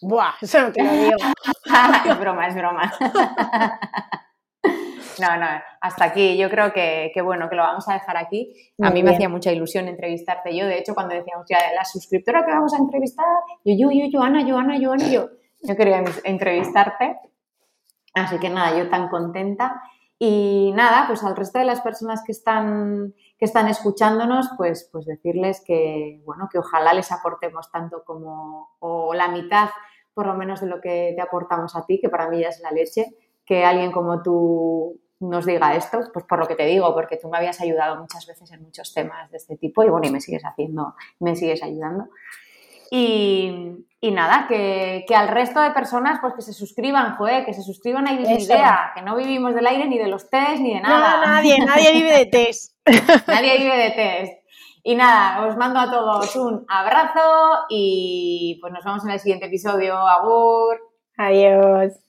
Buah, 0.00 0.34
eso 0.40 0.60
no 0.60 0.72
te 0.72 0.82
lo 0.82 0.92
digo. 0.92 1.16
es 2.10 2.18
broma, 2.18 2.46
es 2.48 2.54
broma. 2.54 2.92
No, 5.20 5.36
no, 5.36 5.46
hasta 5.80 6.04
aquí. 6.04 6.36
Yo 6.36 6.48
creo 6.50 6.72
que, 6.72 7.12
bueno, 7.22 7.48
que 7.48 7.56
lo 7.56 7.62
vamos 7.62 7.88
a 7.88 7.94
dejar 7.94 8.16
aquí. 8.16 8.54
a 8.80 8.90
mí 8.90 9.02
me 9.02 9.10
hacía 9.10 9.28
mucha 9.28 9.52
ilusión 9.52 9.88
entrevistarte. 9.88 10.56
Yo, 10.56 10.66
de 10.66 10.78
hecho, 10.78 10.94
cuando 10.94 11.14
decíamos 11.14 11.46
ya 11.48 11.58
la 11.74 11.84
suscriptora 11.84 12.44
que 12.44 12.52
vamos 12.52 12.74
a 12.74 12.78
entrevistar, 12.78 13.26
yo, 13.64 13.74
yo, 13.76 13.90
yo, 13.90 14.06
Joana, 14.12 14.44
Joana, 14.48 14.78
Joana, 14.80 15.08
yo, 15.08 15.28
yo 15.62 15.76
quería 15.76 16.04
entrevistarte. 16.24 17.18
Así 18.14 18.38
que 18.38 18.50
nada, 18.50 18.76
yo 18.78 18.88
tan 18.88 19.08
contenta. 19.08 19.82
Y 20.18 20.72
nada, 20.74 21.06
pues 21.06 21.22
al 21.22 21.36
resto 21.36 21.60
de 21.60 21.64
las 21.64 21.80
personas 21.80 22.22
que 22.24 22.32
están, 22.32 23.14
que 23.38 23.44
están 23.44 23.68
escuchándonos, 23.68 24.50
pues, 24.56 24.88
pues 24.90 25.06
decirles 25.06 25.62
que, 25.64 26.20
bueno, 26.24 26.48
que 26.50 26.58
ojalá 26.58 26.92
les 26.92 27.12
aportemos 27.12 27.70
tanto 27.70 28.02
como, 28.04 28.70
o 28.80 29.14
la 29.14 29.28
mitad 29.28 29.68
por 30.18 30.26
lo 30.26 30.34
menos 30.34 30.60
de 30.60 30.66
lo 30.66 30.80
que 30.80 31.12
te 31.14 31.22
aportamos 31.22 31.76
a 31.76 31.86
ti, 31.86 32.00
que 32.00 32.08
para 32.08 32.28
mí 32.28 32.40
ya 32.40 32.48
es 32.48 32.58
la 32.58 32.72
leche, 32.72 33.06
que 33.46 33.64
alguien 33.64 33.92
como 33.92 34.20
tú 34.20 34.98
nos 35.20 35.46
diga 35.46 35.74
esto, 35.74 36.00
pues 36.12 36.24
por 36.24 36.38
lo 36.38 36.46
que 36.46 36.54
te 36.54 36.64
digo, 36.64 36.94
porque 36.94 37.16
tú 37.16 37.28
me 37.28 37.38
habías 37.38 37.60
ayudado 37.60 37.96
muchas 37.96 38.26
veces 38.26 38.50
en 38.52 38.62
muchos 38.62 38.94
temas 38.94 39.30
de 39.30 39.36
este 39.36 39.56
tipo 39.56 39.82
y 39.82 39.88
bueno, 39.88 40.06
y 40.06 40.10
me 40.10 40.20
sigues 40.20 40.42
haciendo, 40.44 40.94
me 41.18 41.34
sigues 41.34 41.62
ayudando. 41.62 42.08
Y, 42.90 43.74
nada, 44.02 44.46
que, 44.48 45.04
al 45.14 45.28
resto 45.28 45.60
de 45.60 45.72
personas 45.72 46.20
pues 46.20 46.34
que 46.34 46.42
se 46.42 46.52
suscriban, 46.52 47.16
joder, 47.16 47.44
que 47.44 47.52
se 47.52 47.62
suscriban 47.62 48.06
a 48.06 48.12
Idea, 48.12 48.92
que 48.94 49.02
no 49.02 49.16
vivimos 49.16 49.54
del 49.54 49.66
aire 49.66 49.86
ni 49.86 49.98
de 49.98 50.08
los 50.08 50.30
test 50.30 50.60
ni 50.60 50.74
de 50.74 50.80
nada. 50.80 51.18
No, 51.18 51.26
nadie, 51.26 51.58
nadie 51.58 51.92
vive 51.92 52.16
de 52.16 52.26
test. 52.26 52.76
nadie 53.26 53.58
vive 53.58 53.76
de 53.76 53.90
test. 53.90 54.32
Y 54.82 54.94
nada, 54.94 55.46
os 55.46 55.56
mando 55.56 55.80
a 55.80 55.90
todos 55.90 56.34
un 56.36 56.64
abrazo 56.68 57.66
y 57.68 58.56
pues 58.60 58.72
nos 58.72 58.84
vemos 58.84 59.04
en 59.04 59.10
el 59.10 59.20
siguiente 59.20 59.46
episodio. 59.46 59.94
Agur. 59.94 60.78
Adiós. 61.18 62.07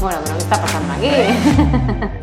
bueno, 0.00 0.18
pero 0.24 0.36
¿qué 0.36 0.42
está 0.44 0.60
pasando 0.60 0.92
aquí? 0.94 1.08